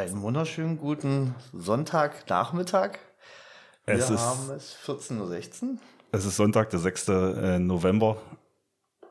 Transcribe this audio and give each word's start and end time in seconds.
Einen 0.00 0.22
wunderschönen 0.22 0.78
guten 0.78 1.34
Sonntagnachmittag. 1.52 2.92
Wir 3.84 3.96
Es 3.96 4.08
ist- 4.08 4.20
haben 4.22 4.48
es 4.56 4.74
14.16 4.74 5.72
Uhr. 5.74 5.78
Es 6.10 6.24
ist 6.24 6.36
Sonntag, 6.36 6.70
der 6.70 6.78
6. 6.78 7.34
äh, 7.34 7.58
November. 7.58 8.16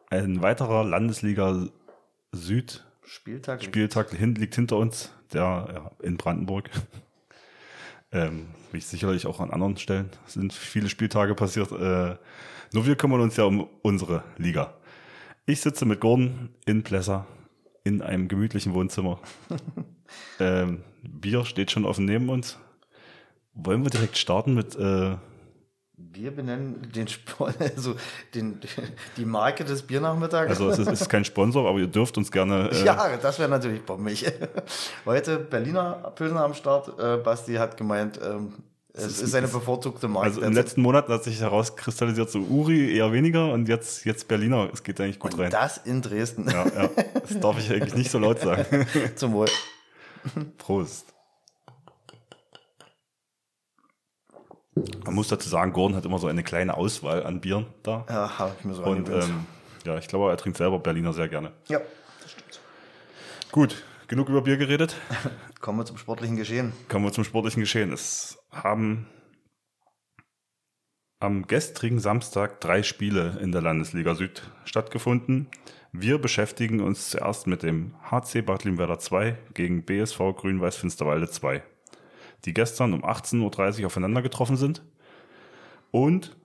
Ein 0.09 0.41
weiterer 0.41 0.83
Landesliga 0.83 1.67
Süd 2.31 2.83
Spieltag. 3.03 3.63
Spieltag 3.63 4.09
hin, 4.09 4.33
liegt 4.33 4.55
hinter 4.55 4.77
uns, 4.77 5.11
der 5.31 5.91
in 6.01 6.17
Brandenburg. 6.17 6.69
Ähm, 8.11 8.47
wie 8.71 8.79
sicherlich 8.79 9.27
auch 9.27 9.39
an 9.39 9.51
anderen 9.51 9.77
Stellen 9.77 10.09
sind 10.25 10.51
viele 10.51 10.89
Spieltage 10.89 11.35
passiert. 11.35 11.71
Äh, 11.71 12.17
nur 12.73 12.87
wir 12.87 12.95
kümmern 12.95 13.21
uns 13.21 13.35
ja 13.37 13.43
um 13.43 13.69
unsere 13.83 14.23
Liga. 14.37 14.73
Ich 15.45 15.61
sitze 15.61 15.85
mit 15.85 15.99
Gordon 16.01 16.49
in 16.65 16.81
Plessa 16.81 17.27
in 17.83 18.01
einem 18.01 18.27
gemütlichen 18.27 18.73
Wohnzimmer. 18.73 19.19
ähm, 20.39 20.83
Bier 21.03 21.45
steht 21.45 21.71
schon 21.71 21.85
offen 21.85 22.05
neben 22.05 22.29
uns. 22.29 22.57
Wollen 23.53 23.83
wir 23.83 23.89
direkt 23.89 24.17
starten 24.17 24.53
mit 24.53 24.75
äh, 24.75 25.15
Wir 25.97 26.31
benennen 26.31 26.89
den 26.93 27.07
Sport, 27.07 27.55
also 27.75 27.95
den, 28.33 28.59
die 29.17 29.25
Marke 29.25 29.65
des 29.65 29.81
Biernachmittags. 29.81 30.49
Also 30.49 30.69
es 30.69 30.79
ist, 30.79 30.87
es 30.87 31.01
ist 31.01 31.09
kein 31.09 31.25
Sponsor, 31.25 31.67
aber 31.67 31.79
ihr 31.79 31.87
dürft 31.87 32.17
uns 32.17 32.31
gerne. 32.31 32.69
Äh, 32.71 32.85
ja, 32.85 33.17
das 33.17 33.39
wäre 33.39 33.49
natürlich 33.49 33.83
bombig. 33.83 34.31
Heute 35.05 35.39
Berliner 35.39 36.11
Pilsner 36.15 36.43
am 36.43 36.53
Start. 36.53 36.99
Äh, 36.99 37.17
Basti 37.17 37.55
hat 37.55 37.75
gemeint, 37.75 38.19
ähm, 38.23 38.53
es 38.91 39.21
ist, 39.21 39.35
eine 39.35 39.47
bevorzugte 39.47 40.07
Marke. 40.07 40.27
Also 40.27 40.41
im 40.41 40.53
letzten 40.53 40.81
Monat 40.81 41.07
hat 41.09 41.23
sich 41.23 41.39
herauskristallisiert, 41.39 42.29
so 42.29 42.39
Uri 42.39 42.95
eher 42.95 43.11
weniger 43.13 43.51
und 43.51 43.69
jetzt, 43.69 44.03
jetzt 44.05 44.27
Berliner. 44.27 44.69
Es 44.73 44.83
geht 44.83 44.99
eigentlich 44.99 45.19
gut 45.19 45.33
Und 45.33 45.41
rein. 45.41 45.51
das 45.51 45.77
in 45.77 46.01
Dresden. 46.01 46.49
Ja, 46.49 46.65
ja. 46.65 46.89
Das 47.13 47.39
darf 47.39 47.59
ich 47.59 47.71
eigentlich 47.71 47.95
nicht 47.95 48.11
so 48.11 48.19
laut 48.19 48.39
sagen. 48.39 48.87
Zum 49.15 49.33
Wohl. 49.33 49.47
Prost. 50.57 51.13
Man 55.03 55.13
muss 55.13 55.27
dazu 55.27 55.49
sagen, 55.49 55.73
Gordon 55.73 55.97
hat 55.97 56.05
immer 56.05 56.19
so 56.19 56.27
eine 56.27 56.43
kleine 56.43 56.77
Auswahl 56.77 57.25
an 57.25 57.41
Bieren 57.41 57.67
da. 57.83 58.05
Ja, 58.09 58.39
habe 58.39 58.55
ich 58.57 58.65
mir 58.65 58.73
so 58.73 58.83
Und 58.83 59.09
ähm, 59.09 59.45
ja, 59.85 59.97
ich 59.97 60.07
glaube, 60.07 60.29
er 60.29 60.37
trinkt 60.37 60.57
selber 60.57 60.79
Berliner 60.79 61.13
sehr 61.13 61.27
gerne. 61.27 61.51
ja, 61.67 61.81
Gut, 63.51 63.83
genug 64.07 64.29
über 64.29 64.41
Bier 64.43 64.57
geredet. 64.57 64.95
kommen 65.59 65.79
wir 65.79 65.85
zum 65.85 65.97
sportlichen 65.97 66.35
Geschehen. 66.35 66.71
Kommen 66.87 67.05
wir 67.05 67.11
zum 67.11 67.23
sportlichen 67.23 67.61
Geschehen. 67.61 67.91
Es 67.91 68.37
haben 68.51 69.07
am 71.19 71.47
gestrigen 71.47 71.99
Samstag 71.99 72.61
drei 72.61 72.83
Spiele 72.83 73.39
in 73.41 73.51
der 73.51 73.61
Landesliga 73.61 74.15
Süd 74.15 74.43
stattgefunden. 74.65 75.47
Wir 75.91 76.19
beschäftigen 76.19 76.81
uns 76.81 77.09
zuerst 77.09 77.47
mit 77.47 77.63
dem 77.63 77.95
HC 78.11 78.43
Bad 78.43 78.63
Limwerder 78.63 78.99
2 78.99 79.37
gegen 79.55 79.83
BSV 79.83 80.19
Grün-Weiß 80.35 80.75
Finsterwalde 80.75 81.29
2, 81.29 81.63
die 82.45 82.53
gestern 82.53 82.93
um 82.93 83.03
18.30 83.03 83.79
Uhr 83.81 83.87
aufeinander 83.87 84.21
getroffen 84.21 84.55
sind. 84.55 84.83
Und 85.91 86.37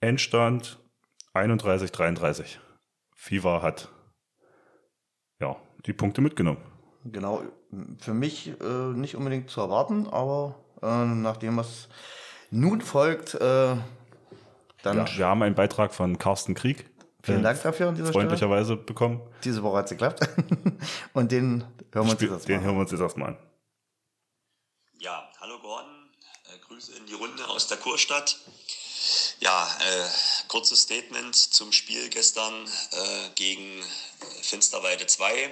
Endstand 0.00 0.78
31-33. 1.34 2.58
FIFA 3.14 3.62
hat 3.62 3.90
ja, 5.40 5.56
die 5.86 5.94
Punkte 5.94 6.20
mitgenommen. 6.20 6.60
Genau, 7.04 7.42
für 7.98 8.12
mich 8.12 8.52
äh, 8.60 8.92
nicht 8.92 9.16
unbedingt 9.16 9.48
zu 9.48 9.62
erwarten, 9.62 10.08
aber 10.08 10.56
äh, 10.82 11.04
nachdem 11.06 11.56
was 11.56 11.88
nun 12.50 12.82
folgt, 12.82 13.34
äh, 13.34 13.76
dann 14.82 14.96
Ja, 14.96 15.06
wir 15.16 15.26
haben 15.26 15.42
einen 15.42 15.54
Beitrag 15.54 15.94
von 15.94 16.18
Carsten 16.18 16.54
Krieg. 16.54 16.90
Vielen 17.26 17.40
äh, 17.40 17.42
Dank 17.42 17.62
dafür 17.62 17.88
an 17.88 17.94
dieser 17.94 18.08
Stelle. 18.08 18.24
freundlicherweise 18.24 18.76
bekommen. 18.76 19.20
Diese 19.44 19.62
Woche 19.62 19.78
hat 19.78 19.84
es 19.86 19.90
geklappt. 19.90 20.20
Und 21.12 21.32
den 21.32 21.64
hören 21.92 22.06
wir 22.06 22.12
uns 22.12 22.12
Spiel, 22.12 22.30
jetzt 22.30 22.48
den 22.48 22.56
mal. 22.58 22.64
hören 22.64 22.76
wir 22.76 22.80
uns 22.80 22.90
jetzt 22.92 23.00
erstmal 23.00 23.28
an. 23.30 23.38
Ja, 24.98 25.30
hallo 25.40 25.58
Gordon, 25.60 26.10
äh, 26.54 26.58
Grüße 26.66 26.92
in 26.96 27.06
die 27.06 27.14
Runde 27.14 27.46
aus 27.48 27.66
der 27.68 27.76
Kurstadt. 27.76 28.38
Ja, 29.40 29.68
äh, 29.80 30.08
kurzes 30.48 30.82
Statement 30.82 31.36
zum 31.36 31.70
Spiel 31.72 32.08
gestern 32.08 32.54
äh, 32.64 33.28
gegen 33.34 33.80
äh, 33.80 33.84
Finsterwalde 34.42 35.06
2. 35.06 35.50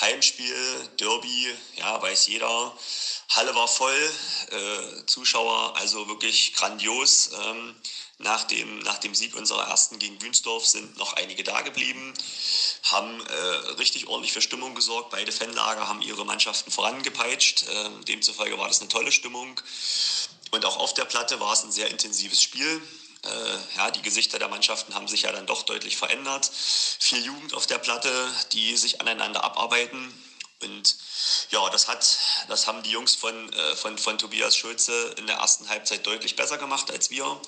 Heimspiel, 0.00 0.88
Derby, 0.98 1.54
ja, 1.76 2.00
weiß 2.02 2.26
jeder. 2.26 2.72
Halle 3.30 3.54
war 3.54 3.68
voll, 3.68 4.10
äh, 4.50 5.06
Zuschauer, 5.06 5.76
also 5.76 6.08
wirklich 6.08 6.54
grandios. 6.54 7.30
Ähm, 7.46 7.74
nach, 8.22 8.44
dem, 8.44 8.78
nach 8.80 8.98
dem 8.98 9.14
Sieg 9.14 9.34
unserer 9.36 9.68
ersten 9.68 9.98
gegen 9.98 10.20
Wünsdorf 10.22 10.66
sind 10.66 10.96
noch 10.96 11.14
einige 11.14 11.42
da 11.44 11.60
geblieben, 11.62 12.14
haben 12.84 13.20
äh, 13.26 13.34
richtig 13.78 14.06
ordentlich 14.06 14.32
für 14.32 14.42
Stimmung 14.42 14.74
gesorgt. 14.74 15.10
Beide 15.10 15.32
Fanlager 15.32 15.88
haben 15.88 16.02
ihre 16.02 16.24
Mannschaften 16.24 16.70
vorangepeitscht. 16.70 17.64
Ähm, 17.70 18.04
demzufolge 18.04 18.58
war 18.58 18.68
das 18.68 18.80
eine 18.80 18.88
tolle 18.88 19.12
Stimmung. 19.12 19.60
Und 20.50 20.64
auch 20.64 20.76
auf 20.78 20.94
der 20.94 21.04
Platte 21.04 21.40
war 21.40 21.52
es 21.52 21.64
ein 21.64 21.72
sehr 21.72 21.90
intensives 21.90 22.42
Spiel. 22.42 22.82
Äh, 23.24 23.76
ja, 23.76 23.90
die 23.90 24.02
Gesichter 24.02 24.38
der 24.38 24.48
Mannschaften 24.48 24.94
haben 24.94 25.08
sich 25.08 25.22
ja 25.22 25.32
dann 25.32 25.46
doch 25.46 25.62
deutlich 25.62 25.96
verändert. 25.96 26.50
Viel 26.98 27.24
Jugend 27.24 27.54
auf 27.54 27.66
der 27.66 27.78
Platte, 27.78 28.10
die 28.52 28.76
sich 28.76 29.00
aneinander 29.00 29.44
abarbeiten. 29.44 30.12
Und 30.62 30.96
ja, 31.50 31.68
das 31.70 31.88
hat, 31.88 32.18
das 32.48 32.66
haben 32.66 32.82
die 32.82 32.90
Jungs 32.90 33.14
von, 33.14 33.52
äh, 33.52 33.76
von, 33.76 33.98
von 33.98 34.18
Tobias 34.18 34.56
Schulze 34.56 35.14
in 35.18 35.26
der 35.26 35.36
ersten 35.36 35.68
Halbzeit 35.68 36.06
deutlich 36.06 36.36
besser 36.36 36.58
gemacht 36.58 36.90
als 36.90 37.10
wir. 37.10 37.40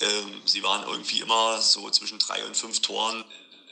Ähm, 0.00 0.42
sie 0.44 0.62
waren 0.62 0.86
irgendwie 0.88 1.20
immer 1.20 1.60
so 1.60 1.88
zwischen 1.90 2.18
drei 2.18 2.44
und 2.44 2.56
fünf 2.56 2.80
Toren 2.80 3.24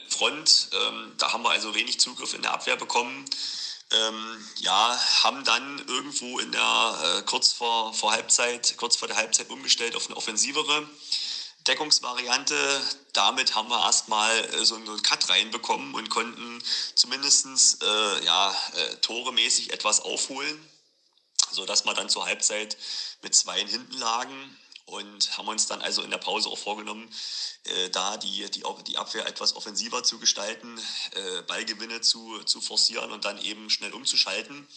Front. 0.09 0.69
Ähm, 0.73 1.13
da 1.17 1.33
haben 1.33 1.43
wir 1.43 1.51
also 1.51 1.73
wenig 1.75 1.99
Zugriff 1.99 2.33
in 2.33 2.41
der 2.41 2.53
Abwehr 2.53 2.77
bekommen. 2.77 3.25
Ähm, 3.91 4.47
ja, 4.57 4.99
haben 5.23 5.43
dann 5.43 5.85
irgendwo 5.87 6.39
in 6.39 6.51
der 6.51 7.17
äh, 7.17 7.21
kurz 7.23 7.53
vor, 7.53 7.93
vor 7.93 8.11
Halbzeit, 8.11 8.75
kurz 8.77 8.95
vor 8.95 9.07
der 9.07 9.17
Halbzeit 9.17 9.49
umgestellt 9.49 9.95
auf 9.95 10.07
eine 10.07 10.17
offensivere 10.17 10.89
Deckungsvariante. 11.67 12.55
Damit 13.13 13.55
haben 13.55 13.69
wir 13.69 13.83
erstmal 13.83 14.37
äh, 14.37 14.65
so 14.65 14.75
einen 14.75 15.01
Cut 15.01 15.29
reinbekommen 15.29 15.93
und 15.95 16.09
konnten 16.09 16.61
zumindest 16.95 17.83
äh, 17.83 18.23
ja, 18.25 18.55
äh, 18.73 18.95
toremäßig 18.97 19.73
etwas 19.73 20.01
aufholen, 20.01 20.69
sodass 21.51 21.85
wir 21.85 21.93
dann 21.93 22.09
zur 22.09 22.25
Halbzeit 22.25 22.77
mit 23.21 23.35
zwei 23.35 23.59
hinten 23.65 23.97
lagen 23.97 24.57
und 24.85 25.35
haben 25.37 25.47
uns 25.47 25.65
dann 25.65 25.81
also 25.81 26.03
in 26.03 26.11
der 26.11 26.19
Pause 26.19 26.49
auch 26.49 26.57
vorgenommen, 26.57 27.09
äh, 27.63 27.89
da 27.89 28.17
die, 28.17 28.49
die, 28.51 28.63
die 28.87 28.97
Abwehr 28.97 29.25
etwas 29.25 29.55
offensiver 29.55 30.03
zu 30.03 30.19
gestalten, 30.19 30.79
äh, 31.11 31.41
Ballgewinne 31.43 32.01
zu, 32.01 32.43
zu 32.43 32.61
forcieren 32.61 33.11
und 33.11 33.25
dann 33.25 33.41
eben 33.41 33.69
schnell 33.69 33.93
umzuschalten. 33.93 34.67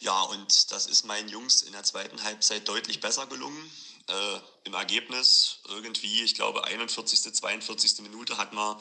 Ja, 0.00 0.22
und 0.22 0.72
das 0.72 0.86
ist 0.86 1.04
meinen 1.04 1.28
Jungs 1.28 1.62
in 1.62 1.72
der 1.72 1.82
zweiten 1.82 2.22
Halbzeit 2.22 2.66
deutlich 2.68 3.00
besser 3.00 3.26
gelungen. 3.26 3.70
Äh, 4.08 4.40
Im 4.64 4.74
Ergebnis 4.74 5.60
irgendwie, 5.68 6.22
ich 6.22 6.34
glaube, 6.34 6.64
41., 6.64 7.34
42. 7.34 8.00
Minute 8.02 8.36
hat 8.36 8.52
man 8.52 8.76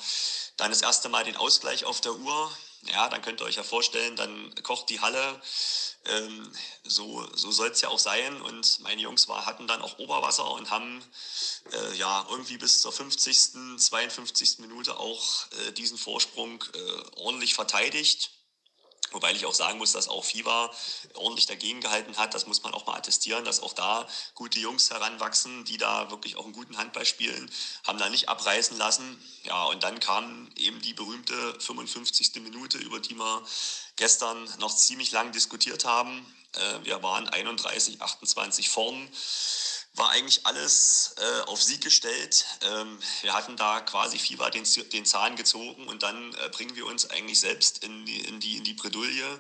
dann 0.58 0.70
das 0.70 0.82
erste 0.82 1.10
Mal 1.10 1.24
den 1.24 1.38
Ausgleich 1.38 1.86
auf 1.86 2.02
der 2.02 2.14
Uhr. 2.14 2.52
Ja, 2.92 3.08
dann 3.08 3.22
könnt 3.22 3.40
ihr 3.40 3.46
euch 3.46 3.56
ja 3.56 3.64
vorstellen, 3.64 4.18
dann 4.18 4.54
kocht 4.64 4.90
die 4.90 5.00
Halle. 5.00 5.42
Ähm, 6.06 6.52
so 6.84 7.26
so 7.34 7.52
soll 7.52 7.70
es 7.70 7.80
ja 7.80 7.88
auch 7.88 8.00
sein. 8.00 8.42
Und 8.42 8.80
meine 8.82 9.02
Jungs 9.02 9.30
war, 9.30 9.46
hatten 9.46 9.68
dann 9.68 9.82
auch 9.82 10.00
Oberwasser 10.00 10.50
und 10.52 10.70
haben 10.70 11.02
äh, 11.72 11.96
ja 11.96 12.26
irgendwie 12.30 12.58
bis 12.58 12.82
zur 12.82 12.92
50., 12.92 13.78
52. 13.78 14.60
Minute 14.60 14.98
auch 14.98 15.48
äh, 15.68 15.72
diesen 15.72 15.98
Vorsprung 15.98 16.62
äh, 16.74 17.20
ordentlich 17.20 17.54
verteidigt. 17.54 18.32
Wobei 19.14 19.32
ich 19.32 19.46
auch 19.46 19.54
sagen 19.54 19.78
muss, 19.78 19.94
dass 19.94 20.08
auch 20.08 20.26
FIBA 20.26 20.72
ordentlich 21.14 21.46
dagegen 21.46 21.82
gehalten 21.82 22.18
hat. 22.18 22.34
Das 22.34 22.48
muss 22.48 22.64
man 22.64 22.74
auch 22.74 22.86
mal 22.86 22.96
attestieren, 22.96 23.46
dass 23.46 23.62
auch 23.62 23.74
da 23.74 24.08
gute 24.36 24.60
Jungs 24.60 24.90
heranwachsen, 24.90 25.66
die 25.66 25.78
da 25.78 26.10
wirklich 26.12 26.36
auch 26.36 26.44
einen 26.44 26.54
guten 26.54 26.78
Handball 26.78 27.06
spielen, 27.06 27.50
haben 27.86 28.00
da 28.00 28.10
nicht 28.10 28.30
abreißen 28.30 28.78
lassen. 28.78 29.22
Ja, 29.44 29.66
und 29.66 29.84
dann 29.84 30.00
kam 30.00 30.50
eben 30.56 30.82
die 30.82 30.94
berühmte 30.94 31.60
55. 31.60 32.42
Minute, 32.42 32.78
über 32.78 33.00
die 33.00 33.16
wir 33.16 33.44
gestern 33.96 34.48
noch 34.60 34.76
ziemlich 34.76 35.12
lang 35.12 35.32
diskutiert 35.32 35.86
haben. 35.86 36.26
Äh, 36.54 36.86
Wir 36.86 37.02
waren 37.04 37.28
31, 37.28 38.02
28 38.02 38.70
vorn. 38.70 39.10
War 39.96 40.10
eigentlich 40.10 40.46
alles 40.46 41.14
äh, 41.18 41.42
auf 41.42 41.62
Sieg 41.62 41.82
gestellt. 41.82 42.46
Ähm, 42.62 43.00
wir 43.22 43.34
hatten 43.34 43.56
da 43.58 43.80
quasi 43.82 44.18
Fieber 44.18 44.50
den, 44.50 44.64
den 44.92 45.06
Zahn 45.06 45.36
gezogen 45.36 45.88
und 45.88 46.02
dann 46.02 46.34
äh, 46.36 46.50
bringen 46.50 46.76
wir 46.76 46.88
uns 46.88 47.10
eigentlich 47.10 47.40
selbst 47.40 47.84
in 47.84 48.06
die, 48.06 48.22
in, 48.22 48.40
die, 48.40 48.58
in 48.58 48.64
die 48.64 48.74
Bredouille, 48.74 49.40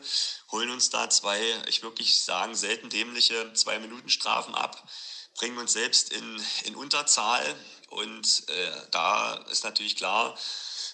holen 0.51 0.69
uns 0.69 0.91
da 0.91 1.09
zwei, 1.09 1.41
ich 1.67 1.81
wirklich 1.81 2.21
sagen, 2.21 2.53
selten 2.55 2.89
dämliche 2.89 3.53
Zwei-Minuten-Strafen 3.53 4.53
ab, 4.53 4.87
bringen 5.35 5.57
uns 5.57 5.73
selbst 5.73 6.13
in, 6.13 6.45
in 6.65 6.75
Unterzahl 6.75 7.43
und 7.89 8.47
äh, 8.49 8.71
da 8.91 9.33
ist 9.49 9.63
natürlich 9.63 9.95
klar, 9.95 10.37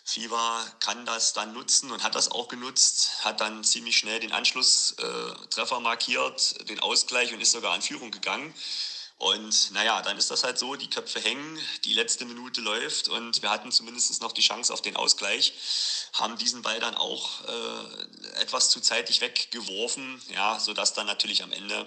Fieber 0.06 0.66
kann 0.80 1.06
das 1.06 1.34
dann 1.34 1.54
nutzen 1.54 1.92
und 1.92 2.04
hat 2.04 2.16
das 2.16 2.32
auch 2.32 2.48
genutzt, 2.48 3.12
hat 3.24 3.42
dann 3.42 3.64
ziemlich 3.64 3.98
schnell 3.98 4.20
den 4.22 4.32
Anschlusstreffer 4.32 5.78
äh, 5.78 5.82
markiert, 5.82 6.68
den 6.70 6.80
Ausgleich 6.80 7.34
und 7.34 7.42
ist 7.42 7.52
sogar 7.52 7.76
in 7.76 7.82
Führung 7.82 8.10
gegangen. 8.10 8.54
Und 9.20 9.72
naja, 9.72 10.02
dann 10.02 10.18
ist 10.18 10.32
das 10.32 10.46
halt 10.46 10.58
so, 10.58 10.76
die 10.76 10.90
Köpfe 10.90 11.20
hängen, 11.20 11.60
die 11.84 11.94
letzte 11.94 12.24
Minute 12.24 12.62
läuft 12.62 13.10
und 13.10 13.42
wir 13.42 13.50
hatten 13.50 13.70
zumindest 13.70 14.22
noch 14.22 14.32
die 14.32 14.42
Chance 14.42 14.74
auf 14.74 14.82
den 14.82 14.96
Ausgleich, 14.96 15.54
haben 16.14 16.38
diesen 16.38 16.62
Ball 16.62 16.80
dann 16.80 16.96
auch 16.96 17.30
äh, 17.46 18.42
etwas 18.42 18.70
zu 18.70 18.80
zeitig 18.80 19.20
weggeworfen, 19.20 20.22
ja, 20.34 20.58
sodass 20.58 20.94
dann 20.94 21.06
natürlich 21.06 21.44
am 21.44 21.52
Ende 21.52 21.86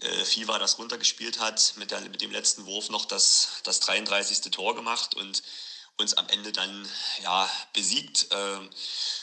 äh, 0.00 0.24
Fiva 0.24 0.58
das 0.58 0.76
runtergespielt 0.78 1.38
hat, 1.38 1.74
mit, 1.76 1.92
der, 1.92 2.00
mit 2.00 2.20
dem 2.20 2.32
letzten 2.32 2.66
Wurf 2.66 2.90
noch 2.90 3.04
das, 3.04 3.60
das 3.62 3.78
33. 3.78 4.50
Tor 4.50 4.74
gemacht 4.74 5.14
und 5.14 5.44
uns 5.98 6.14
am 6.14 6.28
Ende 6.30 6.50
dann 6.50 6.88
ja, 7.22 7.48
besiegt. 7.74 8.26
Ähm, 8.32 8.70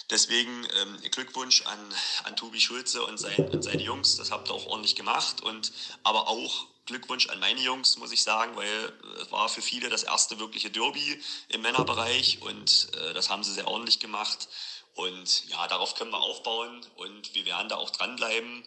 deswegen 0.09 0.67
ähm, 0.79 1.11
Glückwunsch 1.11 1.63
an, 1.63 1.79
an 2.23 2.35
Tobi 2.35 2.59
Schulze 2.59 3.03
und, 3.05 3.17
sein, 3.17 3.49
und 3.49 3.63
seine 3.63 3.81
Jungs, 3.81 4.17
das 4.17 4.31
habt 4.31 4.49
ihr 4.49 4.53
auch 4.53 4.65
ordentlich 4.67 4.95
gemacht. 4.95 5.41
Und 5.41 5.71
aber 6.03 6.27
auch 6.27 6.67
Glückwunsch 6.85 7.27
an 7.29 7.39
meine 7.39 7.59
Jungs, 7.59 7.97
muss 7.97 8.11
ich 8.11 8.23
sagen, 8.23 8.55
weil 8.55 8.93
es 9.21 9.31
war 9.31 9.49
für 9.49 9.61
viele 9.61 9.89
das 9.89 10.03
erste 10.03 10.39
wirkliche 10.39 10.71
Derby 10.71 11.21
im 11.49 11.61
Männerbereich 11.61 12.41
und 12.41 12.87
äh, 12.93 13.13
das 13.13 13.29
haben 13.29 13.43
sie 13.43 13.53
sehr 13.53 13.67
ordentlich 13.67 13.99
gemacht. 13.99 14.47
Und 14.95 15.47
ja, 15.49 15.67
darauf 15.67 15.93
können 15.93 16.11
wir 16.11 16.21
aufbauen 16.21 16.83
und 16.95 17.35
wir 17.35 17.45
werden 17.45 17.69
da 17.69 17.75
auch 17.75 17.91
dranbleiben. 17.91 18.63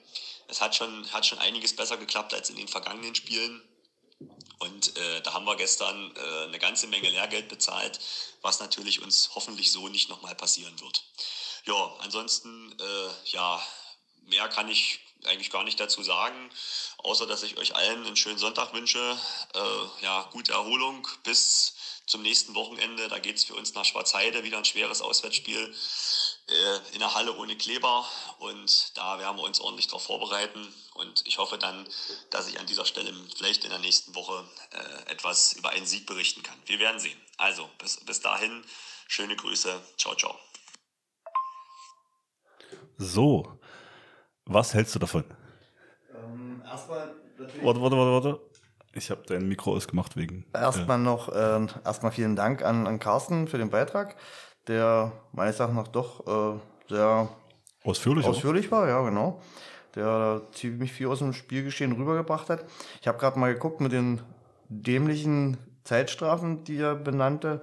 Es 0.47 0.61
hat 0.61 0.77
schon, 0.77 1.11
hat 1.13 1.27
schon 1.27 1.39
einiges 1.41 1.75
besser 1.75 1.97
geklappt 1.97 2.35
als 2.35 2.51
in 2.51 2.57
den 2.57 2.69
vergangenen 2.69 3.15
Spielen. 3.15 3.61
Und 4.61 4.97
äh, 4.97 5.23
da 5.23 5.33
haben 5.33 5.47
wir 5.47 5.57
gestern 5.57 6.15
äh, 6.17 6.45
eine 6.45 6.59
ganze 6.59 6.87
Menge 6.87 7.09
Lehrgeld 7.09 7.49
bezahlt, 7.49 7.99
was 8.43 8.61
natürlich 8.61 9.03
uns 9.03 9.31
hoffentlich 9.35 9.73
so 9.73 9.89
nicht 9.89 10.11
nochmal 10.11 10.35
passieren 10.35 10.79
wird. 10.81 11.03
Ja, 11.65 11.95
ansonsten, 12.01 12.73
äh, 12.79 13.31
ja, 13.33 13.63
mehr 14.27 14.49
kann 14.49 14.69
ich 14.69 15.01
eigentlich 15.25 15.51
gar 15.51 15.65
nicht 15.65 15.81
dazu 15.81 16.03
sagen, 16.03 16.51
außer 16.99 17.27
dass 17.27 17.43
ich 17.43 17.57
euch 17.57 17.75
allen 17.75 18.07
einen 18.07 18.17
schönen 18.17 18.39
Sonntag 18.39 18.75
wünsche. 18.75 19.19
Äh, 19.55 20.05
ja, 20.05 20.29
gute 20.33 20.53
Erholung 20.53 21.09
bis 21.25 21.75
zum 22.07 22.23
nächsten 22.23 22.55
Wochenende. 22.55 23.09
Da 23.09 23.19
geht 23.19 23.37
es 23.37 23.45
für 23.45 23.55
uns 23.55 23.73
nach 23.75 23.85
Schwarzheide, 23.85 24.45
wieder 24.45 24.59
ein 24.59 24.65
schweres 24.65 25.01
Auswärtsspiel 25.01 25.75
in 26.93 26.99
der 26.99 27.15
Halle 27.15 27.37
ohne 27.37 27.57
Kleber. 27.57 28.05
Und 28.39 28.97
da 28.97 29.19
werden 29.19 29.37
wir 29.37 29.45
uns 29.45 29.61
ordentlich 29.61 29.87
darauf 29.87 30.05
vorbereiten. 30.05 30.67
Und 30.95 31.27
ich 31.27 31.39
hoffe 31.39 31.59
dann, 31.59 31.87
dass 32.31 32.49
ich 32.49 32.59
an 32.59 32.67
dieser 32.67 32.85
Stelle 32.85 33.13
vielleicht 33.37 33.65
in 33.65 33.71
der 33.71 33.79
nächsten 33.79 34.15
Woche 34.15 34.45
äh, 34.73 35.13
etwas 35.13 35.55
über 35.55 35.71
einen 35.71 35.87
Sieg 35.87 36.07
berichten 36.07 36.43
kann. 36.43 36.57
Wir 36.67 36.79
werden 36.79 37.01
sehen. 37.01 37.19
Also, 37.39 37.69
bis, 37.79 38.05
bis 38.05 38.21
dahin, 38.21 38.65
schöne 39.09 39.37
Grüße. 39.37 39.81
Ciao, 39.97 40.15
ciao. 40.15 40.39
So, 42.99 43.59
was 44.45 44.75
hältst 44.75 44.95
du 44.95 44.99
davon? 44.99 45.25
Ähm, 46.15 46.63
erstmal 46.67 47.15
natürlich. 47.39 47.65
Warte, 47.65 47.81
warte, 47.81 47.97
warte, 47.97 48.27
warte. 48.27 48.51
Ich 48.93 49.11
habe 49.11 49.23
dein 49.27 49.47
Mikro 49.47 49.75
ausgemacht 49.75 50.17
wegen. 50.17 50.45
Erstmal 50.53 50.99
äh, 50.99 51.03
noch, 51.03 51.29
äh, 51.29 51.67
erstmal 51.85 52.13
vielen 52.13 52.35
Dank 52.35 52.63
an, 52.63 52.87
an 52.87 52.99
Carsten 52.99 53.47
für 53.47 53.59
den 53.59 53.71
Beitrag, 53.71 54.17
der 54.71 55.13
meines 55.33 55.59
Erachtens 55.59 55.77
nach 55.77 55.89
doch 55.89 56.27
äh, 56.27 56.59
sehr 56.89 57.29
ausführlich, 57.85 58.25
ausführlich 58.25 58.71
war, 58.71 58.89
ja, 58.89 59.03
genau. 59.03 59.41
Der 59.97 60.43
ziemlich 60.53 60.93
viel 60.93 61.09
aus 61.09 61.19
dem 61.19 61.33
Spielgeschehen 61.33 61.93
rübergebracht 61.93 62.49
hat. 62.49 62.65
Ich 63.01 63.09
habe 63.09 63.19
gerade 63.19 63.39
mal 63.39 63.53
geguckt 63.53 63.81
mit 63.81 63.91
den 63.91 64.21
dämlichen 64.69 65.59
Zeitstrafen, 65.83 66.63
die 66.63 66.77
er 66.77 66.95
benannte. 66.95 67.63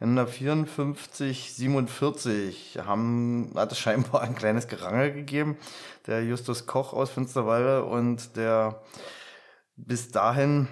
In 0.00 0.16
der 0.16 0.26
54, 0.26 1.54
47 1.54 2.78
haben, 2.84 3.52
hat 3.54 3.72
es 3.72 3.78
scheinbar 3.78 4.22
ein 4.22 4.34
kleines 4.34 4.68
Gerangel 4.68 5.12
gegeben. 5.12 5.58
Der 6.06 6.24
Justus 6.24 6.66
Koch 6.66 6.94
aus 6.94 7.10
Finsterwalde 7.10 7.84
und 7.84 8.36
der 8.36 8.82
bis 9.76 10.10
dahin 10.10 10.68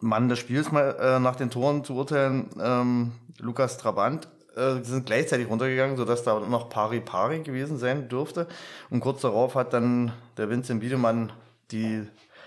Mann 0.00 0.28
des 0.28 0.40
Spiels 0.40 0.72
mal 0.72 0.96
äh, 0.98 1.20
nach 1.20 1.36
den 1.36 1.50
Toren 1.50 1.84
zu 1.84 1.94
urteilen, 1.94 2.48
ähm, 2.60 3.12
Lukas 3.38 3.78
Trabant, 3.78 4.28
äh, 4.56 4.82
sind 4.82 5.06
gleichzeitig 5.06 5.48
runtergegangen, 5.48 5.96
sodass 5.96 6.22
da 6.24 6.38
noch 6.40 6.68
Pari 6.68 7.00
Pari 7.00 7.40
gewesen 7.40 7.78
sein 7.78 8.08
dürfte. 8.08 8.46
Und 8.90 9.00
kurz 9.00 9.22
darauf 9.22 9.54
hat 9.54 9.72
dann 9.72 10.12
der 10.36 10.50
Vincent 10.50 10.80
Biedemann 10.80 11.32
die 11.70 12.06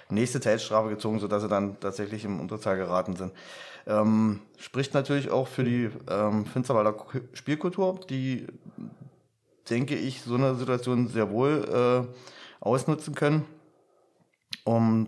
nächste 0.10 0.40
Zeitstrafe 0.40 0.90
gezogen, 0.90 1.20
sodass 1.20 1.42
sie 1.42 1.50
dann 1.50 1.80
tatsächlich 1.80 2.26
im 2.26 2.40
Unterzahl 2.40 2.78
geraten 2.78 3.16
sind. 3.16 3.32
Ähm, 3.88 4.42
spricht 4.58 4.94
natürlich 4.94 5.30
auch 5.30 5.48
für 5.48 5.64
die 5.64 5.90
ähm, 6.10 6.46
Finsterwalder 6.46 6.96
Spielkultur, 7.34 8.00
die, 8.10 8.48
denke 9.70 9.96
ich, 9.96 10.22
so 10.22 10.36
eine 10.36 10.56
Situation 10.56 11.08
sehr 11.08 11.30
wohl 11.32 12.08
äh, 12.10 12.64
ausnutzen 12.64 13.16
können, 13.16 13.46
um 14.64 15.08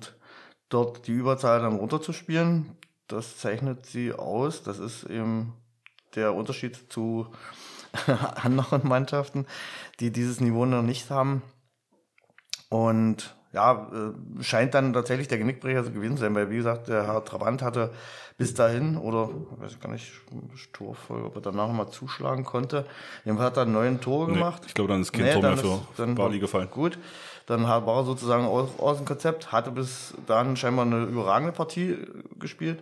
dort 0.69 1.07
die 1.07 1.13
Überzahl 1.13 1.61
dann 1.61 1.75
runterzuspielen. 1.75 2.75
Das 3.07 3.38
zeichnet 3.38 3.85
sie 3.85 4.13
aus. 4.13 4.63
Das 4.63 4.79
ist 4.79 5.03
eben 5.05 5.53
der 6.15 6.33
Unterschied 6.33 6.92
zu 6.92 7.27
anderen 8.36 8.88
Mannschaften, 8.88 9.45
die 10.00 10.12
dieses 10.12 10.42
Niveau 10.42 10.65
noch 10.65 10.81
nicht 10.81 11.09
haben. 11.09 11.42
Und 12.69 13.36
ja, 13.54 13.89
äh, 13.92 14.44
scheint 14.44 14.74
dann 14.74 14.94
tatsächlich 14.94 15.27
der 15.27 15.38
Genickbrecher 15.38 15.83
gewesen 15.83 16.18
zu 16.18 16.24
sein, 16.24 16.36
weil 16.36 16.50
wie 16.50 16.57
gesagt, 16.57 16.89
der 16.89 17.07
Herr 17.07 17.24
Trabant 17.24 17.62
hatte 17.62 17.92
bis 18.38 18.54
dahin, 18.54 18.98
oder 18.98 19.30
ich 19.56 19.63
weiß 19.63 19.80
gar 19.80 19.92
nicht, 19.92 20.12
Torfolge, 20.74 21.25
ob 21.25 21.36
er 21.36 21.42
danach 21.42 21.71
mal 21.71 21.89
zuschlagen 21.89 22.44
konnte. 22.44 22.86
Jedenfalls 23.25 23.51
hat 23.51 23.57
er 23.57 23.65
neun 23.65 24.00
Tore 24.00 24.27
nee, 24.27 24.33
gemacht. 24.36 24.63
Ich 24.68 24.75
glaube, 24.75 24.89
dann 24.92 25.01
ist 25.01 25.12
kein 25.12 25.24
nee, 25.24 25.33
Tor 25.33 25.42
mehr 25.42 25.57
für 25.57 25.80
dann 25.95 26.13
Bali 26.13 26.39
gefallen. 26.39 26.69
Gut, 26.69 27.00
dann 27.48 27.63
war 27.63 27.88
er 27.88 28.03
sozusagen 28.03 28.45
aus, 28.45 28.69
aus 28.77 28.98
dem 28.98 29.06
Konzept, 29.06 29.51
hatte 29.51 29.71
bis 29.71 30.13
dahin 30.27 30.55
scheinbar 30.55 30.86
eine 30.86 31.05
überragende 31.05 31.53
Partie 31.53 31.98
gespielt. 32.38 32.79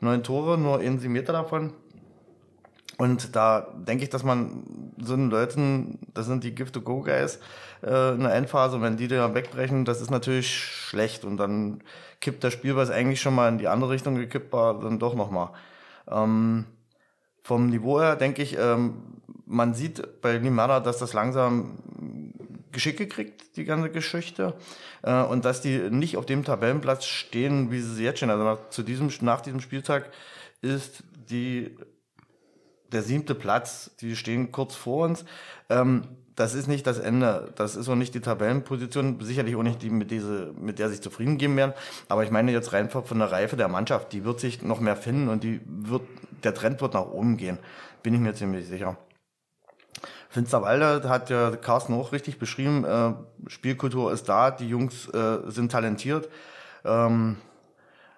Neun 0.00 0.22
Tore, 0.22 0.56
nur 0.56 0.78
ein 0.78 1.00
Meter 1.12 1.32
davon. 1.32 1.72
Und 2.96 3.34
da 3.34 3.66
denke 3.74 4.04
ich, 4.04 4.10
dass 4.10 4.22
man 4.22 4.92
so 4.98 5.14
einen 5.14 5.30
Leuten, 5.30 5.98
das 6.14 6.26
sind 6.26 6.44
die 6.44 6.54
Gift-to-Go-Guys 6.54 7.40
äh, 7.82 8.14
in 8.14 8.20
der 8.20 8.34
Endphase, 8.34 8.80
wenn 8.80 8.96
die 8.96 9.08
da 9.08 9.34
wegbrechen, 9.34 9.84
das 9.84 10.00
ist 10.00 10.10
natürlich 10.10 10.54
schlecht. 10.54 11.24
Und 11.24 11.38
dann 11.38 11.82
kippt 12.20 12.44
das 12.44 12.52
Spiel, 12.52 12.76
was 12.76 12.90
eigentlich 12.90 13.20
schon 13.20 13.34
mal 13.34 13.48
in 13.48 13.58
die 13.58 13.68
andere 13.68 13.90
Richtung 13.90 14.14
gekippt 14.14 14.52
war, 14.52 14.78
dann 14.78 14.98
doch 14.98 15.14
nochmal. 15.14 15.50
Ähm, 16.08 16.66
vom 17.42 17.68
Niveau 17.68 18.00
her 18.00 18.16
denke 18.16 18.42
ich, 18.42 18.56
ähm, 18.58 19.20
man 19.44 19.74
sieht 19.74 20.20
bei 20.22 20.38
Limada, 20.38 20.80
dass 20.80 20.98
das 20.98 21.12
langsam 21.12 21.78
Geschicke 22.72 23.06
kriegt, 23.06 23.56
die 23.56 23.64
ganze 23.64 23.90
Geschichte. 23.90 24.54
Äh, 25.02 25.22
und 25.22 25.44
dass 25.44 25.60
die 25.60 25.90
nicht 25.90 26.16
auf 26.16 26.26
dem 26.26 26.44
Tabellenplatz 26.44 27.06
stehen, 27.06 27.70
wie 27.70 27.80
sie 27.80 28.04
jetzt 28.04 28.18
stehen. 28.18 28.30
Also 28.30 28.44
nach, 28.44 28.68
zu 28.70 28.82
diesem, 28.82 29.10
nach 29.20 29.40
diesem 29.40 29.60
Spieltag 29.60 30.10
ist 30.62 31.02
die 31.30 31.76
der 32.94 33.02
siebte 33.02 33.34
Platz, 33.34 33.90
die 34.00 34.16
stehen 34.16 34.52
kurz 34.52 34.74
vor 34.74 35.04
uns. 35.04 35.24
Ähm, 35.68 36.02
das 36.36 36.54
ist 36.54 36.66
nicht 36.66 36.86
das 36.86 36.98
Ende. 36.98 37.52
Das 37.54 37.76
ist 37.76 37.88
auch 37.88 37.94
nicht 37.94 38.14
die 38.14 38.20
Tabellenposition, 38.20 39.20
sicherlich 39.20 39.54
auch 39.56 39.62
nicht 39.62 39.82
die, 39.82 39.90
mit, 39.90 40.10
diese, 40.10 40.52
mit 40.58 40.78
der 40.78 40.88
sich 40.88 41.00
zufrieden 41.00 41.38
geben 41.38 41.56
werden. 41.56 41.74
Aber 42.08 42.24
ich 42.24 42.30
meine 42.30 42.50
jetzt 42.52 42.72
rein 42.72 42.90
von 42.90 43.18
der 43.18 43.30
Reife 43.30 43.56
der 43.56 43.68
Mannschaft, 43.68 44.12
die 44.12 44.24
wird 44.24 44.40
sich 44.40 44.62
noch 44.62 44.80
mehr 44.80 44.96
finden 44.96 45.28
und 45.28 45.44
die 45.44 45.60
wird, 45.66 46.02
der 46.42 46.54
Trend 46.54 46.80
wird 46.80 46.94
nach 46.94 47.06
oben 47.06 47.36
gehen. 47.36 47.58
Bin 48.02 48.14
ich 48.14 48.20
mir 48.20 48.34
ziemlich 48.34 48.66
sicher. 48.66 48.96
Finsterwalde 50.28 51.08
hat 51.08 51.30
ja 51.30 51.52
Carsten 51.52 51.94
auch 51.94 52.10
richtig 52.10 52.40
beschrieben. 52.40 52.84
Äh, 52.84 53.12
Spielkultur 53.46 54.12
ist 54.12 54.28
da, 54.28 54.50
die 54.50 54.68
Jungs 54.68 55.08
äh, 55.10 55.38
sind 55.46 55.70
talentiert. 55.70 56.28
Ähm, 56.84 57.36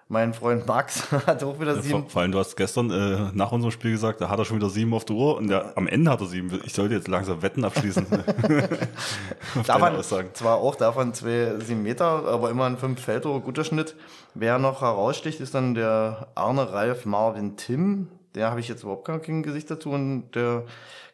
mein 0.09 0.33
Freund 0.33 0.65
Max 0.67 1.11
hat 1.27 1.43
auch 1.43 1.59
wieder 1.59 1.81
sieben. 1.81 2.03
Ja, 2.03 2.09
vor 2.09 2.21
allem, 2.21 2.31
du 2.31 2.39
hast 2.39 2.55
gestern 2.55 2.91
äh, 2.91 3.31
nach 3.33 3.51
unserem 3.51 3.71
Spiel 3.71 3.91
gesagt, 3.91 4.21
da 4.21 4.29
hat 4.29 4.39
er 4.39 4.45
schon 4.45 4.57
wieder 4.57 4.69
sieben 4.69 4.93
auf 4.93 5.05
der 5.05 5.15
Uhr 5.15 5.37
und 5.37 5.49
der, 5.49 5.73
am 5.75 5.87
Ende 5.87 6.11
hat 6.11 6.21
er 6.21 6.27
sieben. 6.27 6.61
Ich 6.65 6.73
sollte 6.73 6.95
jetzt 6.95 7.07
langsam 7.07 7.41
Wetten 7.41 7.65
abschließen. 7.65 8.05
davon, 9.65 10.03
zwar 10.33 10.57
auch 10.57 10.75
davon 10.75 11.13
zwei 11.13 11.59
sieben 11.59 11.83
Meter, 11.83 12.25
aber 12.25 12.49
immer 12.49 12.65
ein 12.65 12.77
fünf 12.77 13.01
Feldtore, 13.01 13.41
guter 13.41 13.63
Schnitt. 13.63 13.95
Wer 14.33 14.59
noch 14.59 14.81
heraussticht, 14.81 15.39
ist 15.41 15.53
dann 15.53 15.75
der 15.75 16.27
Arne 16.35 16.71
Ralf 16.71 17.05
Marvin 17.05 17.57
Tim. 17.57 18.07
Der 18.35 18.49
habe 18.49 18.59
ich 18.59 18.67
jetzt 18.67 18.83
überhaupt 18.83 19.05
kein 19.05 19.43
Gesicht 19.43 19.69
dazu 19.69 19.91
und 19.91 20.31
der 20.35 20.63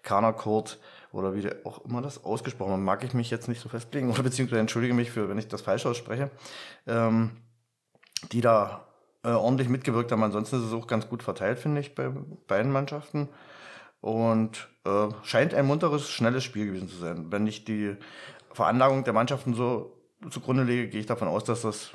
Kana 0.04 0.34
Kurt 0.34 0.78
oder 1.12 1.34
wie 1.36 1.42
der 1.42 1.58
auch 1.64 1.86
immer 1.86 2.02
das 2.02 2.24
ausgesprochen 2.26 2.74
hat, 2.74 2.80
mag 2.80 3.04
ich 3.04 3.14
mich 3.14 3.30
jetzt 3.30 3.48
nicht 3.48 3.62
so 3.62 3.70
festlegen 3.70 4.12
oder 4.12 4.24
beziehungsweise 4.24 4.60
entschuldige 4.60 4.94
mich 4.94 5.12
für, 5.12 5.30
wenn 5.30 5.38
ich 5.38 5.48
das 5.48 5.62
falsch 5.62 5.86
ausspreche. 5.86 6.30
Ähm, 6.88 7.32
die 8.32 8.42
da 8.42 8.86
äh, 9.24 9.30
ordentlich 9.30 9.70
mitgewirkt 9.70 10.12
haben. 10.12 10.24
Ansonsten 10.24 10.58
ist 10.58 10.68
es 10.68 10.74
auch 10.74 10.88
ganz 10.88 11.08
gut 11.08 11.24
verteilt, 11.24 11.60
finde 11.60 11.82
ich, 11.82 11.96
bei 11.96 12.10
beiden 12.48 12.72
Mannschaften. 12.72 13.30
Und 14.02 14.68
äh, 14.86 15.08
scheint 15.24 15.54
ein 15.54 15.66
munteres, 15.66 16.10
schnelles 16.10 16.44
Spiel 16.44 16.66
gewesen 16.66 16.90
zu 16.90 16.98
sein. 16.98 17.32
Wenn 17.32 17.48
ich 17.48 17.64
die 17.64 17.96
Veranlagung 18.52 19.04
der 19.04 19.14
Mannschaften 19.14 19.54
so 19.54 19.98
zugrunde 20.30 20.64
lege, 20.64 20.90
gehe 20.90 21.00
ich 21.00 21.06
davon 21.06 21.28
aus, 21.28 21.46
dass 21.46 21.62
das 21.62 21.92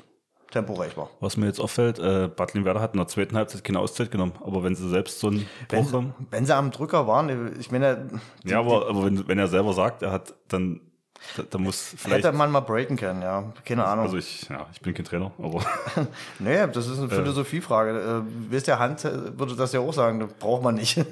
temporeich 0.51 0.97
war. 0.97 1.11
Was 1.19 1.37
mir 1.37 1.45
jetzt 1.45 1.59
auffällt, 1.59 1.99
äh, 1.99 2.27
Bad 2.27 2.55
Werder 2.55 2.81
hat 2.81 2.93
in 2.93 2.97
der 2.97 3.07
zweiten 3.07 3.37
Halbzeit 3.37 3.63
keine 3.63 3.79
Auszeit 3.79 4.09
genommen. 4.09 4.33
Aber 4.43 4.63
wenn 4.63 4.75
sie 4.75 4.89
selbst 4.89 5.19
so 5.19 5.27
einen 5.27 5.47
Bruch 5.67 5.93
haben. 5.93 6.15
Wenn 6.31 6.45
sie 6.45 6.55
am 6.55 6.71
Drücker 6.71 7.05
waren, 7.07 7.55
ich 7.59 7.71
meine. 7.71 8.07
Die, 8.43 8.49
ja, 8.49 8.59
aber, 8.59 8.89
aber 8.89 9.05
wenn, 9.05 9.27
wenn 9.27 9.37
er 9.37 9.47
selber 9.47 9.73
sagt, 9.73 10.01
er 10.01 10.11
hat 10.11 10.33
dann 10.47 10.81
da, 11.37 11.43
da, 11.49 11.57
muss 11.57 11.93
vielleicht. 11.97 12.25
Hätte 12.25 12.35
man 12.35 12.51
mal 12.51 12.61
breaken 12.61 12.97
können, 12.97 13.21
ja. 13.21 13.43
Keine 13.65 13.85
Ahnung. 13.85 14.05
Also 14.05 14.17
ich, 14.17 14.47
ja, 14.49 14.67
ich 14.73 14.81
bin 14.81 14.93
kein 14.93 15.05
Trainer, 15.05 15.31
aber. 15.37 15.63
nee, 16.39 16.67
das 16.67 16.87
ist 16.87 16.97
eine 16.97 17.07
äh. 17.07 17.15
Philosophiefrage. 17.15 17.91
Äh, 17.91 18.51
wisst 18.51 18.67
ihr, 18.67 18.79
Hand 18.79 19.03
würde 19.03 19.55
das 19.55 19.73
ja 19.73 19.79
auch 19.79 19.93
sagen, 19.93 20.19
das 20.19 20.33
braucht 20.33 20.63
man 20.63 20.75
nicht. 20.75 21.03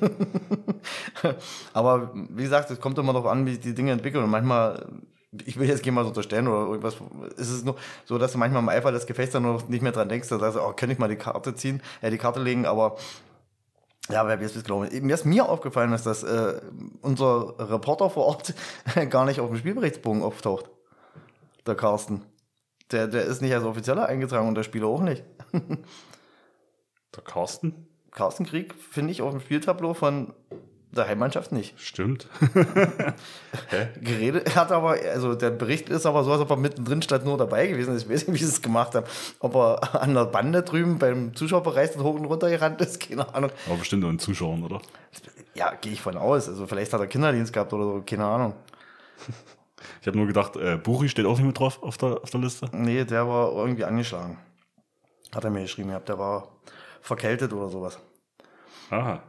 aber 1.73 2.11
wie 2.13 2.43
gesagt, 2.43 2.71
es 2.71 2.79
kommt 2.79 2.97
immer 2.97 3.13
darauf 3.13 3.29
an, 3.29 3.45
wie 3.45 3.51
sich 3.51 3.59
die 3.59 3.75
Dinge 3.75 3.91
entwickeln. 3.91 4.23
Und 4.23 4.29
manchmal, 4.29 4.87
ich 5.45 5.59
will 5.59 5.67
jetzt 5.67 5.83
gerne 5.83 5.95
mal 5.95 6.03
so 6.03 6.09
unterstellen 6.09 6.47
oder 6.47 6.71
irgendwas, 6.71 6.95
ist 7.35 7.49
es 7.49 7.63
nur 7.63 7.75
so, 8.05 8.17
dass 8.17 8.31
du 8.31 8.37
manchmal 8.37 8.63
im 8.63 8.69
Eifer 8.69 8.91
des 8.91 9.05
Gefechts 9.05 9.33
dann 9.33 9.43
noch 9.43 9.67
nicht 9.67 9.81
mehr 9.81 9.91
dran 9.91 10.09
denkst, 10.09 10.29
da 10.29 10.39
sagst 10.39 10.57
du, 10.57 10.61
oh, 10.61 10.73
kann 10.73 10.89
ich 10.89 10.99
mal 10.99 11.09
die 11.09 11.15
Karte 11.15 11.55
ziehen, 11.55 11.81
äh, 12.01 12.09
die 12.09 12.17
Karte 12.17 12.41
legen, 12.41 12.65
aber 12.65 12.97
ja, 14.09 14.27
wer 14.27 14.39
wird 14.39 14.55
es 14.55 14.63
glauben? 14.63 14.89
Mir 15.05 15.13
ist 15.13 15.25
mir 15.25 15.47
aufgefallen, 15.49 15.91
dass 15.91 16.23
äh, 16.23 16.61
unser 17.01 17.55
Reporter 17.59 18.09
vor 18.09 18.25
Ort 18.25 18.53
gar 19.09 19.25
nicht 19.25 19.39
auf 19.39 19.49
dem 19.49 19.57
Spielberichtsbogen 19.57 20.23
auftaucht. 20.23 20.69
Der 21.65 21.75
Carsten. 21.75 22.23
Der, 22.91 23.07
der 23.07 23.25
ist 23.25 23.41
nicht 23.41 23.53
als 23.53 23.65
Offizieller 23.65 24.05
eingetragen 24.05 24.47
und 24.47 24.55
der 24.55 24.63
Spieler 24.63 24.87
auch 24.87 25.01
nicht. 25.01 25.23
der 25.51 27.23
Carsten? 27.23 27.87
Carsten 28.11 28.45
Krieg 28.45 28.73
finde 28.73 29.11
ich 29.11 29.21
auf 29.21 29.31
dem 29.31 29.41
Spieltableau 29.41 29.93
von 29.93 30.33
der 30.97 31.07
Heimmannschaft 31.07 31.51
nicht. 31.51 31.79
Stimmt. 31.79 32.27
Geredet 34.01 34.55
hat 34.55 34.71
aber, 34.71 34.97
also 35.11 35.35
der 35.35 35.51
Bericht 35.51 35.89
ist 35.89 36.05
aber 36.05 36.23
so, 36.23 36.31
als 36.31 36.41
ob 36.41 36.49
er 36.49 36.57
mittendrin 36.57 37.01
statt 37.01 37.25
nur 37.25 37.37
dabei 37.37 37.67
gewesen 37.67 37.95
ist. 37.95 38.03
Ich 38.03 38.09
weiß 38.09 38.27
nicht, 38.27 38.39
wie 38.39 38.43
sie 38.43 38.51
es 38.51 38.61
gemacht 38.61 38.95
haben. 38.95 39.05
Ob 39.39 39.55
er 39.55 40.01
an 40.01 40.13
der 40.13 40.25
Bande 40.25 40.63
drüben 40.63 40.99
beim 40.99 41.35
Zuschauerbereich 41.35 41.95
hoch 41.97 42.15
und 42.15 42.25
runter 42.25 42.49
gerannt 42.49 42.81
ist, 42.81 42.99
keine 43.07 43.33
Ahnung. 43.33 43.51
Aber 43.67 43.77
bestimmt 43.77 44.03
ein 44.05 44.19
Zuschauern, 44.19 44.63
oder? 44.63 44.81
Ja, 45.53 45.73
gehe 45.79 45.93
ich 45.93 46.01
von 46.01 46.17
aus. 46.17 46.49
Also 46.49 46.67
vielleicht 46.67 46.93
hat 46.93 46.99
er 46.99 47.07
Kinderdienst 47.07 47.53
gehabt 47.53 47.73
oder 47.73 47.83
so, 47.83 48.03
keine 48.05 48.25
Ahnung. 48.25 48.53
Ich 50.01 50.07
habe 50.07 50.17
nur 50.17 50.27
gedacht, 50.27 50.55
äh, 50.55 50.77
Buchi 50.77 51.09
steht 51.09 51.25
auch 51.25 51.37
nicht 51.37 51.47
mit 51.47 51.59
drauf 51.59 51.81
auf 51.81 51.97
der, 51.97 52.21
auf 52.21 52.29
der 52.29 52.39
Liste. 52.39 52.69
Nee, 52.71 53.03
der 53.03 53.27
war 53.27 53.51
irgendwie 53.53 53.83
angeschlagen. 53.83 54.37
Hat 55.33 55.43
er 55.43 55.49
mir 55.49 55.61
geschrieben 55.61 55.89
gehabt, 55.89 56.09
der 56.09 56.17
war 56.17 56.47
verkältet 57.01 57.53
oder 57.53 57.69
sowas. 57.69 57.99
Aha. 58.89 59.21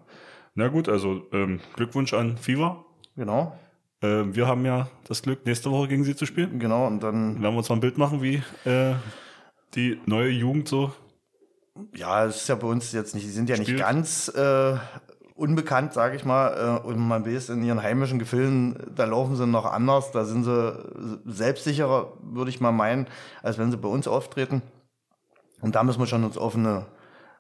Na 0.55 0.69
gut, 0.69 0.89
also 0.89 1.23
ähm, 1.33 1.61
Glückwunsch 1.75 2.15
an 2.15 2.37
FIFA. 2.37 2.85
Genau. 3.17 3.57
Äh, 4.01 4.25
wir 4.35 4.47
haben 4.47 4.65
ja 4.65 4.89
das 5.07 5.23
Glück, 5.23 5.45
nächste 5.45 5.71
Woche 5.71 5.89
gegen 5.89 6.05
sie 6.05 6.17
zu 6.17 6.27
spielen. 6.27 6.59
Genau, 6.59 6.87
und 6.87 7.03
dann 7.03 7.41
werden 7.43 7.55
wir 7.55 7.59
uns 7.59 7.69
mal 7.69 7.77
ein 7.77 7.81
Bild 7.81 7.99
machen, 7.99 8.23
wie 8.23 8.43
äh, 8.65 8.95
die 9.75 10.01
neue 10.07 10.31
Jugend 10.31 10.69
so. 10.69 10.93
Ja, 11.95 12.25
es 12.25 12.37
ist 12.37 12.49
ja 12.49 12.55
bei 12.55 12.67
uns 12.67 12.93
jetzt 12.93 13.15
nicht, 13.15 13.27
die 13.27 13.31
sind 13.31 13.49
ja 13.49 13.57
spielt. 13.57 13.71
nicht 13.71 13.81
ganz 13.81 14.29
äh, 14.29 14.77
unbekannt, 15.35 15.93
sage 15.93 16.17
ich 16.17 16.25
mal. 16.25 16.81
Äh, 16.83 16.87
und 16.87 16.99
man 16.99 17.25
weiß, 17.25 17.51
in 17.51 17.63
ihren 17.63 17.83
heimischen 17.83 18.19
Gefilden, 18.19 18.77
da 18.95 19.05
laufen 19.05 19.37
sie 19.37 19.47
noch 19.47 19.65
anders, 19.65 20.11
da 20.11 20.25
sind 20.25 20.45
sie 20.45 21.21
selbstsicherer, 21.25 22.13
würde 22.23 22.51
ich 22.51 22.61
mal 22.61 22.73
meinen, 22.73 23.07
als 23.43 23.59
wenn 23.59 23.71
sie 23.71 23.77
bei 23.77 23.89
uns 23.89 24.09
auftreten. 24.09 24.63
Und 25.61 25.75
da 25.75 25.83
müssen 25.83 26.01
wir 26.01 26.07
schon 26.07 26.25
uns 26.25 26.39
auf 26.39 26.55
eine 26.55 26.87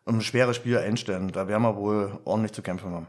ein 0.08 0.20
schweres 0.20 0.56
Spiel 0.56 0.78
einstellen. 0.78 1.30
Da 1.32 1.48
werden 1.48 1.62
wir 1.62 1.76
wohl 1.76 2.18
ordentlich 2.24 2.52
zu 2.52 2.62
kämpfen 2.62 2.92
haben. 2.92 3.06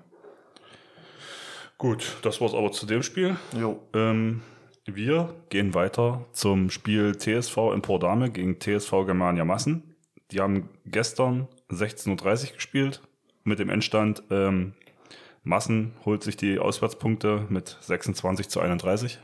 Gut, 1.77 2.18
das 2.24 2.41
war's 2.41 2.53
aber 2.53 2.72
zu 2.72 2.86
dem 2.86 3.03
Spiel. 3.03 3.38
Jo. 3.58 3.79
Ähm, 3.94 4.41
wir 4.86 5.34
gehen 5.50 5.74
weiter 5.74 6.25
zum 6.34 6.70
Spiel 6.70 7.15
TSV 7.15 7.58
in 7.74 7.82
Pordame 7.82 8.32
gegen 8.32 8.60
TSV 8.60 9.06
Germania 9.06 9.46
Massen. 9.46 9.96
Die 10.32 10.41
haben 10.41 10.70
gestern 10.86 11.48
16.30 11.70 12.50
Uhr 12.50 12.56
gespielt 12.56 13.01
mit 13.44 13.60
dem 13.60 13.70
Endstand 13.70 14.24
ähm, 14.29 14.74
Massen 15.44 15.94
holt 16.06 16.24
sich 16.24 16.38
die 16.38 16.60
Auswärtspunkte 16.60 17.46
mit 17.50 17.77
26 17.82 18.50
zu 18.50 18.60
31. 18.60 19.20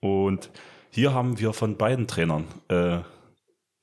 Und 0.00 0.50
hier 0.90 1.12
haben 1.12 1.38
wir 1.38 1.52
von 1.52 1.76
beiden 1.76 2.06
Trainern 2.06 2.46
äh, 2.68 3.00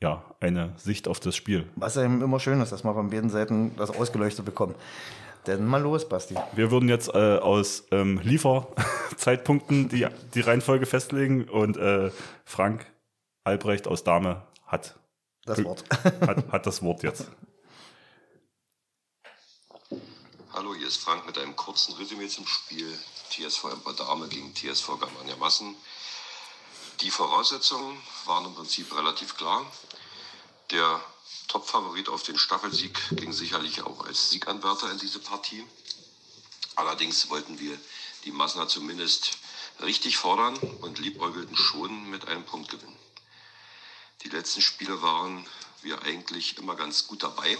ja, 0.01 0.23
eine 0.39 0.73
Sicht 0.77 1.07
auf 1.07 1.19
das 1.19 1.35
Spiel. 1.35 1.69
Was 1.75 1.95
ja 1.95 2.03
immer 2.03 2.39
schön 2.39 2.59
ist, 2.61 2.71
dass 2.71 2.83
man 2.83 2.93
von 2.93 3.09
beiden 3.09 3.29
Seiten 3.29 3.75
das 3.77 3.91
ausgeleuchtet 3.91 4.45
bekommt. 4.45 4.75
Dann 5.45 5.65
mal 5.65 5.81
los, 5.81 6.07
Basti. 6.07 6.35
Wir 6.53 6.69
würden 6.69 6.89
jetzt 6.89 7.09
äh, 7.09 7.37
aus 7.37 7.85
ähm, 7.91 8.19
Lieferzeitpunkten 8.23 9.89
die, 9.89 10.07
die 10.33 10.41
Reihenfolge 10.41 10.85
festlegen 10.85 11.49
und 11.49 11.77
äh, 11.77 12.11
Frank 12.45 12.85
Albrecht 13.43 13.87
aus 13.87 14.03
Dame 14.03 14.43
hat 14.67 14.95
das 15.45 15.63
Wort. 15.63 15.83
hat, 16.21 16.51
hat 16.51 16.65
das 16.67 16.83
Wort 16.83 17.01
jetzt. 17.01 17.25
Hallo, 20.53 20.75
hier 20.75 20.87
ist 20.87 20.97
Frank 20.97 21.25
mit 21.25 21.37
einem 21.37 21.55
kurzen 21.55 21.95
Resümee 21.95 22.27
zum 22.27 22.45
Spiel 22.45 22.87
TSV 23.29 23.65
Emper 23.71 23.93
Dame 23.93 24.27
gegen 24.27 24.53
TSV 24.53 24.99
Germania 24.99 25.35
Massen. 25.37 25.75
Die 27.01 27.09
Voraussetzungen 27.09 27.99
waren 28.25 28.45
im 28.45 28.53
Prinzip 28.53 28.95
relativ 28.95 29.35
klar. 29.35 29.65
Der 30.69 31.03
Topfavorit 31.47 32.09
auf 32.09 32.21
den 32.21 32.37
Staffelsieg 32.37 32.95
ging 33.17 33.33
sicherlich 33.33 33.81
auch 33.81 34.05
als 34.05 34.29
Sieganwärter 34.29 34.91
in 34.91 34.99
diese 34.99 35.17
Partie. 35.17 35.65
Allerdings 36.75 37.29
wollten 37.29 37.57
wir 37.57 37.79
die 38.23 38.31
Massener 38.31 38.67
zumindest 38.67 39.39
richtig 39.79 40.17
fordern 40.17 40.55
und 40.81 40.99
liebäugelten 40.99 41.57
schon 41.57 42.07
mit 42.11 42.27
einem 42.27 42.45
Punktgewinn. 42.45 42.95
Die 44.21 44.29
letzten 44.29 44.61
Spiele 44.61 45.01
waren 45.01 45.47
wir 45.81 46.03
eigentlich 46.03 46.59
immer 46.59 46.75
ganz 46.75 47.07
gut 47.07 47.23
dabei. 47.23 47.57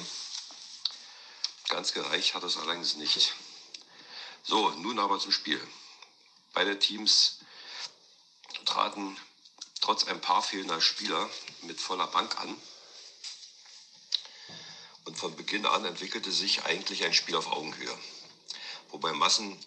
Ganz 1.69 1.93
gereicht 1.93 2.35
hat 2.35 2.43
es 2.43 2.57
allerdings 2.57 2.95
nicht. 2.95 3.33
So, 4.43 4.69
nun 4.69 4.99
aber 4.99 5.17
zum 5.17 5.31
Spiel. 5.31 5.59
Beide 6.53 6.77
Teams 6.77 7.39
traten 8.65 9.17
trotz 9.81 10.05
ein 10.05 10.21
paar 10.21 10.41
fehlender 10.41 10.79
Spieler 10.79 11.29
mit 11.63 11.81
voller 11.81 12.07
Bank 12.07 12.39
an. 12.39 12.55
Und 15.03 15.17
von 15.17 15.35
Beginn 15.35 15.65
an 15.65 15.83
entwickelte 15.83 16.31
sich 16.31 16.63
eigentlich 16.63 17.03
ein 17.03 17.13
Spiel 17.13 17.35
auf 17.35 17.47
Augenhöhe. 17.47 17.97
Wobei 18.89 19.11
Massen 19.11 19.57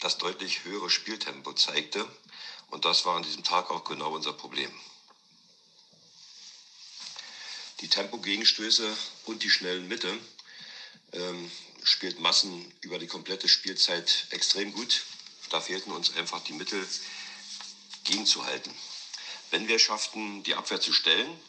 das 0.00 0.18
deutlich 0.18 0.64
höhere 0.64 0.90
Spieltempo 0.90 1.52
zeigte. 1.52 2.08
Und 2.70 2.84
das 2.84 3.04
war 3.04 3.16
an 3.16 3.22
diesem 3.22 3.44
Tag 3.44 3.70
auch 3.70 3.84
genau 3.84 4.14
unser 4.14 4.32
Problem. 4.32 4.72
Die 7.80 7.88
Tempo-Gegenstöße 7.88 8.96
und 9.26 9.42
die 9.42 9.50
schnellen 9.50 9.88
Mitte 9.88 10.18
ähm, 11.12 11.50
spielt 11.82 12.18
Massen 12.18 12.72
über 12.80 12.98
die 12.98 13.06
komplette 13.06 13.48
Spielzeit 13.48 14.26
extrem 14.30 14.72
gut. 14.72 15.02
Da 15.50 15.60
fehlten 15.60 15.90
uns 15.92 16.14
einfach 16.14 16.40
die 16.44 16.52
Mittel 16.52 16.86
gegenzuhalten. 18.04 18.74
Wenn 19.50 19.66
wir 19.66 19.78
schafften, 19.78 20.42
die 20.44 20.54
Abwehr 20.54 20.80
zu 20.80 20.92
stellen, 20.92 21.40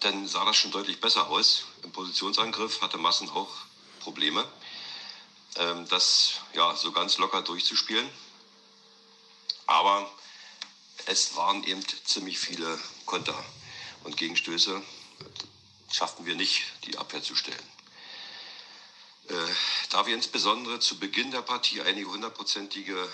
dann 0.00 0.26
sah 0.26 0.44
das 0.44 0.56
schon 0.56 0.70
deutlich 0.70 1.00
besser 1.00 1.28
aus. 1.28 1.64
Im 1.82 1.92
Positionsangriff 1.92 2.80
hatte 2.80 2.96
Massen 2.96 3.28
auch 3.28 3.50
Probleme, 4.00 4.46
ähm, 5.56 5.86
das 5.88 6.40
ja, 6.54 6.74
so 6.74 6.92
ganz 6.92 7.18
locker 7.18 7.42
durchzuspielen. 7.42 8.08
Aber 9.66 10.10
es 11.06 11.36
waren 11.36 11.64
eben 11.64 11.82
ziemlich 12.04 12.38
viele 12.38 12.80
Konter 13.04 13.44
und 14.04 14.16
Gegenstöße 14.16 14.82
schafften 15.90 16.24
wir 16.26 16.34
nicht, 16.34 16.62
die 16.84 16.96
Abwehr 16.96 17.22
zu 17.22 17.34
stellen. 17.34 17.68
Äh, 19.28 19.34
da 19.90 20.06
wir 20.06 20.14
insbesondere 20.14 20.80
zu 20.80 20.98
Beginn 20.98 21.30
der 21.30 21.42
Partie 21.42 21.82
einige 21.82 22.08
hundertprozentige 22.08 23.08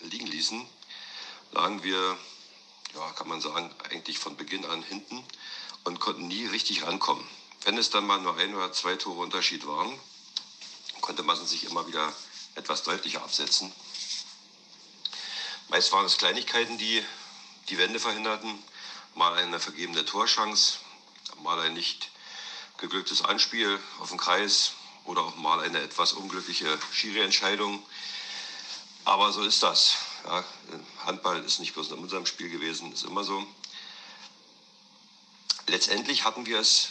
liegen 0.00 0.26
ließen, 0.26 0.66
lagen 1.52 1.82
wir 1.82 2.18
ja, 2.94 3.12
kann 3.12 3.28
man 3.28 3.40
sagen, 3.40 3.74
eigentlich 3.88 4.18
von 4.18 4.36
Beginn 4.36 4.64
an 4.64 4.82
hinten 4.82 5.24
und 5.84 6.00
konnten 6.00 6.28
nie 6.28 6.46
richtig 6.46 6.82
rankommen. 6.82 7.26
Wenn 7.62 7.78
es 7.78 7.90
dann 7.90 8.06
mal 8.06 8.20
nur 8.20 8.36
ein 8.36 8.54
oder 8.54 8.72
zwei 8.72 8.96
Tore 8.96 9.20
Unterschied 9.20 9.66
waren, 9.66 9.98
konnte 11.00 11.22
man 11.22 11.44
sich 11.44 11.64
immer 11.64 11.86
wieder 11.86 12.12
etwas 12.54 12.82
deutlicher 12.82 13.22
absetzen. 13.22 13.72
Meist 15.68 15.92
waren 15.92 16.06
es 16.06 16.16
Kleinigkeiten, 16.16 16.78
die 16.78 17.04
die 17.68 17.78
Wende 17.78 18.00
verhinderten, 18.00 18.62
mal 19.14 19.34
eine 19.34 19.60
vergebene 19.60 20.04
Torschance, 20.04 20.78
mal 21.42 21.60
ein 21.60 21.74
nicht 21.74 22.10
geglücktes 22.78 23.22
Anspiel 23.22 23.78
auf 24.00 24.08
den 24.08 24.18
Kreis 24.18 24.72
oder 25.04 25.22
auch 25.22 25.36
mal 25.36 25.60
eine 25.60 25.80
etwas 25.80 26.12
unglückliche 26.12 26.78
Schiri-Entscheidung. 26.92 27.84
Aber 29.04 29.32
so 29.32 29.42
ist 29.42 29.62
das. 29.62 29.96
Ja, 30.24 30.44
Handball 31.04 31.42
ist 31.44 31.60
nicht 31.60 31.74
bloß 31.74 31.90
in 31.90 31.98
unserem 31.98 32.26
Spiel 32.26 32.50
gewesen, 32.50 32.92
ist 32.92 33.04
immer 33.04 33.24
so. 33.24 33.46
Letztendlich 35.66 36.24
hatten 36.24 36.46
wir 36.46 36.58
es 36.58 36.88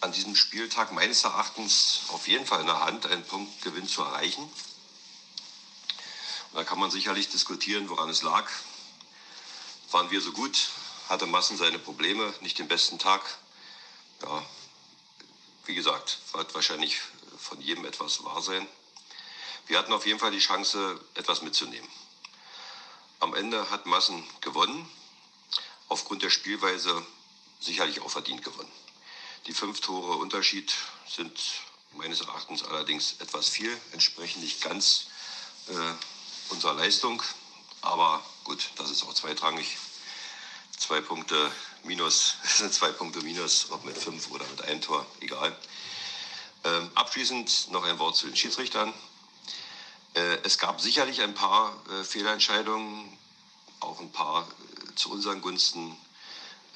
an 0.00 0.12
diesem 0.12 0.36
Spieltag 0.36 0.92
meines 0.92 1.24
Erachtens 1.24 2.00
auf 2.08 2.28
jeden 2.28 2.46
Fall 2.46 2.60
in 2.60 2.66
der 2.66 2.80
Hand, 2.80 3.06
einen 3.06 3.24
Punktgewinn 3.24 3.88
zu 3.88 4.02
erreichen. 4.02 4.42
Und 4.42 4.52
da 6.54 6.64
kann 6.64 6.78
man 6.78 6.90
sicherlich 6.90 7.28
diskutieren, 7.28 7.88
woran 7.88 8.08
es 8.08 8.22
lag. 8.22 8.48
Waren 9.90 10.10
wir 10.10 10.20
so 10.20 10.32
gut? 10.32 10.68
Hatte 11.08 11.26
Massen 11.26 11.56
seine 11.56 11.78
Probleme, 11.78 12.32
nicht 12.40 12.58
den 12.58 12.68
besten 12.68 12.98
Tag? 12.98 13.22
Ja, 14.22 14.42
wie 15.66 15.74
gesagt, 15.74 16.18
wird 16.32 16.54
wahrscheinlich 16.54 16.96
von 17.38 17.60
jedem 17.60 17.84
etwas 17.84 18.24
wahr 18.24 18.42
sein. 18.42 18.66
Wir 19.66 19.78
hatten 19.78 19.92
auf 19.92 20.06
jeden 20.06 20.18
Fall 20.18 20.32
die 20.32 20.38
Chance, 20.38 21.00
etwas 21.14 21.42
mitzunehmen. 21.42 21.88
Ende 23.40 23.70
hat 23.70 23.86
Massen 23.86 24.22
gewonnen, 24.42 24.86
aufgrund 25.88 26.22
der 26.22 26.28
Spielweise 26.28 27.02
sicherlich 27.58 28.02
auch 28.02 28.10
verdient 28.10 28.44
gewonnen. 28.44 28.70
Die 29.46 29.54
fünf 29.54 29.80
Tore 29.80 30.16
Unterschied 30.16 30.70
sind 31.08 31.32
meines 31.92 32.20
Erachtens 32.20 32.62
allerdings 32.62 33.14
etwas 33.18 33.48
viel, 33.48 33.74
entsprechen 33.92 34.42
nicht 34.42 34.60
ganz 34.60 35.06
äh, 35.68 35.72
unserer 36.50 36.74
Leistung. 36.74 37.22
Aber 37.80 38.22
gut, 38.44 38.72
das 38.76 38.90
ist 38.90 39.04
auch 39.04 39.14
zweitrangig. 39.14 39.78
Zwei 40.76 41.00
Punkte 41.00 41.50
minus, 41.82 42.34
zwei 42.70 42.92
Punkte 42.92 43.22
minus, 43.22 43.70
ob 43.70 43.86
mit 43.86 43.96
fünf 43.96 44.30
oder 44.30 44.44
mit 44.48 44.60
einem 44.60 44.82
Tor, 44.82 45.06
egal. 45.20 45.56
Ähm, 46.64 46.90
abschließend 46.94 47.70
noch 47.70 47.84
ein 47.84 47.98
Wort 47.98 48.16
zu 48.16 48.26
den 48.26 48.36
Schiedsrichtern. 48.36 48.92
Äh, 50.12 50.40
es 50.42 50.58
gab 50.58 50.78
sicherlich 50.82 51.22
ein 51.22 51.32
paar 51.32 51.74
äh, 51.88 52.04
Fehlentscheidungen, 52.04 53.16
auch 53.80 54.00
ein 54.00 54.12
paar 54.12 54.46
äh, 54.46 54.94
zu 54.94 55.10
unseren 55.10 55.40
Gunsten, 55.40 55.96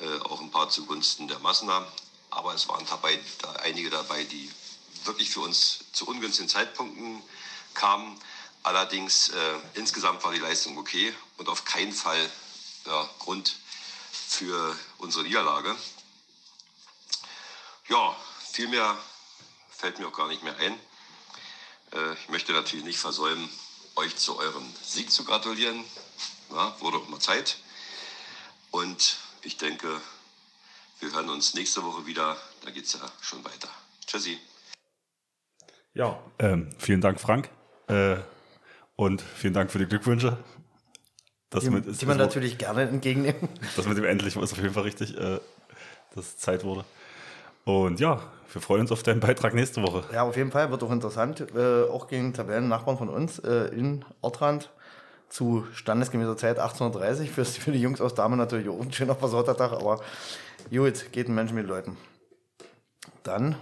äh, 0.01 0.19
auch 0.21 0.41
ein 0.41 0.51
paar 0.51 0.69
zugunsten 0.69 1.29
der 1.29 1.39
Massener 1.39 1.87
aber 2.35 2.55
es 2.55 2.69
waren 2.69 2.85
dabei, 2.87 3.19
da 3.43 3.53
einige 3.63 3.91
dabei, 3.91 4.25
die 4.25 4.51
wirklich 5.05 5.31
für 5.31 5.41
uns 5.41 5.81
zu 5.93 6.07
ungünstigen 6.07 6.49
Zeitpunkten 6.49 7.23
kamen. 7.75 8.21
Allerdings 8.63 9.29
äh, 9.29 9.59
insgesamt 9.75 10.25
war 10.25 10.33
die 10.33 10.41
Leistung 10.41 10.77
okay 10.79 11.15
und 11.37 11.49
auf 11.49 11.65
keinen 11.65 11.93
Fall 11.93 12.31
ja, 12.87 13.09
Grund 13.21 13.57
für 14.11 14.77
unsere 14.99 15.25
Niederlage. 15.25 15.77
Ja, 17.89 18.17
viel 18.53 18.69
mehr 18.69 18.99
fällt 19.71 19.99
mir 19.99 20.09
auch 20.09 20.13
gar 20.13 20.29
nicht 20.29 20.43
mehr 20.43 20.57
ein. 20.57 20.79
Ich 22.23 22.29
möchte 22.29 22.53
natürlich 22.53 22.85
nicht 22.85 22.99
versäumen, 22.99 23.49
euch 23.95 24.17
zu 24.17 24.37
eurem 24.37 24.75
Sieg 24.83 25.13
zu 25.13 25.25
gratulieren. 25.25 25.85
Ja, 26.55 26.73
wurde 26.79 26.99
auch 26.99 27.09
mal 27.09 27.19
Zeit. 27.19 27.59
Und 28.71 29.19
ich 29.43 29.57
denke, 29.57 29.89
wir 31.01 31.13
hören 31.13 31.29
uns 31.29 31.55
nächste 31.55 31.83
Woche 31.83 32.07
wieder. 32.07 32.37
Da 32.65 32.71
geht 32.71 32.85
es 32.85 32.93
ja 32.93 33.01
schon 33.21 33.45
weiter. 33.45 33.69
Tschüssi. 34.07 34.39
Ja, 35.95 36.21
ähm, 36.39 36.71
vielen 36.79 37.01
Dank, 37.01 37.21
Frank. 37.21 37.51
Äh, 37.89 38.19
und 38.95 39.21
vielen 39.21 39.53
Dank 39.53 39.73
für 39.73 39.81
die 39.81 39.87
Glückwünsche. 39.87 40.39
Das 41.51 41.65
die, 41.65 41.71
mit, 41.71 42.01
die 42.01 42.07
man 42.07 42.19
natürlich 42.19 42.57
gerne 42.57 42.83
entgegennehmen. 42.83 43.49
Das 43.75 43.87
mit 43.87 43.99
dem 43.99 44.05
endlich 44.05 44.37
ist 44.37 44.53
auf 44.53 44.59
jeden 44.59 44.75
Fall 44.75 44.85
richtig, 44.85 45.17
äh, 45.17 45.41
dass 46.15 46.27
es 46.27 46.37
Zeit 46.37 46.63
wurde. 46.63 46.85
Und 47.65 47.99
ja, 47.99 48.31
wir 48.53 48.63
freuen 48.63 48.83
uns 48.83 48.93
auf 48.93 49.03
deinen 49.03 49.21
Beitrag 49.21 49.55
nächste 49.55 49.83
Woche. 49.83 50.05
Ja, 50.13 50.23
auf 50.23 50.37
jeden 50.37 50.53
Fall 50.53 50.71
wird 50.71 50.85
auch 50.85 50.93
interessant. 50.93 51.45
Äh, 51.57 51.89
auch 51.89 52.07
gegen 52.07 52.33
Tabellennachbarn 52.33 52.97
von 52.97 53.09
uns 53.09 53.41
äh, 53.41 53.75
in 53.75 54.05
Ortrand 54.21 54.71
zu 55.35 55.67
standesgemäßer 55.73 56.37
Zeit 56.37 56.59
1830. 56.61 57.29
Für, 57.29 57.45
für 57.45 57.73
die 57.73 57.81
Jungs 57.81 58.01
aus 58.01 58.15
Damen 58.15 58.39
natürlich 58.39 58.69
auch 58.69 58.81
ein 58.81 58.93
schöner 58.93 59.17
versorter 59.17 59.57
Tag, 59.57 59.73
aber 59.73 60.01
Gut, 60.71 61.11
geht 61.11 61.29
ein 61.29 61.35
Mensch 61.35 61.51
mit 61.51 61.67
Leuten. 61.67 61.97
Dann 63.25 63.57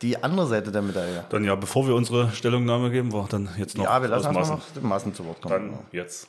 die 0.00 0.22
andere 0.22 0.46
Seite 0.46 0.70
der 0.70 0.82
Medaille. 0.82 1.26
Dann 1.30 1.42
ja, 1.42 1.56
bevor 1.56 1.88
wir 1.88 1.96
unsere 1.96 2.30
Stellungnahme 2.30 2.92
geben, 2.92 3.12
war 3.12 3.26
dann 3.26 3.52
jetzt 3.58 3.76
noch. 3.76 3.84
Ja, 3.84 4.00
wir 4.00 4.08
lassen 4.08 4.34
uns 4.34 4.48
noch 4.48 4.70
den 4.70 4.86
Maßen 4.86 5.14
zu 5.14 5.26
Wort 5.26 5.42
kommen. 5.42 5.72
Dann 5.72 5.86
jetzt. 5.90 6.28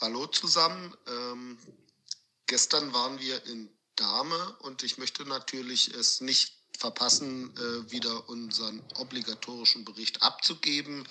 Hallo 0.00 0.26
zusammen. 0.26 0.92
Ähm, 1.06 1.58
gestern 2.46 2.92
waren 2.92 3.20
wir 3.20 3.46
in 3.46 3.70
Dame 3.94 4.56
und 4.62 4.82
ich 4.82 4.98
möchte 4.98 5.24
natürlich 5.24 5.94
es 5.94 6.20
nicht 6.20 6.61
verpassen, 6.78 7.54
äh, 7.56 7.90
wieder 7.90 8.28
unseren 8.28 8.82
obligatorischen 8.96 9.84
Bericht 9.84 10.22
abzugeben. 10.22 11.06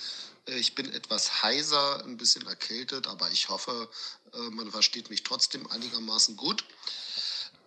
Äh, 0.47 0.58
ich 0.58 0.76
bin 0.76 0.91
etwas 0.93 1.43
heiser, 1.43 2.04
ein 2.06 2.17
bisschen 2.17 2.45
erkältet, 2.47 3.08
aber 3.08 3.32
ich 3.32 3.50
hoffe, 3.50 3.89
äh, 4.34 4.50
man 4.50 4.71
versteht 4.71 5.10
mich 5.10 5.24
trotzdem 5.24 5.67
einigermaßen 5.67 6.36
gut. 6.36 6.63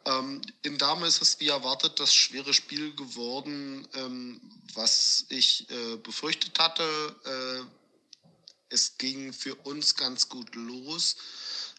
Ähm, 0.06 0.42
in 0.62 0.76
Dame 0.76 1.06
ist 1.06 1.22
es 1.22 1.40
wie 1.40 1.48
erwartet 1.48 1.98
das 1.98 2.14
schwere 2.14 2.52
Spiel 2.52 2.94
geworden, 2.94 3.88
ähm, 3.94 4.40
was 4.74 5.24
ich 5.30 5.68
äh, 5.70 5.96
befürchtet 5.96 6.58
hatte. 6.58 6.84
Äh, 7.24 7.64
es 8.68 8.98
ging 8.98 9.32
für 9.32 9.54
uns 9.54 9.94
ganz 9.94 10.28
gut 10.28 10.54
los. 10.54 11.16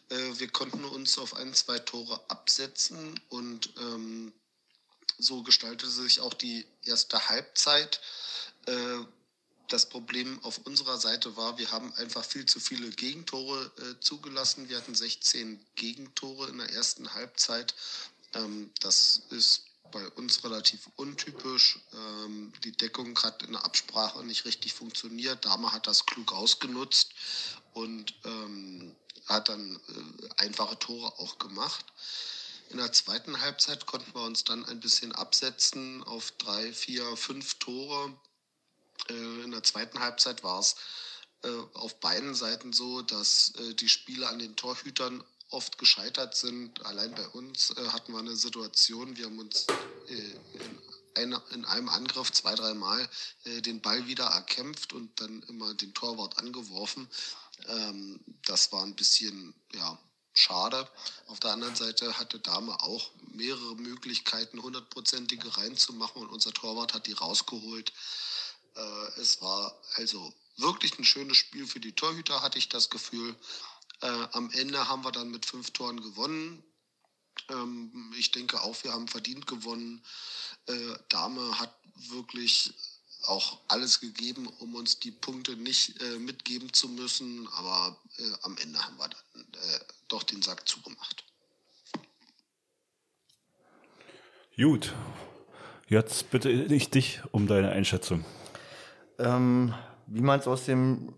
Äh, 0.09 0.39
wir 0.39 0.47
konnten 0.49 0.85
uns 0.85 1.17
auf 1.17 1.35
ein, 1.35 1.53
zwei 1.53 1.77
Tore 1.79 2.19
absetzen 2.29 3.19
und 3.29 3.73
ähm, 3.77 4.33
so 5.17 5.43
gestaltete 5.43 5.89
sich 5.89 6.19
auch 6.19 6.33
die 6.33 6.65
erste 6.83 7.29
Halbzeit. 7.29 7.99
Äh, 8.65 8.99
das 9.67 9.87
Problem 9.87 10.43
auf 10.43 10.59
unserer 10.59 10.99
Seite 10.99 11.35
war, 11.37 11.57
wir 11.57 11.71
haben 11.71 11.91
einfach 11.95 12.23
viel 12.23 12.45
zu 12.45 12.59
viele 12.59 12.89
Gegentore 12.91 13.71
äh, 13.77 13.99
zugelassen. 13.99 14.69
Wir 14.69 14.77
hatten 14.77 14.93
16 14.93 15.59
Gegentore 15.75 16.49
in 16.49 16.59
der 16.59 16.71
ersten 16.71 17.13
Halbzeit. 17.13 17.73
Ähm, 18.33 18.71
das 18.81 19.23
ist 19.31 19.63
bei 19.91 20.07
uns 20.09 20.43
relativ 20.43 20.89
untypisch. 20.97 21.79
Ähm, 21.93 22.53
die 22.63 22.73
Deckung 22.73 23.17
hat 23.23 23.41
in 23.43 23.53
der 23.53 23.65
Absprache 23.65 24.23
nicht 24.23 24.45
richtig 24.45 24.73
funktioniert. 24.73 25.45
Dame 25.45 25.71
hat 25.71 25.87
das 25.87 26.05
klug 26.05 26.33
ausgenutzt 26.33 27.11
und 27.73 28.13
ähm, 28.23 28.95
hat 29.25 29.49
dann 29.49 29.75
äh, 29.75 30.43
einfache 30.43 30.77
Tore 30.77 31.17
auch 31.19 31.39
gemacht. 31.39 31.85
In 32.69 32.77
der 32.77 32.91
zweiten 32.91 33.39
Halbzeit 33.41 33.85
konnten 33.85 34.13
wir 34.13 34.23
uns 34.23 34.43
dann 34.43 34.65
ein 34.65 34.79
bisschen 34.79 35.11
absetzen 35.11 36.03
auf 36.03 36.31
drei, 36.31 36.73
vier, 36.73 37.15
fünf 37.15 37.55
Tore. 37.55 38.13
Äh, 39.09 39.43
in 39.43 39.51
der 39.51 39.63
zweiten 39.63 39.99
Halbzeit 39.99 40.43
war 40.43 40.59
es 40.59 40.75
äh, 41.43 41.49
auf 41.73 41.99
beiden 41.99 42.33
Seiten 42.33 42.73
so, 42.73 43.01
dass 43.01 43.53
äh, 43.57 43.73
die 43.75 43.89
Spiele 43.89 44.27
an 44.27 44.39
den 44.39 44.55
Torhütern 44.55 45.23
oft 45.49 45.77
gescheitert 45.77 46.35
sind. 46.35 46.85
Allein 46.85 47.13
bei 47.13 47.27
uns 47.29 47.69
hatten 47.93 48.13
wir 48.13 48.19
eine 48.19 48.35
Situation, 48.35 49.15
wir 49.15 49.25
haben 49.25 49.39
uns 49.39 49.67
in, 51.15 51.37
in 51.51 51.65
einem 51.65 51.87
Angriff 51.87 52.31
zwei, 52.31 52.55
dreimal 52.55 53.07
den 53.45 53.79
Ball 53.79 54.07
wieder 54.07 54.25
erkämpft 54.25 54.91
und 54.91 55.21
dann 55.21 55.43
immer 55.43 55.75
den 55.75 55.93
Torwart 55.93 56.39
angeworfen. 56.39 57.07
Ähm, 57.67 58.19
das 58.45 58.71
war 58.71 58.83
ein 58.83 58.95
bisschen, 58.95 59.53
ja, 59.73 59.97
schade. 60.35 60.87
Auf 61.27 61.39
der 61.39 61.51
anderen 61.51 61.75
Seite 61.75 62.17
hatte 62.19 62.39
Dame 62.39 62.79
auch 62.83 63.09
mehrere 63.33 63.75
Möglichkeiten, 63.75 64.61
hundertprozentige 64.61 65.57
reinzumachen 65.57 66.21
und 66.21 66.29
unser 66.29 66.53
Torwart 66.53 66.93
hat 66.93 67.07
die 67.07 67.13
rausgeholt. 67.13 67.91
Äh, 68.75 69.21
es 69.21 69.41
war 69.41 69.75
also 69.95 70.33
wirklich 70.57 70.99
ein 70.99 71.05
schönes 71.05 71.37
Spiel 71.37 71.65
für 71.65 71.79
die 71.79 71.93
Torhüter, 71.93 72.41
hatte 72.41 72.57
ich 72.59 72.69
das 72.69 72.89
Gefühl. 72.89 73.35
Äh, 74.01 74.27
am 74.33 74.51
Ende 74.51 74.87
haben 74.87 75.03
wir 75.03 75.11
dann 75.11 75.31
mit 75.31 75.45
fünf 75.45 75.71
Toren 75.71 76.01
gewonnen. 76.01 76.63
Ähm, 77.49 78.13
ich 78.17 78.31
denke 78.31 78.61
auch, 78.61 78.83
wir 78.83 78.93
haben 78.93 79.07
verdient 79.07 79.47
gewonnen. 79.47 80.03
Äh, 80.67 80.95
Dame 81.09 81.59
hat 81.59 81.73
wirklich 82.09 82.73
auch 83.27 83.59
alles 83.67 83.99
gegeben, 83.99 84.47
um 84.59 84.75
uns 84.75 84.99
die 84.99 85.11
Punkte 85.11 85.55
nicht 85.55 86.01
äh, 86.01 86.19
mitgeben 86.19 86.71
zu 86.73 86.89
müssen. 86.89 87.47
Aber 87.55 87.97
äh, 88.17 88.23
am 88.43 88.57
Ende 88.57 88.79
haben 88.79 88.97
wir 88.97 89.09
dann 89.09 89.45
äh, 89.53 89.79
doch 90.07 90.23
den 90.23 90.41
Sack 90.41 90.67
zugemacht. 90.67 91.23
Gut. 94.55 94.93
Jetzt 95.87 96.31
bitte 96.31 96.49
ich 96.49 96.89
dich 96.89 97.21
um 97.31 97.45
deine 97.45 97.69
Einschätzung. 97.69 98.25
Ähm, 99.19 99.75
wie 100.07 100.21
man 100.21 100.39
es 100.39 100.47
aus 100.47 100.65
den 100.65 101.13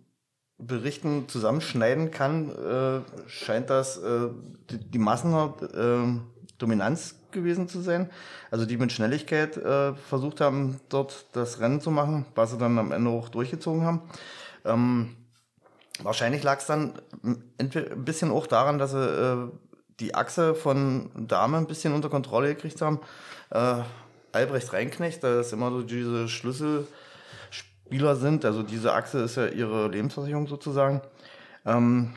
Berichten 0.58 1.30
zusammenschneiden 1.30 2.12
kann, 2.12 2.50
äh, 2.50 3.00
scheint 3.30 3.70
das 3.70 3.98
äh, 3.98 4.28
die, 4.70 4.80
die 4.80 4.98
Massendominanz 4.98 7.12
äh, 7.12 7.16
gewesen 7.32 7.68
zu 7.68 7.82
sein. 7.82 8.10
Also 8.52 8.66
die 8.66 8.78
mit 8.78 8.92
Schnelligkeit 8.92 9.58
äh, 9.58 9.94
versucht 9.94 10.42
haben, 10.42 10.80
dort 10.90 11.26
das 11.34 11.60
Rennen 11.60 11.82
zu 11.82 11.92
machen, 11.92 12.26
was 12.36 12.52
sie 12.52 12.58
dann 12.58 12.78
am 12.78 12.92
Ende 12.92 13.10
auch 13.10 13.30
durchgezogen 13.30 13.84
haben. 13.84 14.02
Ähm, 14.66 15.16
wahrscheinlich 16.02 16.44
lag 16.44 16.60
es 16.60 16.66
dann 16.66 16.94
ein 17.24 17.70
bisschen 18.04 18.32
auch 18.32 18.48
daran, 18.48 18.78
dass 18.78 18.92
sie 18.92 19.04
äh, 19.04 19.50
die 20.00 20.16
Achse 20.16 20.56
von 20.56 21.10
Dame 21.16 21.58
ein 21.58 21.68
bisschen 21.68 21.94
unter 21.94 22.10
Kontrolle 22.10 22.54
gekriegt 22.54 22.82
haben. 22.82 23.00
Äh, 23.50 23.82
Albrecht 24.32 24.72
Reinknecht, 24.74 25.24
da 25.24 25.40
ist 25.40 25.54
immer 25.54 25.72
so 25.72 25.82
diese 25.82 26.28
Schlüssel 26.28 26.88
Spieler 27.50 28.16
sind. 28.16 28.46
Also 28.46 28.64
diese 28.64 28.94
Achse 28.94 29.20
ist 29.20 29.38
ja 29.38 29.48
ihre 29.48 29.88
Lebensversicherung 29.88 30.48
sozusagen. 30.48 31.02
Ähm, 31.66 32.14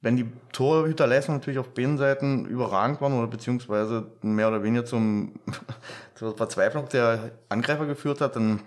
wenn 0.00 0.16
die 0.16 0.30
Torhüterleistung 0.52 1.36
natürlich 1.36 1.58
auf 1.58 1.74
beiden 1.74 1.98
Seiten 1.98 2.44
überragend 2.44 3.00
waren 3.00 3.14
oder 3.14 3.26
beziehungsweise 3.26 4.06
mehr 4.22 4.48
oder 4.48 4.62
weniger 4.62 4.84
zum, 4.84 5.32
zur 6.14 6.36
Verzweiflung 6.36 6.88
der 6.88 7.32
Angreifer 7.48 7.86
geführt 7.86 8.20
hat, 8.20 8.36
dann 8.36 8.60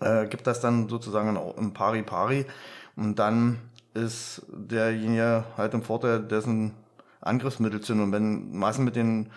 äh, 0.00 0.26
gibt 0.26 0.46
das 0.46 0.60
dann 0.60 0.88
sozusagen 0.88 1.36
ein 1.36 1.72
Pari-Pari 1.72 2.46
und 2.96 3.18
dann 3.18 3.58
ist 3.94 4.42
derjenige 4.48 5.44
halt 5.56 5.72
im 5.74 5.82
Vorteil, 5.82 6.20
dessen 6.20 6.72
Angriffsmittel 7.20 7.82
sind. 7.84 8.00
Und 8.00 8.10
wenn 8.10 8.56
Massen 8.56 8.84
mit 8.84 8.96
den 8.96 9.30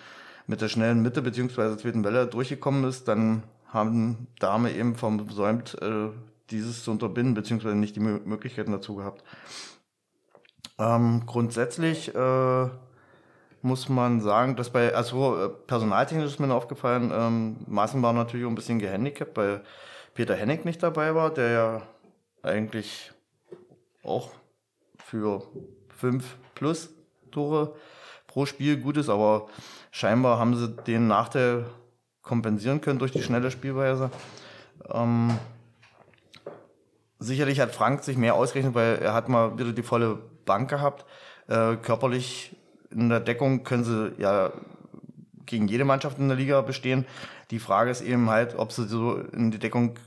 mit 0.48 0.62
der 0.62 0.70
schnellen 0.70 1.02
Mitte 1.02 1.22
beziehungsweise 1.22 1.78
zweiten 1.78 2.04
Welle 2.04 2.26
durchgekommen 2.26 2.86
ist, 2.86 3.08
dann 3.08 3.44
haben 3.68 4.28
Dame 4.40 4.72
eben 4.74 4.96
versäumt, 4.96 5.78
äh, 5.82 6.10
dieses 6.50 6.84
zu 6.84 6.92
unterbinden, 6.92 7.34
beziehungsweise 7.34 7.76
nicht 7.76 7.98
die 7.98 8.00
Möglichkeiten 8.00 8.72
dazu 8.72 8.96
gehabt. 8.96 9.24
Ähm, 10.80 11.24
grundsätzlich 11.26 12.14
äh, 12.14 12.70
muss 13.62 13.90
man 13.90 14.22
sagen, 14.22 14.56
dass 14.56 14.70
bei, 14.70 14.94
also 14.94 15.46
äh, 15.46 15.50
personaltechnisch 15.50 16.26
ist 16.26 16.40
mir 16.40 16.54
aufgefallen, 16.54 17.12
ähm, 17.14 17.58
Maaßen 17.68 18.02
war 18.02 18.14
natürlich 18.14 18.46
auch 18.46 18.50
ein 18.50 18.56
bisschen 18.56 18.80
gehandicapt, 18.80 19.36
weil 19.36 19.62
Peter 20.14 20.36
Hennig 20.36 20.66
nicht 20.66 20.84
dabei 20.84 21.16
war, 21.16 21.32
der 21.32 21.50
ja 21.50 21.82
eigentlich 22.44 23.12
auch 24.04 24.32
für 24.98 25.44
fünf 25.90 26.38
plus 26.54 26.90
Tore 27.32 27.76
pro 28.28 28.46
Spiel 28.46 28.78
gut 28.78 28.98
ist, 28.98 29.10
aber 29.10 29.48
scheinbar 29.92 30.38
haben 30.38 30.56
sie 30.56 30.70
den 30.70 31.08
Nachteil 31.08 31.66
kompensieren 32.22 32.82
können 32.82 33.00
durch 33.00 33.12
die 33.12 33.24
schnelle 33.24 33.52
Spielweise. 33.52 34.12
Ähm, 34.90 35.38
sicherlich 37.20 37.60
hat 37.60 37.74
Frank 37.74 38.04
sich 38.04 38.18
mehr 38.18 38.36
ausgerechnet, 38.36 38.76
weil 38.76 38.98
er 38.98 39.14
hat 39.14 39.28
mal 39.28 39.58
wieder 39.58 39.72
die 39.72 39.84
volle 39.84 40.20
Bank 40.48 40.72
gehabt. 40.72 41.06
Äh, 41.48 41.76
körperlich 41.76 42.56
in 42.90 43.10
der 43.10 43.20
Deckung 43.20 43.64
können 43.64 43.84
sie 43.84 44.14
ja 44.18 44.52
gegen 45.46 45.68
jede 45.68 45.86
Mannschaft 45.86 46.18
in 46.18 46.28
der 46.28 46.38
Liga 46.38 46.62
bestehen. 46.62 47.06
Die 47.52 47.60
Frage 47.60 47.92
ist 47.92 48.02
eben 48.02 48.30
halt, 48.30 48.58
ob 48.58 48.72
sie 48.72 48.88
so 48.88 49.18
in 49.18 49.52
die 49.52 49.60
Deckung 49.60 50.00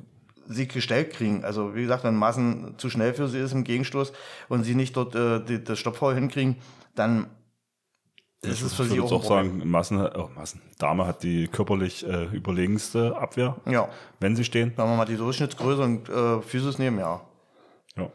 sie 0.49 0.67
gestellt 0.67 1.13
kriegen. 1.13 1.45
Also 1.45 1.77
wie 1.77 1.83
gesagt, 1.83 2.03
wenn 2.03 2.17
Massen 2.17 2.75
zu 2.77 2.91
schnell 2.91 3.15
für 3.15 3.29
sie 3.29 3.39
ist 3.39 3.53
im 3.53 3.65
Gegenstoß 3.65 4.13
und 4.49 4.65
sie 4.65 4.75
nicht 4.75 4.97
dort 4.97 5.15
äh, 5.15 5.43
die, 5.45 5.63
das 5.63 5.79
Stoppfoul 5.79 6.15
hinkriegen, 6.15 6.57
dann 6.97 7.27
das 8.43 8.63
ist 8.63 8.75
für 8.75 8.85
sie 8.85 9.01
auch, 9.01 9.13
auch 9.13 9.25
sagen, 9.25 9.69
Massen, 9.69 9.99
oh, 9.99 10.31
Massen. 10.35 10.63
Dame 10.79 11.07
hat 11.07 11.23
die 11.23 11.47
körperlich 11.47 12.07
äh, 12.07 12.25
überlegenste 12.35 13.15
Abwehr. 13.15 13.57
Ja. 13.67 13.91
Wenn 14.19 14.35
sie 14.35 14.45
stehen. 14.45 14.73
Wenn 14.77 14.87
wir 14.87 14.97
mal 14.97 15.05
die 15.05 15.17
Durchschnittsgröße 15.17 15.83
und 15.83 16.09
äh, 16.09 16.41
Physis 16.41 16.79
nehmen, 16.79 16.99
ja. 16.99 17.21
Ja. 17.97 18.11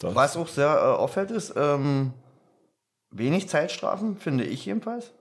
Das 0.00 0.14
Was 0.14 0.36
auch 0.36 0.48
sehr 0.48 0.66
äh, 0.66 0.96
auffällt, 0.96 1.30
ist 1.30 1.54
ähm, 1.56 2.12
wenig 3.10 3.48
Zeitstrafen, 3.48 4.16
finde 4.16 4.44
ich 4.44 4.64
jedenfalls. 4.66 5.12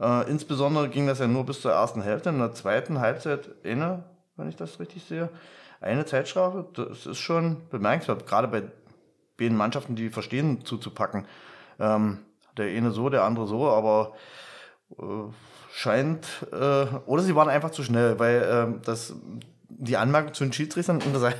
Äh, 0.00 0.30
insbesondere 0.30 0.88
ging 0.88 1.06
das 1.06 1.18
ja 1.18 1.26
nur 1.26 1.44
bis 1.44 1.60
zur 1.60 1.72
ersten 1.72 2.02
Hälfte. 2.02 2.30
In 2.30 2.38
der 2.38 2.52
zweiten 2.54 3.00
Halbzeit 3.00 3.50
eine, 3.64 4.04
wenn 4.36 4.48
ich 4.48 4.56
das 4.56 4.80
richtig 4.80 5.04
sehe, 5.04 5.28
eine 5.80 6.06
Zeitstrafe. 6.06 6.66
Das 6.74 7.04
ist 7.04 7.18
schon 7.18 7.68
bemerkenswert, 7.70 8.26
gerade 8.26 8.48
bei 8.48 8.62
den 9.40 9.56
Mannschaften, 9.56 9.96
die 9.96 10.08
verstehen, 10.08 10.64
zuzupacken. 10.64 11.26
Ähm, 11.80 12.18
der 12.56 12.66
eine 12.66 12.92
so, 12.92 13.08
der 13.08 13.24
andere 13.24 13.48
so, 13.48 13.68
aber 13.70 14.12
äh, 14.98 15.32
scheint, 15.72 16.46
äh, 16.52 16.86
oder 17.06 17.22
sie 17.22 17.34
waren 17.34 17.48
einfach 17.48 17.70
zu 17.70 17.82
schnell, 17.82 18.18
weil 18.20 18.42
äh, 18.42 18.84
das, 18.84 19.14
die 19.78 19.96
Anmerkung 19.96 20.34
zu 20.34 20.44
den 20.44 20.52
Schiedsrichtern, 20.52 21.00
und 21.02 21.14
da 21.14 21.32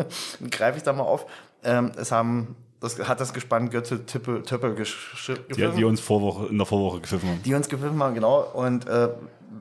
greife 0.50 0.78
ich 0.78 0.82
da 0.82 0.92
mal 0.92 1.04
auf, 1.04 1.26
ähm, 1.62 1.92
es 1.96 2.12
haben 2.12 2.56
das 2.80 2.98
hat 2.98 3.20
das 3.20 3.34
Gespann 3.34 3.68
Götze 3.68 4.06
Tippel, 4.06 4.42
Töppel 4.42 4.74
gepfiffen. 4.74 5.44
Die, 5.54 5.68
die 5.76 5.84
uns 5.84 6.00
Vorwoche, 6.00 6.46
in 6.46 6.56
der 6.56 6.66
Vorwoche 6.66 7.00
gepfiffen 7.00 7.28
haben. 7.28 7.42
Die 7.42 7.54
uns 7.54 7.68
gepfiffen 7.68 8.02
haben, 8.02 8.14
genau. 8.14 8.40
Und 8.40 8.88
äh, 8.88 9.10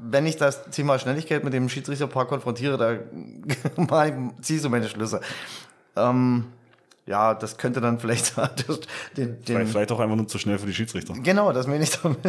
wenn 0.10 0.26
ich 0.26 0.38
das 0.38 0.70
Thema 0.72 0.98
Schnelligkeit 1.00 1.44
mit 1.44 1.54
dem 1.54 1.68
Schiedsrichterpaar 1.68 2.28
konfrontiere, 2.28 2.78
da 2.78 2.98
ziehe 4.42 4.58
ich 4.58 4.62
so 4.62 4.70
meine 4.70 4.88
Schlüsse. 4.88 5.20
Ähm, 5.98 6.46
ja, 7.06 7.34
das 7.34 7.58
könnte 7.58 7.82
dann 7.82 8.00
vielleicht 8.00 8.38
den, 9.18 9.44
den 9.44 9.68
vielleicht 9.68 9.92
auch 9.92 10.00
einfach 10.00 10.16
nur 10.16 10.28
zu 10.28 10.38
schnell 10.38 10.58
für 10.58 10.68
die 10.68 10.74
Schiedsrichter. 10.74 11.14
Genau, 11.16 11.52
das 11.52 11.68
meine 11.68 11.84
ich 11.84 11.92
damit, 12.02 12.20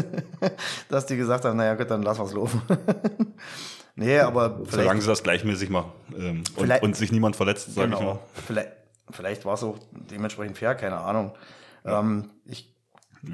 dass 0.89 1.07
die 1.07 1.17
gesagt 1.17 1.45
haben, 1.45 1.57
naja 1.57 1.75
gut, 1.75 1.91
dann 1.91 2.03
lass 2.03 2.19
was 2.19 2.33
laufen. 2.33 2.63
Nee, 3.97 4.19
aber 4.19 4.61
Solange 4.69 5.01
sie 5.01 5.07
das 5.07 5.23
gleichmäßig 5.23 5.71
machen 5.71 5.93
ähm, 6.17 6.45
und, 6.57 6.83
und, 6.83 6.97
sich 6.97 7.13
niemand 7.13 7.37
verletzt, 7.37 7.75
sage 7.75 7.89
genau. 7.89 7.99
ich 7.99 8.07
mal. 8.07 8.19
Vielleicht, 8.47 8.69
vielleicht 9.11 9.45
war 9.45 9.55
es 9.55 9.63
auch 9.63 9.79
dementsprechend 9.91 10.59
fair, 10.59 10.75
keine 10.75 10.99
Ahnung. 10.99 11.33
Ja. 11.85 12.01
Ähm, 12.01 12.31
ich 12.45 12.75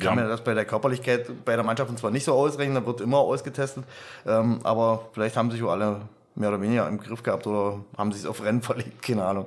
kann 0.00 0.16
mir 0.16 0.28
das 0.28 0.42
bei 0.42 0.54
der 0.54 0.64
Körperlichkeit 0.64 1.44
bei 1.44 1.54
der 1.54 1.64
Mannschaft 1.64 1.96
zwar 1.98 2.10
nicht 2.10 2.24
so 2.24 2.32
ausrechnen, 2.32 2.74
da 2.74 2.86
wird 2.86 3.00
immer 3.00 3.18
ausgetestet, 3.18 3.84
ähm, 4.26 4.60
aber 4.64 5.08
vielleicht 5.12 5.36
haben 5.36 5.50
sich 5.50 5.62
auch 5.62 5.70
alle 5.70 6.00
mehr 6.34 6.50
oder 6.50 6.60
weniger 6.60 6.88
im 6.88 6.98
Griff 6.98 7.22
gehabt 7.22 7.46
oder 7.46 7.84
haben 7.96 8.12
sich 8.12 8.26
auf 8.26 8.42
Rennen 8.42 8.62
verlegt, 8.62 9.02
keine 9.02 9.24
Ahnung. 9.24 9.46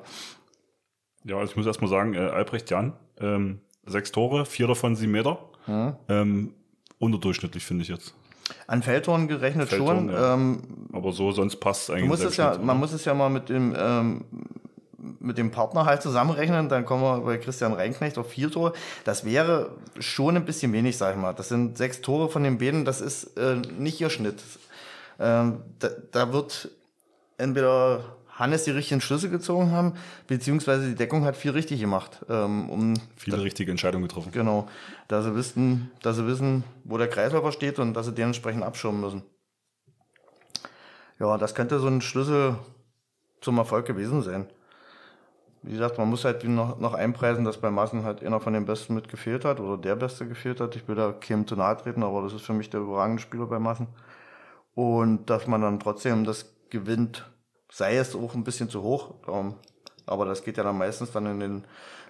Ja, 1.24 1.38
also 1.38 1.52
ich 1.52 1.58
muss 1.58 1.65
erstmal 1.65 1.89
sagen, 1.89 2.13
äh, 2.13 2.19
Albrecht 2.19 2.69
Jan, 2.69 2.93
ähm, 3.19 3.60
sechs 3.86 4.12
Tore, 4.12 4.45
vier 4.45 4.67
davon 4.67 4.95
sieben 4.95 5.12
Meter. 5.12 5.39
Mhm. 5.67 5.95
Ähm, 6.08 6.54
unterdurchschnittlich, 6.98 7.65
finde 7.65 7.84
ich 7.84 7.89
jetzt. 7.89 8.15
An 8.67 8.83
Feldtoren 8.83 9.27
gerechnet 9.27 9.69
Feldtoren, 9.69 10.09
schon. 10.09 10.09
Ja. 10.09 10.33
Ähm, 10.33 10.62
Aber 10.93 11.12
so, 11.12 11.31
sonst 11.31 11.57
passt 11.57 11.83
es 11.83 11.89
eigentlich. 11.89 12.07
Muss 12.07 12.23
es 12.23 12.38
ja, 12.38 12.57
man 12.57 12.77
muss 12.77 12.93
es 12.93 13.05
ja 13.05 13.13
mal 13.13 13.29
mit 13.29 13.49
dem, 13.49 13.75
ähm, 13.77 14.25
mit 15.19 15.38
dem 15.38 15.51
Partner 15.51 15.85
halt 15.85 16.01
zusammenrechnen, 16.01 16.69
dann 16.69 16.85
kommen 16.85 17.03
wir 17.03 17.19
bei 17.21 17.38
Christian 17.38 17.73
Reinknecht 17.73 18.17
auf 18.17 18.29
vier 18.29 18.51
Tore. 18.51 18.73
Das 19.05 19.25
wäre 19.25 19.71
schon 19.99 20.35
ein 20.35 20.45
bisschen 20.45 20.73
wenig, 20.73 20.97
sag 20.97 21.15
ich 21.15 21.21
mal. 21.21 21.33
Das 21.33 21.49
sind 21.49 21.77
sechs 21.77 22.01
Tore 22.01 22.29
von 22.29 22.43
den 22.43 22.57
beiden, 22.57 22.85
das 22.85 23.01
ist 23.01 23.38
äh, 23.38 23.55
nicht 23.77 23.99
ihr 24.01 24.09
Schnitt. 24.09 24.41
Ähm, 25.19 25.62
da, 25.79 25.89
da 26.12 26.33
wird 26.33 26.69
entweder 27.38 28.03
Hannes 28.39 28.63
die 28.63 28.71
richtigen 28.71 29.02
Schlüsse 29.02 29.30
gezogen 29.30 29.71
haben, 29.71 29.93
beziehungsweise 30.28 30.88
die 30.88 30.95
Deckung 30.95 31.25
hat 31.25 31.36
viel 31.36 31.52
richtig 31.52 31.80
gemacht. 31.82 32.25
Ähm, 32.30 32.69
um 32.69 32.93
Viele 33.17 33.38
da, 33.38 33.43
richtige 33.43 33.69
Entscheidungen 33.69 34.08
getroffen. 34.08 34.32
Genau, 34.32 34.67
da 35.10 35.21
sie 35.21 35.36
wissen, 35.36 35.91
dass 36.02 36.15
sie 36.15 36.25
wissen, 36.25 36.63
wo 36.86 36.97
der 36.97 37.10
Kreisläufer 37.10 37.52
steht 37.52 37.80
und 37.80 37.93
dass 37.93 38.06
sie 38.06 38.13
dementsprechend 38.13 38.63
abschirmen 38.63 39.02
müssen. 39.02 39.23
Ja, 41.19 41.38
das 41.38 41.54
könnte 41.54 41.80
so 41.80 41.88
ein 41.88 42.02
Schlüssel 42.02 42.56
zum 43.41 43.58
Erfolg 43.58 43.86
gewesen 43.86 44.21
sein. 44.21 44.47
Wie 45.62 45.73
gesagt, 45.73 45.97
man 45.97 46.10
muss 46.10 46.23
halt 46.23 46.45
noch, 46.45 46.80
noch 46.80 46.93
einpreisen, 46.93 47.43
dass 47.43 47.58
bei 47.58 47.69
Massen 47.69 48.06
halt 48.06 48.23
einer 48.23 48.39
von 48.39 48.54
den 48.54 48.65
Besten 48.65 48.95
mit 48.95 49.10
gefehlt 49.10 49.43
hat 49.43 49.60
oder 49.60 49.78
der 49.78 49.97
Beste 49.97 50.25
gefehlt 50.25 50.62
hat. 50.62 50.78
Ich 50.78 50.88
will 50.88 50.95
da 50.95 51.12
keinem 51.12 51.45
zu 51.45 51.58
nahe 51.58 51.75
treten, 51.75 52.04
aber 52.04 52.21
das 52.21 52.32
ist 52.32 52.43
für 52.43 52.54
mich 52.54 52.69
der 52.69 52.80
überragende 52.80 53.21
Spieler 53.21 53.45
bei 53.45 53.60
Massen. 53.60 53.88
Und 54.73 55.30
dass 55.30 55.47
man 55.47 55.62
dann 55.62 55.82
trotzdem 55.82 56.23
das 56.23 56.56
gewinnt, 56.69 57.30
sei 57.71 57.97
es 57.97 58.15
auch 58.15 58.34
ein 58.36 58.43
bisschen 58.43 58.69
zu 58.69 58.82
hoch. 58.82 59.13
Ähm, 59.27 59.55
aber 60.05 60.25
das 60.25 60.43
geht 60.43 60.58
ja 60.58 60.63
dann 60.63 60.77
meistens 60.77 61.12
dann 61.12 61.25
in 61.27 61.39
den 61.39 61.63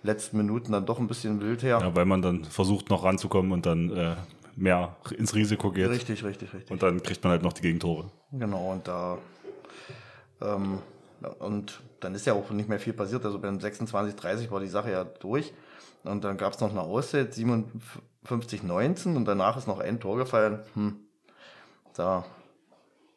letzten 0.03 0.37
Minuten 0.37 0.71
dann 0.71 0.85
doch 0.85 0.99
ein 0.99 1.07
bisschen 1.07 1.41
wild 1.41 1.63
her. 1.63 1.79
Ja, 1.81 1.95
weil 1.95 2.05
man 2.05 2.21
dann 2.21 2.45
versucht 2.45 2.89
noch 2.89 3.03
ranzukommen 3.03 3.51
und 3.51 3.65
dann 3.65 3.91
äh, 3.91 4.15
mehr 4.55 4.95
ins 5.17 5.35
Risiko 5.35 5.71
geht. 5.71 5.89
Richtig, 5.89 6.23
richtig, 6.23 6.53
richtig. 6.53 6.71
Und 6.71 6.81
dann 6.81 7.03
kriegt 7.03 7.23
man 7.23 7.31
halt 7.31 7.43
noch 7.43 7.53
die 7.53 7.61
Gegentore. 7.61 8.09
Genau, 8.31 8.71
und 8.71 8.87
da 8.87 9.17
ähm, 10.41 10.79
und 11.39 11.81
dann 11.99 12.15
ist 12.15 12.25
ja 12.25 12.33
auch 12.33 12.49
nicht 12.51 12.69
mehr 12.69 12.79
viel 12.79 12.93
passiert. 12.93 13.25
Also 13.25 13.39
beim 13.39 13.59
26, 13.59 14.15
30 14.15 14.51
war 14.51 14.59
die 14.59 14.67
Sache 14.67 14.91
ja 14.91 15.03
durch. 15.03 15.53
Und 16.03 16.23
dann 16.23 16.37
gab 16.37 16.53
es 16.53 16.61
noch 16.61 16.69
eine 16.69 16.81
Auszeit, 16.81 17.33
57, 17.33 18.63
19 18.63 19.17
und 19.17 19.25
danach 19.25 19.57
ist 19.57 19.67
noch 19.67 19.79
ein 19.79 19.99
Tor 19.99 20.15
gefallen. 20.15 20.59
Hm. 20.75 20.95
Da 21.93 22.23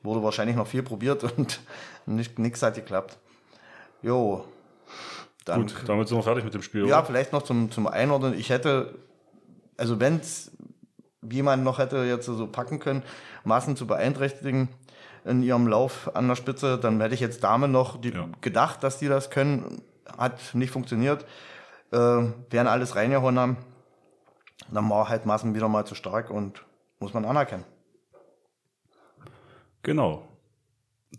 wurde 0.02 0.22
wahrscheinlich 0.22 0.56
noch 0.56 0.66
viel 0.66 0.82
probiert 0.82 1.24
und 1.36 1.60
nichts 2.06 2.62
hat 2.62 2.74
geklappt. 2.74 3.18
Jo. 4.02 4.44
Dann, 5.44 5.62
Gut, 5.62 5.74
damit 5.86 6.08
sind 6.08 6.18
wir 6.18 6.22
fertig 6.22 6.44
mit 6.44 6.54
dem 6.54 6.62
Spiel. 6.62 6.86
Ja, 6.86 6.98
oder? 6.98 7.06
vielleicht 7.06 7.32
noch 7.32 7.42
zum, 7.42 7.70
zum 7.70 7.86
Einordnen. 7.86 8.34
Ich 8.34 8.50
hätte, 8.50 8.94
also 9.76 9.98
wenn 9.98 10.16
es 10.16 10.52
jemand 11.28 11.64
noch 11.64 11.78
hätte 11.78 11.98
jetzt 12.04 12.26
so 12.26 12.46
packen 12.46 12.78
können, 12.78 13.02
Maßen 13.44 13.76
zu 13.76 13.86
beeinträchtigen 13.86 14.68
in 15.24 15.42
ihrem 15.42 15.66
Lauf 15.66 16.14
an 16.14 16.28
der 16.28 16.36
Spitze, 16.36 16.78
dann 16.78 17.00
hätte 17.00 17.14
ich 17.14 17.20
jetzt 17.20 17.42
Dame 17.44 17.68
noch 17.68 18.00
die, 18.00 18.10
ja. 18.10 18.28
gedacht, 18.40 18.82
dass 18.82 18.98
die 18.98 19.08
das 19.08 19.30
können. 19.30 19.82
Hat 20.18 20.54
nicht 20.54 20.70
funktioniert. 20.70 21.24
Äh, 21.90 21.96
werden 21.96 22.66
alles 22.68 22.96
reingehauen 22.96 23.38
haben. 23.38 23.56
Dann 24.70 24.88
war 24.88 25.08
halt 25.08 25.26
Maßen 25.26 25.54
wieder 25.54 25.68
mal 25.68 25.84
zu 25.84 25.94
stark 25.94 26.30
und 26.30 26.64
muss 26.98 27.14
man 27.14 27.24
anerkennen. 27.24 27.64
Genau. 29.82 30.28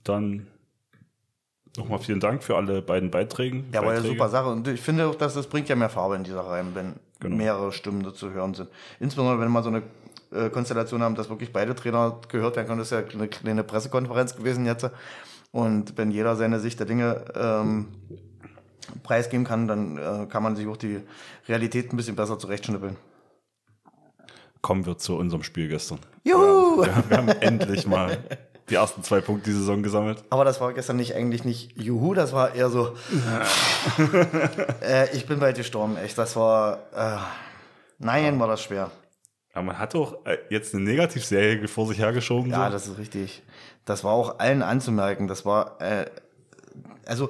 Dann 0.04 0.48
nochmal 1.78 2.00
vielen 2.00 2.20
Dank 2.20 2.44
für 2.44 2.56
alle 2.56 2.82
beiden 2.82 3.12
Beiträge. 3.12 3.64
Ja, 3.72 3.86
war 3.86 3.94
ja 3.94 4.02
super 4.02 4.30
Sache. 4.30 4.50
Und 4.50 4.68
ich 4.68 4.82
finde 4.82 5.08
auch, 5.08 5.16
dass 5.16 5.34
das 5.34 5.48
bringt 5.48 5.70
ja 5.70 5.76
mehr 5.76 5.90
Farbe 5.90 6.16
in 6.16 6.24
dieser 6.24 6.42
Reihe, 6.42 6.66
wenn 6.74 6.94
genau. 7.20 7.36
mehrere 7.36 7.72
Stimmen 7.72 8.14
zu 8.14 8.32
hören 8.32 8.54
sind. 8.54 8.70
Insbesondere, 9.00 9.40
wenn 9.40 9.52
wir 9.52 9.64
so 9.64 9.70
eine 9.70 9.84
äh, 10.32 10.50
Konstellation 10.50 11.02
haben, 11.02 11.16
dass 11.16 11.30
wirklich 11.30 11.52
beide 11.52 11.76
Trainer 11.76 12.20
gehört 12.28 12.56
werden 12.56 12.68
können. 12.68 12.80
Das 12.80 12.92
ist 12.92 12.98
ja 12.98 13.06
eine 13.14 13.28
kleine 13.28 13.64
Pressekonferenz 13.64 14.36
gewesen 14.36 14.66
jetzt. 14.66 14.90
Und 15.52 15.98
wenn 15.98 16.12
jeder 16.12 16.36
seine 16.36 16.60
Sicht 16.60 16.80
der 16.80 16.88
Dinge 16.88 17.26
ähm, 17.36 17.88
preisgeben 19.04 19.46
kann, 19.46 19.68
dann 19.68 19.98
äh, 19.98 20.26
kann 20.28 20.42
man 20.42 20.56
sich 20.56 20.68
auch 20.68 20.78
die 20.78 21.02
Realität 21.48 21.94
ein 21.94 21.98
bisschen 21.98 22.16
besser 22.16 22.40
zurechtschnippeln. 22.40 22.98
Kommen 24.62 24.86
wir 24.86 24.98
zu 24.98 25.18
unserem 25.18 25.44
Spiel 25.44 25.68
gestern. 25.68 26.00
Juhu! 26.24 26.84
Wir, 26.84 27.04
wir 27.10 27.18
haben 27.18 27.28
endlich 27.28 27.86
mal 27.86 28.18
die 28.70 28.76
ersten 28.76 29.04
zwei 29.04 29.22
Punkte 29.22 29.50
die 29.50 29.56
Saison 29.56 29.84
gesammelt. 29.84 30.24
Aber 30.30 30.46
das 30.46 30.62
war 30.62 30.74
gestern 30.74 30.96
nicht 30.96 31.16
eigentlich 31.16 31.44
nicht 31.44 31.78
Juhu, 31.78 32.14
das 32.14 32.34
war 32.34 32.56
eher 32.56 32.70
so. 32.70 32.96
äh, 34.82 35.14
ich 35.16 35.26
bin 35.26 35.40
bei 35.40 35.52
dir 35.52 35.60
gestorben, 35.60 35.98
echt. 35.98 36.18
Das 36.18 36.36
war. 36.36 36.80
Äh, 36.96 37.18
nein, 38.00 38.40
war 38.40 38.48
das 38.48 38.64
schwer. 38.64 38.92
Aber 39.54 39.64
man 39.64 39.80
hat 39.80 39.96
auch 39.96 40.26
äh, 40.26 40.38
jetzt 40.50 40.74
eine 40.74 40.84
Negativserie 40.84 41.68
vor 41.68 41.88
sich 41.88 42.00
hergeschoben. 42.00 42.52
Ja, 42.52 42.68
so. 42.68 42.72
das 42.72 42.88
ist 42.88 42.98
richtig. 42.98 43.44
Das 43.86 44.04
war 44.04 44.14
auch 44.14 44.40
allen 44.40 44.62
anzumerken. 44.62 45.28
Das 45.28 45.46
war. 45.46 45.80
Äh, 45.82 46.06
also, 47.06 47.30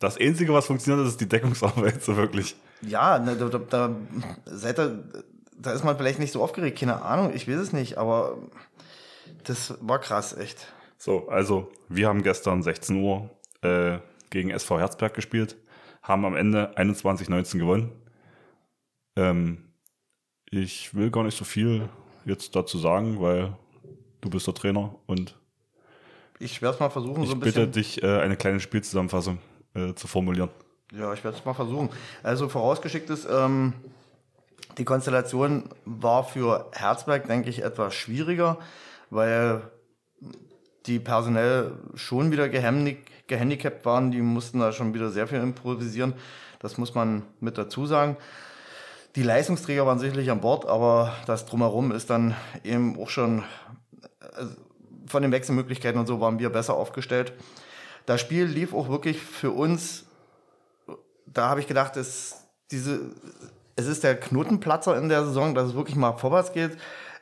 Das 0.00 0.18
Einzige, 0.18 0.52
was 0.52 0.66
funktioniert, 0.66 1.04
hat, 1.04 1.12
ist 1.12 1.20
die 1.20 1.28
Deckungsarbeit, 1.28 2.02
so 2.02 2.16
wirklich. 2.16 2.56
ja, 2.82 3.18
ne, 3.18 3.36
da, 3.36 3.48
da, 3.48 3.58
da, 3.58 3.96
seid 4.44 4.78
ihr, 4.80 5.04
da 5.58 5.72
ist 5.72 5.84
man 5.84 5.96
vielleicht 5.96 6.18
nicht 6.18 6.32
so 6.32 6.42
aufgeregt, 6.42 6.78
keine 6.78 7.02
Ahnung, 7.02 7.32
ich 7.34 7.48
weiß 7.48 7.56
es 7.56 7.72
nicht, 7.72 7.96
aber 7.96 8.36
das 9.44 9.74
war 9.80 9.98
krass, 9.98 10.36
echt. 10.36 10.72
So, 10.98 11.28
also 11.28 11.70
wir 11.88 12.08
haben 12.08 12.22
gestern 12.22 12.62
16 12.62 12.96
Uhr 13.02 13.30
äh, 13.62 13.98
gegen 14.30 14.50
SV 14.50 14.78
Herzberg 14.78 15.14
gespielt, 15.14 15.56
haben 16.02 16.24
am 16.24 16.36
Ende 16.36 16.76
21-19 16.76 17.58
gewonnen. 17.58 17.92
Ähm, 19.16 19.64
ich 20.50 20.94
will 20.94 21.10
gar 21.10 21.24
nicht 21.24 21.36
so 21.36 21.44
viel 21.44 21.88
jetzt 22.24 22.54
dazu 22.56 22.78
sagen, 22.78 23.20
weil 23.20 23.56
du 24.20 24.30
bist 24.30 24.46
der 24.46 24.54
Trainer 24.54 24.94
und 25.06 25.36
Ich 26.38 26.62
werde 26.62 26.74
es 26.74 26.80
mal 26.80 26.90
versuchen, 26.90 27.22
ich 27.22 27.28
so 27.28 27.34
ein 27.34 27.40
bitte 27.40 27.66
bisschen. 27.66 27.72
dich, 27.72 28.02
äh, 28.02 28.20
eine 28.20 28.36
kleine 28.36 28.60
Spielzusammenfassung 28.60 29.38
äh, 29.74 29.94
zu 29.94 30.06
formulieren. 30.06 30.50
Ja, 30.92 31.12
ich 31.12 31.24
werde 31.24 31.36
es 31.36 31.44
mal 31.44 31.54
versuchen. 31.54 31.90
Also 32.22 32.48
vorausgeschickt 32.48 33.10
ist, 33.10 33.26
ähm, 33.30 33.74
die 34.78 34.84
Konstellation 34.84 35.68
war 35.84 36.24
für 36.24 36.70
Herzberg, 36.72 37.26
denke 37.26 37.50
ich, 37.50 37.62
etwas 37.62 37.94
schwieriger, 37.94 38.58
weil 39.16 39.62
die 40.86 41.00
personell 41.00 41.72
schon 41.96 42.30
wieder 42.30 42.48
gehandic 42.48 43.26
gehandicapt 43.26 43.84
waren. 43.84 44.12
Die 44.12 44.22
mussten 44.22 44.60
da 44.60 44.70
schon 44.70 44.94
wieder 44.94 45.10
sehr 45.10 45.26
viel 45.26 45.40
improvisieren. 45.40 46.14
Das 46.60 46.78
muss 46.78 46.94
man 46.94 47.24
mit 47.40 47.58
dazu 47.58 47.84
sagen. 47.84 48.16
Die 49.16 49.24
Leistungsträger 49.24 49.84
waren 49.84 49.98
sicherlich 49.98 50.30
an 50.30 50.40
Bord, 50.40 50.64
aber 50.66 51.12
das 51.26 51.44
drumherum 51.44 51.90
ist 51.90 52.08
dann 52.08 52.36
eben 52.62 52.96
auch 53.00 53.08
schon 53.08 53.42
also 54.36 54.54
von 55.08 55.22
den 55.22 55.32
Wechselmöglichkeiten 55.32 55.98
und 55.98 56.06
so 56.06 56.20
waren 56.20 56.38
wir 56.38 56.50
besser 56.50 56.74
aufgestellt. 56.74 57.32
Das 58.04 58.20
Spiel 58.20 58.44
lief 58.44 58.72
auch 58.72 58.88
wirklich 58.88 59.20
für 59.20 59.50
uns 59.50 60.06
da 61.36 61.48
habe 61.48 61.60
ich 61.60 61.66
gedacht, 61.66 61.96
es, 61.96 62.46
diese, 62.70 63.00
es 63.76 63.86
ist 63.86 64.04
der 64.04 64.18
Knotenplatzer 64.18 64.96
in 64.96 65.08
der 65.08 65.24
Saison, 65.24 65.54
dass 65.54 65.68
es 65.68 65.74
wirklich 65.74 65.96
mal 65.96 66.12
vorwärts 66.12 66.52
geht. 66.52 66.76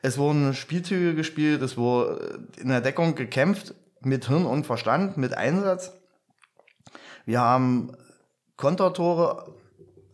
Es 0.04 0.18
wurden 0.18 0.52
Spielzüge 0.52 1.14
gespielt, 1.14 1.62
es 1.62 1.78
wurde 1.78 2.46
in 2.58 2.68
der 2.68 2.82
Deckung 2.82 3.14
gekämpft, 3.14 3.74
mit 4.02 4.26
Hirn 4.26 4.44
und 4.44 4.66
Verstand, 4.66 5.16
mit 5.16 5.34
Einsatz. 5.34 5.92
Wir 7.24 7.40
haben 7.40 7.96
Kontertore 8.58 9.54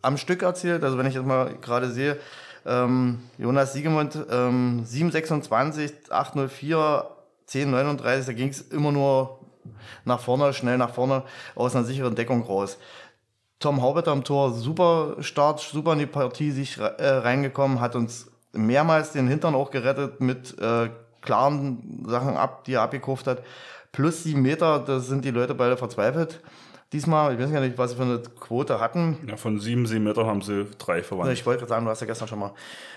am 0.01 0.15
Stück 0.15 0.43
erzielt. 0.43 0.85
Also 0.85 0.97
wenn 0.97 1.07
ich 1.07 1.15
jetzt 1.15 1.25
mal 1.25 1.57
gerade 1.57 1.91
sehe, 1.91 2.17
ähm, 2.65 3.19
Jonas 3.37 3.73
Siegemund, 3.73 4.17
ähm, 4.31 4.85
726, 4.85 6.09
804, 6.09 7.05
1039, 7.47 8.27
da 8.27 8.31
ging 8.31 8.47
es 8.47 8.61
immer 8.61 8.93
nur 8.93 9.41
nach 10.05 10.21
vorne, 10.21 10.53
schnell 10.53 10.77
nach 10.77 10.93
vorne, 10.93 11.23
aus 11.53 11.75
einer 11.75 11.83
sicheren 11.83 12.15
Deckung 12.15 12.43
raus. 12.43 12.77
Tom 13.59 13.81
Haubert 13.81 14.07
am 14.07 14.23
Tor, 14.23 14.53
super 14.53 15.17
Start, 15.19 15.59
super 15.59 15.91
in 15.91 15.99
die 15.99 16.05
Partie 16.05 16.51
sich 16.51 16.77
äh, 16.77 16.83
reingekommen, 17.05 17.81
hat 17.81 17.97
uns 17.97 18.30
mehrmals 18.53 19.11
den 19.11 19.27
Hintern 19.27 19.55
auch 19.55 19.71
gerettet 19.71 20.21
mit 20.21 20.57
äh, 20.59 20.89
klaren 21.21 22.03
Sachen 22.07 22.35
ab, 22.35 22.63
die 22.65 22.73
er 22.73 22.81
abgekauft 22.81 23.27
hat. 23.27 23.43
Plus 23.91 24.23
sieben 24.23 24.41
Meter, 24.41 24.79
da 24.79 24.99
sind 24.99 25.25
die 25.25 25.31
Leute 25.31 25.53
beide 25.53 25.77
verzweifelt. 25.77 26.41
Diesmal, 26.93 27.33
ich 27.33 27.39
weiß 27.39 27.51
gar 27.51 27.61
nicht, 27.61 27.77
was 27.77 27.91
sie 27.91 27.97
für 27.97 28.03
eine 28.03 28.19
Quote 28.19 28.79
hatten. 28.81 29.17
Ja, 29.27 29.37
von 29.37 29.59
sieben, 29.59 29.85
sieben 29.85 30.03
Meter 30.03 30.25
haben 30.25 30.41
sie 30.41 30.67
drei 30.77 31.03
verwandelt. 31.03 31.37
Ich 31.37 31.45
wollte 31.45 31.59
gerade 31.59 31.69
sagen, 31.69 31.85
du 31.85 31.91
hast 31.91 32.01
ja 32.01 32.07
gestern 32.07 32.27
schon 32.27 32.39
mal 32.39 32.51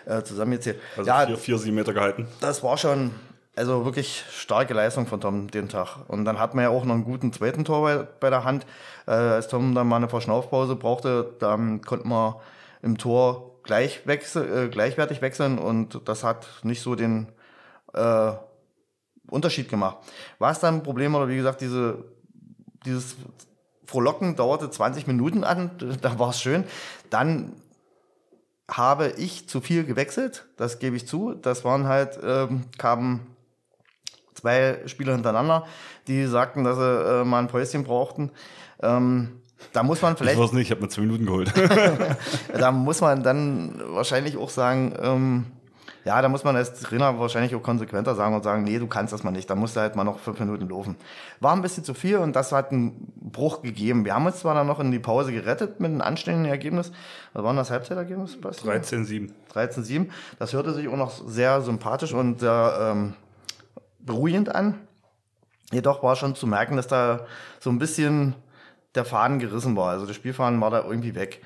äh, 0.05 0.23
zusammengezählt. 0.23 0.81
Also 0.97 1.09
ja, 1.09 1.27
vier, 1.27 1.37
vier, 1.37 1.59
sieben 1.59 1.77
Meter 1.77 1.93
gehalten. 1.93 2.27
das 2.41 2.65
war 2.65 2.77
schon, 2.77 3.13
also 3.55 3.85
wirklich 3.85 4.25
starke 4.33 4.75
Leistung 4.75 5.07
von 5.07 5.21
Tom 5.21 5.49
den 5.49 5.69
Tag. 5.69 5.99
Und 6.09 6.25
dann 6.25 6.41
hat 6.41 6.57
man 6.57 6.65
ja 6.65 6.71
auch 6.71 6.85
noch 6.85 6.95
einen 6.95 7.05
guten 7.05 7.33
zweiten 7.33 7.65
Tor 7.65 7.83
bei, 7.83 8.07
bei 8.19 8.31
der 8.31 8.43
Hand. 8.43 8.67
Äh, 9.07 9.13
als 9.13 9.47
Tom 9.47 9.77
dann 9.77 9.87
mal 9.87 9.97
eine 9.97 10.09
Verschnaufpause 10.09 10.75
brauchte, 10.75 11.33
dann 11.39 11.81
konnte 11.83 12.09
man 12.09 12.35
im 12.83 12.99
Tor 12.99 13.54
gleich 13.65 14.07
wechsel, 14.07 14.67
äh, 14.67 14.69
gleichwertig 14.69 15.21
wechseln 15.23 15.59
und 15.59 16.01
das 16.05 16.23
hat 16.23 16.47
nicht 16.63 16.83
so 16.83 16.95
den 16.95 17.33
äh, 17.93 18.33
Unterschied 19.29 19.69
gemacht. 19.69 19.99
War 20.39 20.53
es 20.53 20.61
dann 20.61 20.77
ein 20.77 20.83
Problem 20.83 21.15
oder 21.15 21.29
wie 21.29 21.37
gesagt, 21.37 21.61
diese, 21.61 22.05
dieses 22.85 23.17
Frohlocken 23.87 24.37
dauerte 24.37 24.71
20 24.71 25.07
Minuten 25.07 25.45
an, 25.45 25.71
da 26.03 26.19
war 26.19 26.31
es 26.31 26.41
schön. 26.41 26.65
Dann 27.11 27.55
habe 28.71 29.09
ich 29.17 29.49
zu 29.49 29.61
viel 29.61 29.85
gewechselt, 29.85 30.47
das 30.57 30.79
gebe 30.79 30.97
ich 30.97 31.07
zu. 31.07 31.35
Das 31.35 31.65
waren 31.65 31.87
halt, 31.87 32.19
ähm, 32.23 32.65
kamen 32.79 33.27
zwei 34.35 34.83
Spieler 34.87 35.13
hintereinander, 35.13 35.67
die 36.07 36.27
sagten, 36.27 36.65
dass 36.65 36.77
sie 36.77 37.21
äh, 37.21 37.25
mal 37.25 37.41
ein 37.41 37.49
Päuschen 37.49 37.85
brauchten. 37.85 38.31
Ähm, 38.83 39.43
da 39.73 39.83
muss 39.83 40.03
man 40.03 40.13
Ich 40.13 40.19
vielleicht, 40.19 40.39
weiß 40.39 40.53
nicht, 40.53 40.67
ich 40.67 40.71
habe 40.71 40.83
mir 40.83 40.89
zwei 40.89 41.03
Minuten 41.03 41.27
geholt. 41.27 41.53
da 42.59 42.73
muss 42.73 43.01
man 43.01 43.23
dann 43.23 43.81
wahrscheinlich 43.89 44.37
auch 44.37 44.51
sagen, 44.51 44.95
ähm, 45.01 45.47
ja, 46.05 46.21
da 46.21 46.29
muss 46.29 46.45
man 46.45 46.55
als 46.55 46.75
Trainer 46.81 47.19
wahrscheinlich 47.19 47.55
auch 47.55 47.63
konsequenter 47.63 48.15
sagen 48.15 48.35
und 48.35 48.45
sagen, 48.45 48.65
nee, 48.65 48.79
du 48.79 48.87
kannst 48.87 49.13
das 49.13 49.25
mal 49.25 49.31
nicht, 49.31 49.49
da 49.49 49.55
musst 49.55 49.75
du 49.75 49.81
halt 49.81 49.97
mal 49.97 50.05
noch 50.05 50.19
fünf 50.19 50.39
Minuten 50.39 50.69
laufen. 50.69 50.97
War 51.41 51.55
ein 51.55 51.63
bisschen 51.63 51.83
zu 51.83 51.95
viel 51.95 52.19
und 52.19 52.37
das 52.37 52.53
hat 52.53 52.73
einen 52.73 53.13
Bruch 53.17 53.63
gegeben. 53.63 54.05
Wir 54.05 54.15
haben 54.15 54.27
uns 54.27 54.41
zwar 54.41 54.55
dann 54.55 54.67
noch 54.67 54.81
in 54.81 54.91
die 54.91 54.99
Pause 54.99 55.33
gerettet 55.33 55.81
mit 55.81 55.91
einem 55.91 56.03
anständigen 56.03 56.51
Ergebnis. 56.51 56.93
Was 57.33 57.43
war 57.43 57.51
denn 57.53 57.57
das 57.57 57.71
Halbzeitergebnis? 57.71 58.39
Basti? 58.39 58.69
13-7. 58.69 59.31
13-7. 59.55 60.09
Das 60.39 60.53
hörte 60.53 60.75
sich 60.75 60.89
auch 60.89 60.97
noch 60.97 61.11
sehr 61.27 61.63
sympathisch 61.63 62.13
und 62.13 62.41
sehr 62.41 62.77
ähm, 62.81 63.15
beruhigend 64.01 64.55
an. 64.55 64.75
Jedoch 65.73 66.03
war 66.03 66.17
schon 66.17 66.35
zu 66.35 66.47
merken, 66.47 66.77
dass 66.77 66.87
da 66.87 67.27
so 67.61 67.71
ein 67.71 67.79
bisschen 67.79 68.35
der 68.95 69.05
Faden 69.05 69.39
gerissen 69.39 69.77
war. 69.77 69.91
Also 69.91 70.07
der 70.07 70.15
Spielfaden 70.15 70.61
war 70.61 70.71
da 70.71 70.85
irgendwie 70.85 71.15
weg. 71.15 71.43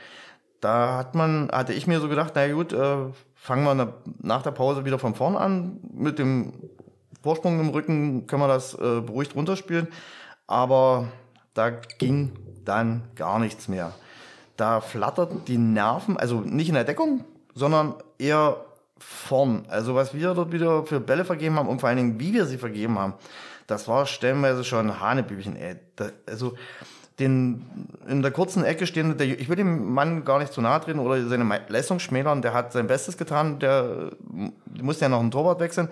Da 0.60 0.96
hat 0.98 1.14
man, 1.14 1.50
hatte 1.52 1.72
ich 1.72 1.86
mir 1.86 2.00
so 2.00 2.08
gedacht, 2.08 2.32
na 2.34 2.50
gut, 2.52 2.72
äh, 2.72 2.96
fangen 3.34 3.64
wir 3.64 3.74
na- 3.74 3.92
nach 4.20 4.42
der 4.42 4.50
Pause 4.50 4.84
wieder 4.84 4.98
von 4.98 5.14
vorn 5.14 5.36
an. 5.36 5.78
Mit 5.92 6.18
dem 6.18 6.52
Vorsprung 7.22 7.60
im 7.60 7.68
Rücken 7.68 8.26
können 8.26 8.42
wir 8.42 8.48
das 8.48 8.74
äh, 8.74 9.00
beruhigt 9.00 9.34
runterspielen. 9.34 9.88
Aber 10.46 11.08
da 11.54 11.70
ging 11.70 12.32
dann 12.64 13.02
gar 13.14 13.38
nichts 13.38 13.68
mehr. 13.68 13.92
Da 14.56 14.80
flatterten 14.80 15.44
die 15.46 15.58
Nerven, 15.58 16.16
also 16.16 16.40
nicht 16.40 16.68
in 16.68 16.74
der 16.74 16.84
Deckung, 16.84 17.24
sondern 17.54 17.94
eher 18.18 18.64
vorn. 18.98 19.64
Also 19.68 19.94
was 19.94 20.12
wir 20.14 20.34
dort 20.34 20.50
wieder 20.52 20.84
für 20.84 20.98
Bälle 20.98 21.24
vergeben 21.24 21.56
haben 21.56 21.68
und 21.68 21.80
vor 21.80 21.88
allen 21.88 21.98
Dingen, 21.98 22.20
wie 22.20 22.34
wir 22.34 22.46
sie 22.46 22.58
vergeben 22.58 22.98
haben, 22.98 23.14
das 23.68 23.86
war 23.86 24.06
stellenweise 24.06 24.64
schon 24.64 25.00
Hanebüchen, 25.00 25.54
ey. 25.54 25.76
Da, 25.94 26.08
also 26.26 26.54
den 27.18 27.64
in 28.06 28.22
der 28.22 28.30
kurzen 28.30 28.64
Ecke 28.64 28.86
stehende, 28.86 29.16
der, 29.16 29.26
ich 29.26 29.48
will 29.48 29.56
dem 29.56 29.92
Mann 29.92 30.24
gar 30.24 30.38
nicht 30.38 30.52
zu 30.52 30.60
nahe 30.60 30.80
treten 30.80 31.00
oder 31.00 31.26
seine 31.26 31.60
Leistung 31.68 31.98
schmälern, 31.98 32.42
der 32.42 32.54
hat 32.54 32.72
sein 32.72 32.86
Bestes 32.86 33.16
getan, 33.16 33.58
der 33.58 34.12
äh, 34.36 34.82
musste 34.82 35.04
ja 35.04 35.08
noch 35.08 35.20
einen 35.20 35.30
Torwart 35.30 35.60
wechseln. 35.60 35.88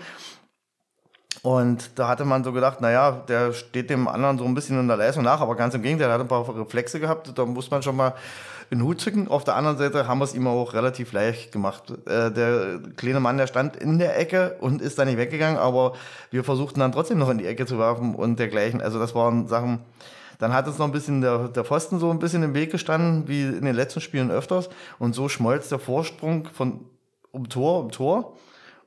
Und 1.43 1.99
da 1.99 2.09
hatte 2.09 2.25
man 2.25 2.43
so 2.43 2.53
gedacht, 2.53 2.81
naja, 2.81 3.13
der 3.29 3.53
steht 3.53 3.91
dem 3.91 4.09
anderen 4.09 4.39
so 4.39 4.45
ein 4.45 4.55
bisschen 4.55 4.81
in 4.81 4.89
der 4.89 4.97
Leistung 4.97 5.23
nach, 5.23 5.41
aber 5.41 5.55
ganz 5.55 5.75
im 5.75 5.83
Gegenteil, 5.83 6.09
er 6.09 6.15
hat 6.15 6.21
ein 6.21 6.29
paar 6.29 6.49
Reflexe 6.57 6.99
gehabt, 6.99 7.37
da 7.37 7.45
muss 7.45 7.71
man 7.71 7.83
schon 7.83 7.97
mal 7.97 8.15
den 8.71 8.83
Hut 8.83 9.01
zücken. 9.01 9.29
Auf 9.29 9.45
der 9.45 9.57
anderen 9.57 9.79
Seite 9.79 10.09
haben 10.09 10.19
wir 10.19 10.25
es 10.25 10.35
ihm 10.35 10.47
auch 10.47 10.75
relativ 10.75 11.13
leicht 11.13 11.53
gemacht. 11.53 11.91
Äh, 12.07 12.31
der 12.31 12.81
kleine 12.97 13.21
Mann, 13.21 13.37
der 13.37 13.47
stand 13.47 13.77
in 13.77 13.99
der 13.99 14.19
Ecke 14.19 14.57
und 14.61 14.83
ist 14.83 14.99
da 14.99 15.05
nicht 15.05 15.19
weggegangen, 15.19 15.59
aber 15.59 15.95
wir 16.31 16.45
versuchten 16.45 16.81
dann 16.81 16.93
trotzdem 16.93 17.19
noch 17.19 17.31
in 17.31 17.39
die 17.39 17.47
Ecke 17.47 17.67
zu 17.67 17.79
werfen 17.79 18.15
und 18.15 18.39
dergleichen. 18.39 18.81
Also 18.81 18.99
das 18.99 19.15
waren 19.15 19.47
Sachen, 19.47 19.81
dann 20.39 20.53
hat 20.53 20.67
uns 20.67 20.79
noch 20.79 20.87
ein 20.87 20.93
bisschen 20.93 21.21
der, 21.21 21.49
der 21.49 21.65
Pfosten 21.65 21.99
so 21.99 22.11
ein 22.11 22.19
bisschen 22.19 22.43
im 22.43 22.55
Weg 22.55 22.71
gestanden, 22.71 23.29
wie 23.29 23.43
in 23.43 23.65
den 23.65 23.75
letzten 23.75 24.01
Spielen 24.01 24.31
öfters. 24.31 24.69
Und 24.99 25.15
so 25.15 25.29
schmolz 25.29 25.69
der 25.69 25.79
Vorsprung 25.79 26.49
von 26.53 26.81
um 27.31 27.49
Tor, 27.49 27.81
um 27.81 27.91
Tor. 27.91 28.37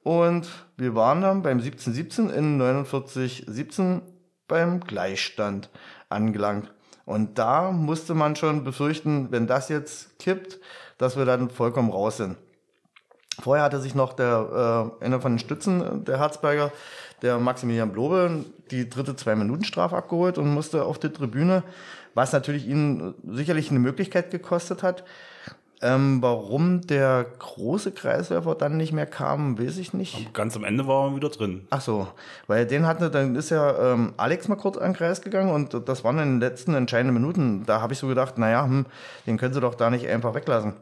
Und 0.04 0.48
wir 0.78 0.96
waren 0.96 1.22
dann 1.22 1.42
beim 1.42 1.60
17-17 1.60 2.30
in 2.30 2.62
49-17 2.62 4.02
beim 4.48 4.80
Gleichstand 4.82 5.70
angelangt. 6.10 6.72
Und 7.10 7.40
da 7.40 7.72
musste 7.72 8.14
man 8.14 8.36
schon 8.36 8.64
befürchten, 8.64 9.32
wenn 9.32 9.48
das 9.48 9.68
jetzt 9.68 10.20
kippt, 10.20 10.60
dass 11.00 11.18
wir 11.18 11.26
dann 11.26 11.50
vollkommen 11.50 11.90
raus 11.90 12.18
sind. 12.18 12.38
Vorher 13.42 13.66
hatte 13.66 13.80
sich 13.80 13.96
noch 13.96 14.14
der 14.14 14.94
äh, 15.02 15.06
einer 15.06 15.20
von 15.20 15.32
den 15.32 15.40
Stützen 15.40 16.06
der 16.06 16.20
Herzberger, 16.20 16.72
der 17.24 17.40
Maximilian 17.40 17.92
Blobe, 17.92 18.46
die 18.70 18.88
dritte 18.88 19.16
Zwei-Minuten-Strafe 19.16 19.98
abgeholt 19.98 20.38
und 20.38 20.54
musste 20.54 20.86
auf 20.86 21.00
die 21.00 21.10
Tribüne, 21.10 21.64
was 22.14 22.32
natürlich 22.32 22.68
ihnen 22.68 23.16
sicherlich 23.28 23.72
eine 23.72 23.80
Möglichkeit 23.80 24.30
gekostet 24.30 24.84
hat. 24.84 25.04
Ähm, 25.82 26.22
warum 26.22 26.82
der 26.82 27.26
große 27.40 27.94
Kreisläufer 27.94 28.54
dann 28.56 28.76
nicht 28.76 28.92
mehr 28.92 29.06
kam, 29.06 29.58
weiß 29.58 29.78
ich 29.78 29.94
nicht. 29.94 30.34
Ganz 30.34 30.58
am 30.58 30.66
Ende 30.66 30.88
war 30.88 31.08
er 31.08 31.16
wieder 31.16 31.30
drin. 31.30 31.68
Ach 31.70 31.80
so, 31.80 32.08
weil 32.48 32.66
den 32.66 32.86
hatte, 32.86 33.10
dann 33.10 33.36
ist 33.36 33.50
ja 33.50 33.94
ähm, 33.94 34.14
Alex 34.18 34.50
mal 34.50 34.58
kurz 34.58 34.78
an 34.78 34.92
den 34.92 34.98
Kreis 34.98 35.22
gegangen 35.22 35.52
und 35.52 35.88
das 35.88 36.04
waren 36.04 36.20
in 36.20 36.34
den 36.34 36.40
letzten 36.42 36.74
entscheidenden 36.74 37.14
Minuten. 37.14 37.66
Da 37.66 37.80
habe 37.80 37.94
ich 37.94 38.00
so 38.00 38.08
gedacht, 38.08 38.38
naja, 38.38 38.66
hm, 38.66 38.88
den 39.26 39.38
können 39.38 39.54
sie 39.54 39.62
doch 39.62 39.76
da 39.76 39.90
nicht 39.90 40.06
einfach 40.06 40.36
weglassen. 40.36 40.74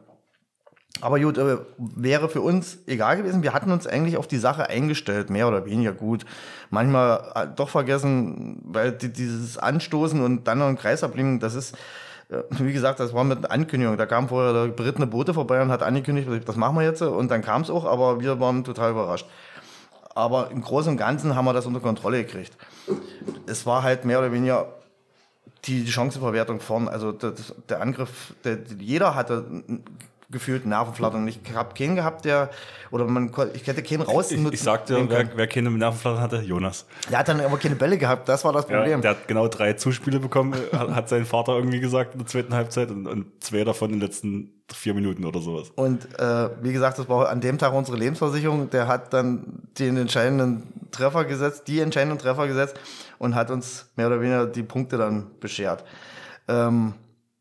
Aber 1.00 1.20
gut, 1.20 1.38
äh, 1.38 1.58
wäre 1.76 2.28
für 2.28 2.40
uns 2.40 2.78
egal 2.86 3.18
gewesen. 3.18 3.44
Wir 3.44 3.52
hatten 3.52 3.70
uns 3.70 3.86
eigentlich 3.86 4.16
auf 4.16 4.26
die 4.26 4.38
Sache 4.38 4.68
eingestellt, 4.68 5.30
mehr 5.30 5.46
oder 5.46 5.64
weniger 5.64 5.92
gut. 5.92 6.24
Manchmal 6.70 7.22
äh, 7.36 7.46
doch 7.54 7.68
vergessen, 7.68 8.60
weil 8.64 8.92
die, 8.92 9.12
dieses 9.12 9.58
Anstoßen 9.58 10.20
und 10.20 10.48
dann 10.48 10.58
noch 10.58 10.66
ein 10.66 10.76
Kreis 10.76 11.04
ablegen, 11.04 11.38
das 11.38 11.54
ist, 11.54 11.76
wie 12.28 12.72
gesagt, 12.72 13.00
das 13.00 13.14
war 13.14 13.24
mit 13.24 13.50
Ankündigung. 13.50 13.96
Da 13.96 14.06
kam 14.06 14.28
vorher 14.28 14.52
der 14.52 14.72
berittene 14.72 15.06
Bote 15.06 15.32
vorbei 15.32 15.62
und 15.62 15.70
hat 15.70 15.82
angekündigt, 15.82 16.28
das 16.46 16.56
machen 16.56 16.76
wir 16.76 16.82
jetzt. 16.82 17.02
Und 17.02 17.30
dann 17.30 17.42
kam 17.42 17.62
es 17.62 17.70
auch, 17.70 17.84
aber 17.84 18.20
wir 18.20 18.38
waren 18.38 18.64
total 18.64 18.90
überrascht. 18.90 19.26
Aber 20.14 20.50
im 20.50 20.60
Großen 20.60 20.90
und 20.90 20.96
Ganzen 20.98 21.34
haben 21.34 21.44
wir 21.44 21.52
das 21.52 21.66
unter 21.66 21.80
Kontrolle 21.80 22.24
gekriegt. 22.24 22.56
Es 23.46 23.64
war 23.66 23.82
halt 23.82 24.04
mehr 24.04 24.18
oder 24.18 24.32
weniger 24.32 24.68
die, 25.64 25.84
die 25.84 25.92
Chancenverwertung 25.92 26.60
vorn. 26.60 26.88
Also 26.88 27.12
der 27.12 27.80
Angriff, 27.80 28.34
der, 28.44 28.58
jeder 28.78 29.14
hatte 29.14 29.44
gefühlt 30.30 30.66
Nervenflattern. 30.66 31.26
Ich 31.26 31.40
habe 31.54 31.74
keinen 31.74 31.96
gehabt, 31.96 32.26
der, 32.26 32.50
oder 32.90 33.06
man, 33.06 33.32
ich 33.54 33.66
hätte 33.66 33.82
keinen 33.82 34.02
raus. 34.02 34.30
Ich, 34.30 34.44
ich 34.44 34.60
sagte, 34.60 35.08
wer, 35.08 35.30
wer 35.34 35.46
keine 35.46 35.70
Nervenflattern 35.70 36.20
hatte, 36.20 36.42
Jonas. 36.42 36.84
Der 37.10 37.20
hat 37.20 37.28
dann 37.28 37.40
aber 37.40 37.56
keine 37.56 37.76
Bälle 37.76 37.96
gehabt, 37.96 38.28
das 38.28 38.44
war 38.44 38.52
das 38.52 38.66
Problem. 38.66 38.90
Ja, 38.90 38.98
der 38.98 39.10
hat 39.12 39.28
genau 39.28 39.48
drei 39.48 39.72
Zuspiele 39.72 40.20
bekommen, 40.20 40.54
hat, 40.72 41.08
sein 41.08 41.24
Vater 41.24 41.54
irgendwie 41.54 41.80
gesagt 41.80 42.12
in 42.12 42.18
der 42.18 42.26
zweiten 42.26 42.52
Halbzeit 42.52 42.90
und, 42.90 43.06
und 43.06 43.42
zwei 43.42 43.64
davon 43.64 43.90
in 43.90 44.00
den 44.00 44.06
letzten 44.06 44.52
vier 44.70 44.92
Minuten 44.92 45.24
oder 45.24 45.40
sowas. 45.40 45.70
Und 45.76 46.06
äh, 46.18 46.50
wie 46.60 46.72
gesagt, 46.72 46.98
das 46.98 47.08
war 47.08 47.30
an 47.30 47.40
dem 47.40 47.56
Tag 47.56 47.72
unsere 47.72 47.96
Lebensversicherung, 47.96 48.68
der 48.68 48.86
hat 48.86 49.14
dann 49.14 49.62
den 49.78 49.96
entscheidenden 49.96 50.90
Treffer 50.90 51.24
gesetzt, 51.24 51.68
die 51.68 51.80
entscheidenden 51.80 52.18
Treffer 52.18 52.46
gesetzt 52.46 52.78
und 53.18 53.34
hat 53.34 53.50
uns 53.50 53.86
mehr 53.96 54.08
oder 54.08 54.20
weniger 54.20 54.46
die 54.46 54.62
Punkte 54.62 54.98
dann 54.98 55.28
beschert. 55.40 55.84
Ähm, 56.48 56.92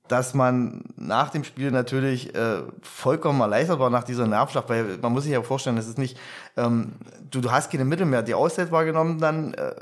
dass 0.08 0.34
man 0.34 0.82
nach 0.96 1.30
dem 1.30 1.44
Spiel 1.44 1.72
natürlich 1.72 2.34
äh, 2.36 2.62
vollkommen 2.82 3.42
erleichtert 3.42 3.80
war 3.80 3.90
nach 3.90 4.04
dieser 4.04 4.28
Nervschlacht, 4.28 4.70
weil 4.70 4.98
man 5.02 5.14
muss 5.14 5.24
sich 5.24 5.34
ja 5.34 5.42
vorstellen, 5.42 5.78
es 5.78 5.88
ist 5.88 5.98
nicht, 5.98 6.18
ähm, 6.56 6.94
du, 7.30 7.42
du 7.42 7.52
hast 7.52 7.72
keine 7.72 7.86
Mittel 7.86 8.06
mehr. 8.06 8.24
Die 8.24 8.34
Auszeit 8.34 8.72
war 8.72 8.86
genommen 8.86 9.20
dann, 9.20 9.54
äh, 9.54 9.74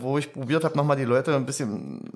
wo 0.00 0.18
ich 0.18 0.32
probiert 0.32 0.64
habe, 0.64 0.76
nochmal 0.76 0.96
die 0.96 1.04
Leute 1.04 1.34
ein 1.34 1.46
bisschen 1.46 2.10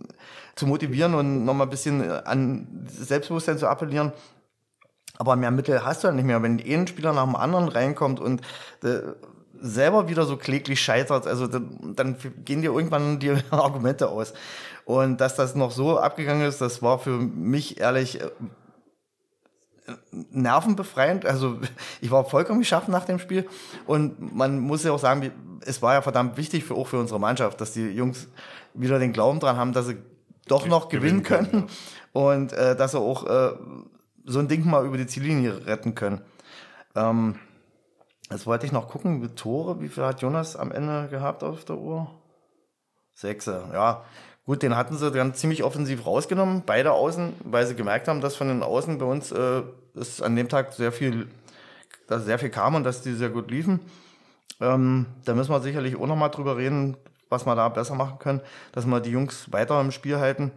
zu 0.54 0.66
motivieren 0.66 1.14
und 1.14 1.44
nochmal 1.44 1.66
ein 1.66 1.70
bisschen 1.70 2.10
an 2.10 2.86
Selbstbewusstsein 2.86 3.58
zu 3.58 3.68
appellieren. 3.68 4.12
Aber 5.18 5.36
mehr 5.36 5.50
Mittel 5.50 5.84
hast 5.84 6.02
du 6.02 6.08
ja 6.08 6.12
nicht 6.12 6.24
mehr. 6.24 6.42
Wenn 6.42 6.60
ein 6.60 6.86
Spieler 6.86 7.12
nach 7.12 7.24
dem 7.24 7.36
anderen 7.36 7.68
reinkommt 7.68 8.20
und 8.20 8.42
äh, 8.82 9.00
selber 9.60 10.08
wieder 10.08 10.24
so 10.24 10.36
kläglich 10.36 10.80
scheitert, 10.80 11.26
also 11.26 11.46
dann, 11.46 11.94
dann 11.94 12.16
gehen 12.44 12.62
dir 12.62 12.72
irgendwann 12.72 13.18
die 13.20 13.30
Argumente 13.50 14.08
aus. 14.08 14.32
Und 14.84 15.20
dass 15.20 15.36
das 15.36 15.54
noch 15.54 15.70
so 15.70 15.98
abgegangen 15.98 16.46
ist, 16.46 16.60
das 16.60 16.82
war 16.82 16.98
für 16.98 17.16
mich 17.16 17.80
ehrlich 17.80 18.20
äh, 18.20 18.30
nervenbefreiend. 20.10 21.24
Also 21.26 21.58
ich 22.00 22.10
war 22.10 22.24
vollkommen 22.24 22.60
geschafft 22.60 22.88
nach 22.88 23.04
dem 23.04 23.18
Spiel. 23.18 23.46
Und 23.86 24.34
man 24.34 24.58
muss 24.58 24.84
ja 24.84 24.92
auch 24.92 24.98
sagen, 24.98 25.30
es 25.64 25.82
war 25.82 25.94
ja 25.94 26.02
verdammt 26.02 26.36
wichtig 26.36 26.64
für, 26.64 26.74
auch 26.74 26.88
für 26.88 26.98
unsere 26.98 27.20
Mannschaft, 27.20 27.60
dass 27.60 27.72
die 27.72 27.88
Jungs 27.88 28.28
wieder 28.74 28.98
den 28.98 29.12
Glauben 29.12 29.40
dran 29.40 29.56
haben, 29.56 29.72
dass 29.72 29.86
sie 29.86 29.98
doch 30.48 30.66
noch 30.66 30.88
gewinnen, 30.88 31.22
gewinnen 31.22 31.50
können. 31.50 31.68
Ja. 32.14 32.20
Und 32.20 32.52
äh, 32.52 32.76
dass 32.76 32.92
sie 32.92 32.98
auch 32.98 33.26
äh, 33.26 33.52
so 34.24 34.38
ein 34.38 34.48
Ding 34.48 34.68
mal 34.68 34.84
über 34.84 34.96
die 34.96 35.06
Ziellinie 35.06 35.66
retten 35.66 35.94
können. 35.94 36.22
Ähm, 36.94 37.36
Jetzt 38.32 38.46
wollte 38.46 38.64
ich 38.64 38.72
noch 38.72 38.88
gucken, 38.88 39.20
mit 39.20 39.36
Tore, 39.36 39.82
wie 39.82 39.88
viel 39.88 40.04
hat 40.04 40.22
Jonas 40.22 40.56
am 40.56 40.72
Ende 40.72 41.08
gehabt 41.10 41.44
auf 41.44 41.66
der 41.66 41.76
Uhr? 41.76 42.10
Sechse, 43.12 43.68
ja. 43.74 44.04
Gut, 44.44 44.62
den 44.62 44.76
hatten 44.76 44.96
sie 44.96 45.10
dann 45.12 45.34
ziemlich 45.34 45.62
offensiv 45.62 46.04
rausgenommen, 46.04 46.64
beide 46.66 46.92
Außen, 46.92 47.32
weil 47.44 47.64
sie 47.66 47.76
gemerkt 47.76 48.08
haben, 48.08 48.20
dass 48.20 48.34
von 48.34 48.48
den 48.48 48.62
Außen 48.62 48.98
bei 48.98 49.04
uns 49.04 49.30
äh, 49.30 49.62
ist 49.94 50.20
an 50.20 50.34
dem 50.34 50.48
Tag 50.48 50.72
sehr 50.72 50.90
viel, 50.90 51.28
dass 52.08 52.24
sehr 52.24 52.40
viel 52.40 52.50
kam 52.50 52.74
und 52.74 52.82
dass 52.82 53.02
die 53.02 53.12
sehr 53.12 53.30
gut 53.30 53.50
liefen. 53.52 53.78
Ähm, 54.60 55.06
da 55.24 55.34
müssen 55.34 55.52
wir 55.52 55.60
sicherlich 55.60 55.96
auch 55.96 56.06
nochmal 56.06 56.30
drüber 56.30 56.56
reden, 56.56 56.96
was 57.28 57.46
wir 57.46 57.54
da 57.54 57.68
besser 57.68 57.94
machen 57.94 58.18
können, 58.18 58.40
dass 58.72 58.84
wir 58.84 59.00
die 59.00 59.10
Jungs 59.10 59.52
weiter 59.52 59.80
im 59.80 59.92
Spiel 59.92 60.18
halten. 60.18 60.50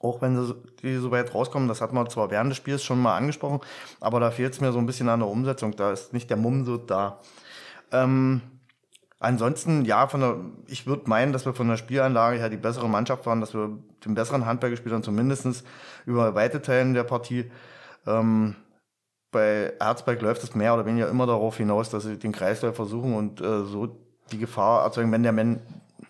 Auch 0.00 0.20
wenn 0.20 0.36
sie 0.36 0.54
die 0.82 0.96
so 0.96 1.10
weit 1.12 1.34
rauskommen, 1.34 1.68
das 1.68 1.80
hat 1.80 1.92
man 1.92 2.08
zwar 2.10 2.30
während 2.30 2.50
des 2.50 2.56
Spiels 2.56 2.84
schon 2.84 3.00
mal 3.00 3.16
angesprochen, 3.16 3.60
aber 4.00 4.20
da 4.20 4.30
fehlt 4.30 4.52
es 4.52 4.60
mir 4.60 4.72
so 4.72 4.78
ein 4.78 4.86
bisschen 4.86 5.08
an 5.08 5.20
der 5.20 5.28
Umsetzung. 5.28 5.74
Da 5.76 5.92
ist 5.92 6.12
nicht 6.12 6.30
der 6.30 6.36
Mumm 6.36 6.64
so 6.64 6.76
da. 6.76 7.20
Ähm, 7.92 8.42
Ansonsten, 9.20 9.84
ja, 9.84 10.06
von 10.06 10.20
der, 10.20 10.36
ich 10.68 10.86
würde 10.86 11.08
meinen, 11.10 11.32
dass 11.32 11.44
wir 11.44 11.52
von 11.52 11.68
der 11.68 11.76
Spielanlage 11.76 12.38
her 12.38 12.50
die 12.50 12.56
bessere 12.56 12.88
Mannschaft 12.88 13.26
waren, 13.26 13.40
dass 13.40 13.52
wir 13.52 13.76
den 14.04 14.14
besseren 14.14 14.46
Handball 14.46 14.70
gespielt 14.70 14.94
haben, 14.94 15.02
zumindest 15.02 15.64
über 16.06 16.34
weite 16.36 16.62
Teilen 16.62 16.94
der 16.94 17.02
Partie. 17.02 17.50
Ähm, 18.06 18.54
bei 19.32 19.72
Erzberg 19.80 20.22
läuft 20.22 20.44
es 20.44 20.54
mehr 20.54 20.72
oder 20.72 20.86
weniger 20.86 21.08
immer 21.08 21.26
darauf 21.26 21.56
hinaus, 21.56 21.90
dass 21.90 22.04
sie 22.04 22.16
den 22.16 22.32
Kreislauf 22.32 22.76
versuchen 22.76 23.14
und 23.14 23.40
äh, 23.40 23.64
so 23.64 23.98
die 24.30 24.38
Gefahr 24.38 24.84
erzeugen, 24.84 25.10
wenn 25.10 25.24
der, 25.24 25.32
Mann, 25.32 25.60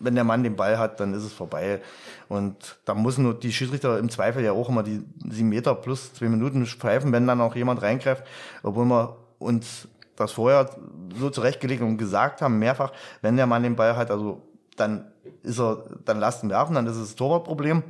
wenn 0.00 0.14
der 0.14 0.24
Mann 0.24 0.42
den 0.42 0.56
Ball 0.56 0.78
hat, 0.78 1.00
dann 1.00 1.14
ist 1.14 1.24
es 1.24 1.32
vorbei. 1.32 1.80
Und 2.28 2.78
da 2.84 2.94
müssen 2.94 3.24
nur 3.24 3.34
die 3.34 3.52
Schiedsrichter 3.52 3.98
im 3.98 4.10
Zweifel 4.10 4.44
ja 4.44 4.52
auch 4.52 4.68
immer 4.68 4.82
die 4.82 5.02
sieben 5.30 5.48
Meter 5.48 5.74
plus 5.74 6.12
zwei 6.12 6.28
Minuten 6.28 6.66
pfeifen, 6.66 7.10
wenn 7.12 7.26
dann 7.26 7.40
auch 7.40 7.56
jemand 7.56 7.80
reingreift, 7.80 8.24
obwohl 8.62 8.84
wir 8.84 9.16
uns 9.38 9.88
das 10.18 10.32
vorher 10.32 10.70
so 11.18 11.30
zurechtgelegt 11.30 11.82
und 11.82 11.98
gesagt 11.98 12.42
haben, 12.42 12.58
mehrfach, 12.58 12.92
wenn 13.22 13.36
der 13.36 13.46
Mann 13.46 13.62
den 13.62 13.76
Ball 13.76 13.96
hat, 13.96 14.10
also 14.10 14.42
dann 14.76 15.06
ist 15.42 15.58
er, 15.58 15.84
dann 16.04 16.20
lassen 16.20 16.50
werfen, 16.50 16.74
dann 16.74 16.86
ist 16.86 16.96
es 16.96 17.08
das 17.08 17.16
Torwartproblem. 17.16 17.82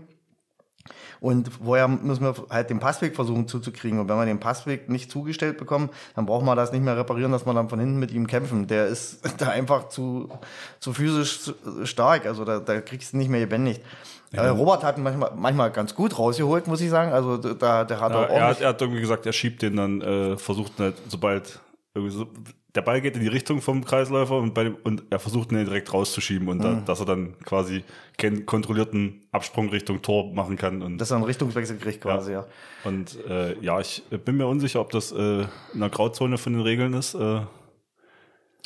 Und 1.20 1.50
vorher 1.52 1.88
müssen 1.88 2.22
wir 2.22 2.34
halt 2.48 2.70
den 2.70 2.78
Passweg 2.78 3.16
versuchen 3.16 3.48
zuzukriegen. 3.48 3.98
Und 3.98 4.08
wenn 4.08 4.16
wir 4.16 4.26
den 4.26 4.38
Passweg 4.38 4.88
nicht 4.88 5.10
zugestellt 5.10 5.58
bekommen, 5.58 5.90
dann 6.14 6.26
braucht 6.26 6.44
man 6.44 6.56
das 6.56 6.72
nicht 6.72 6.84
mehr 6.84 6.96
reparieren, 6.96 7.32
dass 7.32 7.44
wir 7.44 7.54
dann 7.54 7.68
von 7.68 7.80
hinten 7.80 7.98
mit 7.98 8.12
ihm 8.12 8.26
kämpfen. 8.26 8.68
Der 8.68 8.86
ist 8.86 9.20
da 9.38 9.48
einfach 9.48 9.88
zu, 9.88 10.28
zu 10.78 10.92
physisch 10.92 11.52
stark. 11.84 12.26
Also 12.26 12.44
da, 12.44 12.60
da 12.60 12.80
kriegst 12.80 13.12
du 13.12 13.16
nicht 13.16 13.30
mehr 13.30 13.40
lebendig. 13.40 13.80
Ja. 14.30 14.44
Äh, 14.44 14.48
Robert 14.50 14.84
hat 14.84 14.98
manchmal, 14.98 15.32
manchmal 15.34 15.70
ganz 15.70 15.94
gut 15.94 16.18
rausgeholt, 16.18 16.66
muss 16.66 16.80
ich 16.80 16.90
sagen. 16.90 17.12
Also 17.12 17.36
da, 17.36 17.84
der 17.84 18.00
hat 18.00 18.12
ja, 18.12 18.18
auch 18.18 18.28
er, 18.28 18.46
hat, 18.46 18.60
er 18.60 18.68
hat 18.68 18.80
irgendwie 18.80 19.00
gesagt, 19.00 19.26
er 19.26 19.32
schiebt 19.32 19.62
den 19.62 19.76
dann, 19.76 20.00
äh, 20.02 20.36
versucht 20.36 20.78
nicht, 20.78 20.98
sobald 21.08 21.46
so, 21.46 21.58
der 22.74 22.82
Ball 22.82 23.00
geht 23.00 23.16
in 23.16 23.22
die 23.22 23.28
Richtung 23.28 23.60
vom 23.60 23.84
Kreisläufer 23.84 24.36
und, 24.36 24.56
dem, 24.56 24.76
und 24.84 25.04
er 25.10 25.18
versucht 25.18 25.50
ihn 25.50 25.64
direkt 25.64 25.92
rauszuschieben 25.92 26.48
und 26.48 26.58
mhm. 26.58 26.62
da, 26.62 26.82
dass 26.86 27.00
er 27.00 27.06
dann 27.06 27.38
quasi 27.40 27.82
keinen 28.16 28.46
kontrollierten 28.46 29.26
Absprung 29.32 29.68
Richtung 29.70 30.02
Tor 30.02 30.32
machen 30.32 30.56
kann. 30.56 30.82
Und, 30.82 30.98
dass 30.98 31.10
er 31.10 31.16
einen 31.16 31.24
Richtungswechsel 31.24 31.78
kriegt 31.78 32.02
quasi, 32.02 32.32
ja. 32.32 32.40
ja. 32.40 32.46
Und 32.84 33.18
äh, 33.26 33.58
ja, 33.60 33.80
ich 33.80 34.04
bin 34.24 34.36
mir 34.36 34.46
unsicher, 34.46 34.80
ob 34.80 34.90
das 34.90 35.12
äh, 35.12 35.46
in 35.74 35.80
der 35.80 35.88
Grauzone 35.88 36.38
von 36.38 36.52
den 36.52 36.62
Regeln 36.62 36.92
ist. 36.94 37.14
Äh, 37.14 37.40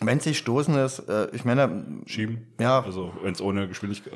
wenn 0.03 0.19
es 0.19 0.27
nicht 0.27 0.39
stoßen 0.39 0.75
ist, 0.77 1.01
äh, 1.09 1.29
ich 1.33 1.45
meine. 1.45 1.85
Schieben. 2.07 2.49
Ja. 2.59 2.83
Also 2.83 3.13
wenn 3.23 3.33
es 3.33 3.41
ohne 3.41 3.69
Geschwindigkeit. 3.69 4.15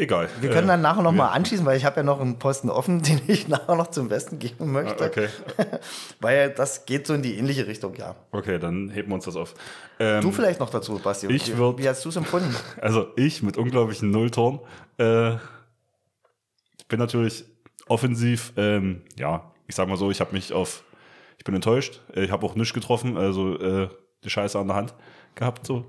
Egal. 0.00 0.30
Wir 0.40 0.48
können 0.48 0.66
dann 0.66 0.80
nachher 0.80 1.02
noch 1.02 1.12
mal 1.12 1.28
anschließen, 1.28 1.66
weil 1.66 1.76
ich 1.76 1.84
habe 1.84 1.96
ja 1.96 2.02
noch 2.02 2.20
einen 2.22 2.38
Posten 2.38 2.70
offen, 2.70 3.02
den 3.02 3.20
ich 3.26 3.48
nachher 3.48 3.74
noch 3.74 3.88
zum 3.88 4.08
Westen 4.08 4.38
geben 4.38 4.72
möchte. 4.72 5.04
Ah, 5.04 5.08
okay. 5.08 5.28
weil 6.20 6.50
das 6.50 6.86
geht 6.86 7.06
so 7.06 7.12
in 7.12 7.20
die 7.20 7.36
ähnliche 7.36 7.66
Richtung, 7.66 7.94
ja. 7.96 8.16
Okay, 8.32 8.58
dann 8.58 8.88
heben 8.88 9.10
wir 9.10 9.16
uns 9.16 9.26
das 9.26 9.36
auf. 9.36 9.54
Ähm, 9.98 10.22
du 10.22 10.32
vielleicht 10.32 10.58
noch 10.58 10.70
dazu, 10.70 10.98
Basti. 10.98 11.26
Ich 11.26 11.54
würd, 11.54 11.78
Wie 11.78 11.86
hast 11.86 12.02
du 12.02 12.08
es 12.08 12.16
empfunden? 12.16 12.56
Also 12.80 13.08
ich 13.16 13.42
mit 13.42 13.58
unglaublichen 13.58 14.10
Nulltoren 14.10 14.60
äh, 14.96 15.32
bin 16.88 16.98
natürlich 16.98 17.44
offensiv, 17.86 18.54
ähm, 18.56 19.02
ja, 19.18 19.52
ich 19.66 19.74
sag 19.74 19.86
mal 19.86 19.98
so, 19.98 20.10
ich 20.10 20.20
habe 20.20 20.32
mich 20.32 20.54
auf, 20.54 20.82
ich 21.36 21.44
bin 21.44 21.54
enttäuscht. 21.54 22.00
Ich 22.14 22.30
habe 22.30 22.46
auch 22.46 22.54
nichts 22.54 22.72
getroffen, 22.72 23.18
also 23.18 23.58
äh, 23.58 23.88
die 24.24 24.30
Scheiße 24.30 24.58
an 24.58 24.68
der 24.68 24.76
Hand 24.76 24.94
gehabt 25.34 25.66
so 25.66 25.84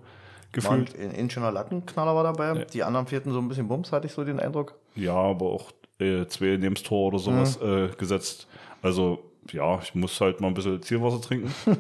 gefühlt. 0.52 0.96
Ein, 0.98 1.30
schöner 1.30 1.52
Lattenknaller 1.52 2.16
war 2.16 2.24
dabei. 2.24 2.60
Ja. 2.60 2.66
Die 2.66 2.84
anderen 2.84 3.08
vierten 3.08 3.32
so 3.32 3.40
ein 3.40 3.48
bisschen 3.48 3.68
Bums, 3.68 3.92
hatte 3.92 4.08
ich 4.08 4.14
so 4.14 4.24
den 4.24 4.40
Eindruck. 4.40 4.76
Ja, 4.96 5.14
aber 5.14 5.46
auch 5.46 5.72
äh, 6.00 6.26
zwei 6.28 6.58
neben 6.58 6.76
das 6.76 6.84
Tor 6.84 7.08
oder 7.08 7.20
sowas 7.20 7.60
mhm. 7.60 7.86
äh, 7.86 7.88
gesetzt. 7.98 8.48
Also 8.82 9.20
ja, 9.52 9.80
ich 9.82 9.96
muss 9.96 10.20
halt 10.22 10.40
mal 10.40 10.48
ein 10.48 10.54
bisschen 10.54 10.82
Zielwasser 10.82 11.22
trinken. 11.22 11.54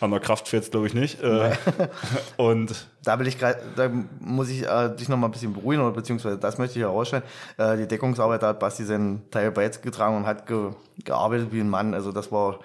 An 0.00 0.10
der 0.10 0.20
Kraft 0.20 0.48
fehlt 0.48 0.64
es, 0.64 0.70
glaube 0.70 0.86
ich, 0.86 0.94
nicht. 0.94 1.22
Äh, 1.22 1.52
und 2.36 2.88
da 3.04 3.18
will 3.18 3.26
ich 3.26 3.38
grad, 3.38 3.56
da 3.76 3.90
muss 4.20 4.50
ich 4.50 4.66
äh, 4.66 4.94
dich 4.94 5.08
noch 5.08 5.16
mal 5.16 5.28
ein 5.28 5.32
bisschen 5.32 5.54
beruhigen, 5.54 5.82
oder 5.82 5.92
beziehungsweise 5.92 6.36
das 6.38 6.58
möchte 6.58 6.78
ich 6.78 6.84
herausstellen. 6.84 7.22
Äh, 7.56 7.76
die 7.76 7.86
Deckungsarbeit 7.86 8.42
da 8.42 8.48
hat 8.48 8.60
Basti 8.60 8.84
seinen 8.84 9.30
Teil 9.30 9.50
beigetragen 9.50 10.16
und 10.16 10.26
hat 10.26 10.46
ge, 10.46 10.70
gearbeitet 11.04 11.48
wie 11.52 11.60
ein 11.60 11.70
Mann. 11.70 11.94
Also 11.94 12.12
das 12.12 12.30
war, 12.32 12.58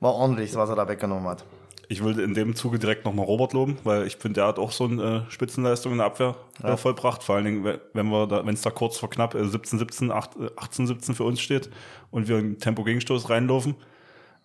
war 0.00 0.14
ordentlich, 0.14 0.54
was 0.56 0.70
er 0.70 0.76
da 0.76 0.88
weggenommen 0.88 1.28
hat. 1.28 1.44
Ich 1.90 2.04
will 2.04 2.18
in 2.20 2.34
dem 2.34 2.54
Zuge 2.54 2.78
direkt 2.78 3.04
nochmal 3.04 3.26
Robert 3.26 3.52
loben, 3.52 3.76
weil 3.82 4.06
ich 4.06 4.16
finde, 4.16 4.40
der 4.40 4.46
hat 4.46 4.58
auch 4.60 4.70
so 4.70 4.84
eine 4.84 5.26
äh, 5.28 5.30
Spitzenleistung 5.32 5.90
in 5.92 5.98
der 5.98 6.06
Abwehr 6.06 6.36
äh, 6.62 6.76
vollbracht. 6.76 7.22
Vor 7.24 7.34
allen 7.34 7.44
Dingen, 7.44 7.64
we- 7.64 7.80
wenn 7.94 8.06
wir 8.08 8.26
da, 8.28 8.46
wenn 8.46 8.54
es 8.54 8.62
da 8.62 8.70
kurz 8.70 8.96
vor 8.96 9.10
knapp 9.10 9.34
äh, 9.34 9.44
17, 9.44 9.78
17, 9.80 10.12
8, 10.12 10.36
äh, 10.36 10.50
18, 10.56 10.86
17 10.86 11.14
für 11.16 11.24
uns 11.24 11.40
steht 11.40 11.68
und 12.12 12.28
wir 12.28 12.36
einen 12.38 12.58
Tempo-Gegenstoß 12.60 13.28
reinlaufen. 13.28 13.74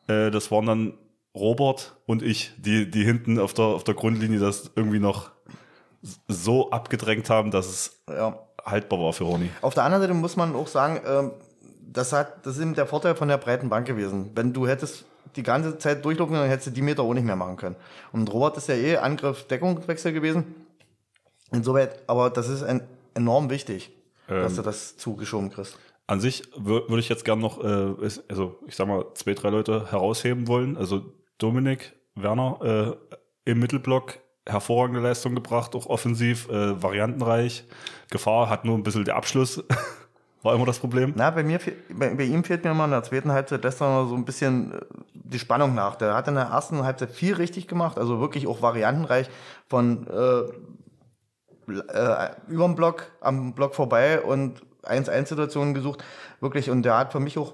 Äh, 0.07 0.31
das 0.31 0.49
waren 0.49 0.65
dann 0.65 0.93
Robert 1.35 1.95
und 2.07 2.23
ich, 2.23 2.53
die, 2.57 2.89
die 2.89 3.03
hinten 3.03 3.37
auf 3.39 3.53
der, 3.53 3.65
auf 3.65 3.83
der 3.83 3.93
Grundlinie 3.93 4.39
das 4.39 4.71
irgendwie 4.75 4.99
noch 4.99 5.29
so 6.27 6.71
abgedrängt 6.71 7.29
haben, 7.29 7.51
dass 7.51 7.67
es 7.67 8.03
Ja. 8.09 8.39
haltbar 8.65 8.99
war 8.99 9.13
für 9.13 9.23
Ronny. 9.25 9.49
Auf 9.61 9.73
der 9.75 9.83
anderen 9.83 10.01
Seite 10.01 10.13
muss 10.13 10.35
man 10.35 10.55
auch 10.55 10.67
sagen, 10.67 10.99
ähm, 11.07 11.31
das, 11.91 12.11
hat, 12.13 12.45
das 12.45 12.55
ist 12.57 12.61
eben 12.63 12.73
der 12.73 12.85
Vorteil 12.87 13.15
von 13.15 13.27
der 13.27 13.37
breiten 13.37 13.69
Bank 13.69 13.85
gewesen. 13.87 14.31
Wenn 14.35 14.51
du 14.53 14.67
hättest 14.67 15.05
die 15.35 15.43
ganze 15.43 15.77
Zeit 15.77 16.03
durchlaufen, 16.05 16.35
dann 16.35 16.47
hättest 16.47 16.67
du 16.67 16.71
die 16.71 16.81
Meter 16.81 17.03
auch 17.03 17.13
nicht 17.13 17.25
mehr 17.25 17.35
machen 17.35 17.57
können. 17.57 17.75
Und 18.11 18.31
Robert 18.31 18.57
ist 18.57 18.67
ja 18.69 18.75
eh 18.75 18.97
Angriff-Deckungswechsel 18.97 20.13
gewesen. 20.13 20.55
Insoweit, 21.51 22.03
aber 22.07 22.29
das 22.29 22.49
ist 22.49 22.63
ein, 22.63 22.81
enorm 23.13 23.49
wichtig, 23.49 23.91
dass 24.27 24.55
du 24.55 24.61
das 24.61 24.97
zugeschoben 24.97 25.51
kriegst. 25.51 25.77
An 26.07 26.19
sich 26.19 26.43
wür- 26.53 26.87
würde 26.89 26.99
ich 26.99 27.09
jetzt 27.09 27.25
gern 27.25 27.39
noch, 27.39 27.63
äh, 27.63 28.05
ist- 28.05 28.23
also 28.29 28.59
ich 28.67 28.75
sag 28.75 28.87
mal, 28.87 29.05
zwei, 29.13 29.33
drei 29.33 29.49
Leute 29.49 29.91
herausheben 29.91 30.47
wollen. 30.47 30.77
Also 30.77 31.01
Dominik 31.37 31.93
Werner 32.15 32.97
äh, 33.45 33.51
im 33.51 33.59
Mittelblock 33.59 34.19
hervorragende 34.47 35.01
Leistung 35.01 35.33
gebracht, 35.35 35.75
auch 35.75 35.87
offensiv, 35.87 36.49
äh, 36.49 36.81
variantenreich. 36.81 37.63
Gefahr 38.11 38.49
hat 38.49 38.65
nur 38.65 38.77
ein 38.77 38.83
bisschen 38.83 39.05
der 39.05 39.15
Abschluss, 39.15 39.63
war 40.45 40.53
immer 40.53 40.65
das 40.65 40.79
Problem. 40.79 41.13
Na, 41.15 41.31
bei 41.31 41.43
mir, 41.43 41.59
bei, 41.89 42.13
bei 42.13 42.23
ihm 42.23 42.43
fehlt 42.43 42.63
mir 42.63 42.73
mal 42.73 42.85
in 42.85 42.91
der 42.91 43.03
zweiten 43.03 43.31
Halbzeit 43.31 43.65
er 43.65 43.71
noch 43.71 44.07
so 44.07 44.15
ein 44.15 44.25
bisschen 44.25 44.73
äh, 44.73 44.79
die 45.13 45.39
Spannung 45.39 45.73
nach. 45.73 45.95
Der 45.95 46.13
hat 46.13 46.27
in 46.27 46.35
der 46.35 46.45
ersten 46.45 46.83
Halbzeit 46.83 47.11
viel 47.11 47.33
richtig 47.33 47.67
gemacht, 47.67 47.97
also 47.97 48.19
wirklich 48.19 48.47
auch 48.47 48.61
variantenreich 48.61 49.29
von 49.67 50.07
äh, 50.07 51.71
äh, 51.71 52.29
über 52.47 52.65
dem 52.65 52.75
Block, 52.75 53.11
am 53.21 53.53
Block 53.53 53.73
vorbei 53.73 54.21
und 54.21 54.61
1-1-Situationen 54.83 55.73
gesucht. 55.73 56.03
Wirklich, 56.39 56.69
und 56.69 56.83
der 56.83 56.97
hat 56.97 57.11
für 57.11 57.19
mich 57.19 57.39
auch 57.39 57.53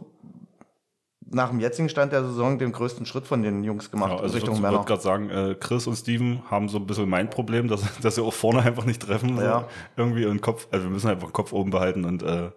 nach 1.34 1.50
dem 1.50 1.62
jetzigen 1.62 1.88
Stand 1.88 2.12
der 2.12 2.26
Saison 2.26 2.60
den 2.60 2.74
größten 2.74 3.06
Schritt 3.06 3.26
von 3.26 3.42
den 3.42 3.64
Jungs 3.64 3.90
gemacht 3.90 4.12
Ja, 4.12 4.18
also 4.18 4.36
ich 4.36 4.44
Richtung 4.44 4.56
wollte 4.56 4.72
Männer. 4.74 4.86
gerade 4.86 5.02
sagen, 5.02 5.30
äh, 5.30 5.56
Chris 5.58 5.88
und 5.88 5.96
Steven 5.96 6.42
haben 6.52 6.68
so 6.68 6.78
ein 6.78 6.86
bisschen 6.86 7.10
mein 7.10 7.30
Problem, 7.30 7.70
dass, 7.70 7.84
dass 8.02 8.16
sie 8.16 8.22
auch 8.22 8.34
vorne 8.34 8.62
einfach 8.64 8.84
nicht 8.84 9.02
treffen. 9.02 9.38
Ja. 9.38 9.66
Irgendwie 9.96 10.26
und 10.26 10.42
Kopf, 10.42 10.68
also 10.72 10.88
wir 10.88 10.92
müssen 10.92 11.10
einfach 11.10 11.30
den 11.30 11.34
Kopf 11.34 11.54
oben 11.54 11.72
behalten 11.72 12.04
und 12.04 12.22
äh, 12.22 12.52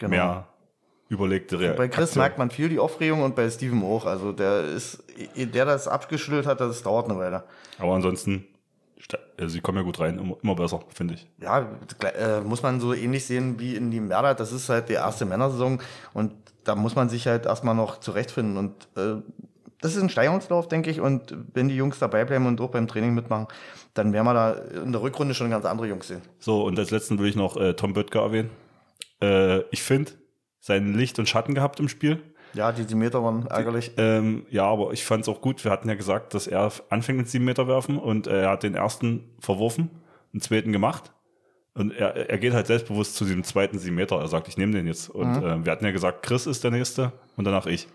Genau. 0.00 0.10
mehr 0.10 0.46
überlegte 1.08 1.58
Re 1.58 1.74
Bei 1.76 1.88
Chris 1.88 2.10
Aktion. 2.10 2.22
merkt 2.22 2.38
man 2.38 2.50
viel 2.50 2.68
die 2.68 2.78
Aufregung 2.78 3.22
und 3.22 3.34
bei 3.34 3.50
Steven 3.50 3.82
auch. 3.82 4.06
Also 4.06 4.32
der 4.32 4.64
ist, 4.64 5.02
der 5.36 5.64
das 5.64 5.88
abgeschüttelt 5.88 6.46
hat, 6.46 6.60
das 6.60 6.82
dauert 6.82 7.10
eine 7.10 7.18
Weile. 7.18 7.44
Aber 7.78 7.94
ansonsten, 7.94 8.46
äh, 9.36 9.48
sie 9.48 9.60
kommen 9.60 9.78
ja 9.78 9.84
gut 9.84 9.98
rein, 9.98 10.18
immer, 10.18 10.36
immer 10.42 10.54
besser, 10.54 10.80
finde 10.94 11.14
ich. 11.14 11.28
ja, 11.42 11.66
äh, 12.16 12.40
muss 12.42 12.62
man 12.62 12.80
so 12.80 12.94
ähnlich 12.94 13.24
sehen 13.26 13.58
wie 13.58 13.74
in 13.74 13.90
die 13.90 14.00
Merda. 14.00 14.34
Das 14.34 14.52
ist 14.52 14.68
halt 14.68 14.88
die 14.88 14.94
erste 14.94 15.24
Männersaison 15.26 15.80
und 16.14 16.32
da 16.64 16.76
muss 16.76 16.94
man 16.94 17.08
sich 17.08 17.26
halt 17.26 17.46
erstmal 17.46 17.74
noch 17.74 17.98
zurechtfinden. 17.98 18.56
Und 18.56 18.88
äh, 18.96 19.20
das 19.80 19.96
ist 19.96 20.02
ein 20.02 20.10
Steigerungslauf, 20.10 20.68
denke 20.68 20.90
ich. 20.90 21.00
Und 21.00 21.34
wenn 21.54 21.68
die 21.68 21.76
Jungs 21.76 21.98
dabei 21.98 22.24
bleiben 22.24 22.46
und 22.46 22.60
auch 22.60 22.70
beim 22.70 22.86
Training 22.86 23.14
mitmachen, 23.14 23.48
dann 23.94 24.12
werden 24.12 24.26
wir 24.26 24.34
da 24.34 24.52
in 24.52 24.92
der 24.92 25.02
Rückrunde 25.02 25.34
schon 25.34 25.50
ganz 25.50 25.64
andere 25.64 25.88
Jungs 25.88 26.06
sehen. 26.06 26.22
So, 26.38 26.62
und 26.64 26.78
als 26.78 26.90
letzten 26.92 27.18
will 27.18 27.28
ich 27.28 27.34
noch 27.36 27.56
äh, 27.56 27.74
Tom 27.74 27.94
Böttger 27.94 28.20
erwähnen. 28.20 28.50
Äh, 29.22 29.60
ich 29.70 29.82
finde, 29.82 30.12
sein 30.60 30.94
Licht 30.94 31.18
und 31.18 31.28
Schatten 31.28 31.54
gehabt 31.54 31.80
im 31.80 31.88
Spiel. 31.88 32.22
Ja, 32.52 32.72
die, 32.72 32.84
die 32.84 32.94
Meter 32.94 33.22
waren 33.22 33.46
ärgerlich. 33.46 33.92
Ähm, 33.96 34.44
ja, 34.50 34.64
aber 34.64 34.92
ich 34.92 35.04
fand 35.04 35.22
es 35.22 35.28
auch 35.28 35.40
gut. 35.40 35.64
Wir 35.64 35.70
hatten 35.70 35.88
ja 35.88 35.94
gesagt, 35.94 36.34
dass 36.34 36.46
er 36.46 36.72
anfängt 36.88 37.18
mit 37.18 37.28
sieben 37.28 37.44
Meter 37.44 37.68
werfen 37.68 37.96
und 37.98 38.26
äh, 38.26 38.42
er 38.42 38.50
hat 38.50 38.62
den 38.62 38.74
ersten 38.74 39.30
verworfen, 39.38 39.90
den 40.32 40.40
zweiten 40.40 40.72
gemacht. 40.72 41.12
Und 41.74 41.92
er, 41.92 42.28
er 42.28 42.38
geht 42.38 42.52
halt 42.52 42.66
selbstbewusst 42.66 43.14
zu 43.14 43.24
diesem 43.24 43.44
zweiten 43.44 43.78
sieben 43.78 43.94
Meter. 43.94 44.16
Er 44.16 44.26
sagt, 44.26 44.48
ich 44.48 44.56
nehme 44.56 44.72
den 44.72 44.88
jetzt. 44.88 45.08
Und 45.08 45.36
äh, 45.36 45.64
wir 45.64 45.70
hatten 45.70 45.84
ja 45.84 45.92
gesagt, 45.92 46.24
Chris 46.24 46.46
ist 46.46 46.64
der 46.64 46.72
Nächste 46.72 47.12
und 47.36 47.44
danach 47.44 47.66
ich. 47.66 47.86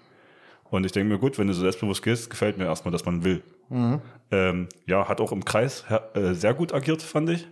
Und 0.69 0.85
ich 0.85 0.93
denke 0.93 1.13
mir, 1.13 1.19
gut, 1.19 1.37
wenn 1.37 1.47
du 1.47 1.53
so 1.53 1.61
selbstbewusst 1.61 2.01
gehst, 2.01 2.29
gefällt 2.29 2.57
mir 2.57 2.65
erstmal, 2.65 2.91
dass 2.91 3.05
man 3.05 3.23
will. 3.23 3.43
Ähm, 4.31 4.69
ja, 4.87 5.07
hat 5.07 5.21
auch 5.21 5.31
im 5.31 5.43
Kreis 5.43 5.83
äh, 6.13 6.33
sehr 6.33 6.53
gut 6.53 6.73
agiert, 6.73 7.01
fand 7.01 7.29
ich. 7.29 7.47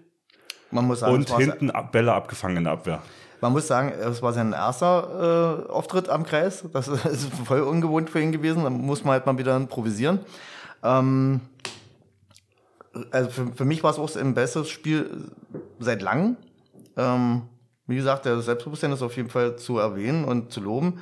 Man 0.71 0.85
muss 0.85 1.01
sagen, 1.01 1.13
Und 1.13 1.29
hinten 1.37 1.71
Bälle 1.91 2.13
abgefangen 2.13 2.57
in 2.57 2.63
der 2.63 2.73
Abwehr. 2.73 3.01
Man 3.43 3.51
muss 3.51 3.67
sagen, 3.67 3.89
es 3.89 4.21
war 4.21 4.31
sein 4.31 4.53
erster 4.53 5.65
äh, 5.67 5.69
Auftritt 5.69 6.07
am 6.07 6.23
Kreis. 6.23 6.63
Das 6.71 6.87
ist 6.87 7.29
voll 7.43 7.59
ungewohnt 7.59 8.09
für 8.09 8.21
ihn 8.21 8.31
gewesen. 8.31 8.63
Da 8.63 8.69
muss 8.69 9.03
man 9.03 9.11
halt 9.11 9.25
mal 9.25 9.37
wieder 9.37 9.57
improvisieren. 9.57 10.19
Ähm, 10.81 11.41
also 13.11 13.29
für, 13.29 13.47
für 13.47 13.65
mich 13.65 13.83
war 13.83 13.91
es 13.91 13.99
auch 13.99 14.15
ein 14.15 14.33
besseres 14.33 14.69
Spiel 14.69 15.29
seit 15.77 16.01
langem. 16.01 16.37
Ähm, 16.95 17.41
wie 17.85 17.97
gesagt, 17.97 18.23
der 18.23 18.39
Selbstbewusstsein 18.39 18.93
ist 18.93 19.01
auf 19.01 19.17
jeden 19.17 19.29
Fall 19.29 19.57
zu 19.57 19.77
erwähnen 19.77 20.23
und 20.23 20.53
zu 20.53 20.61
loben. 20.61 21.01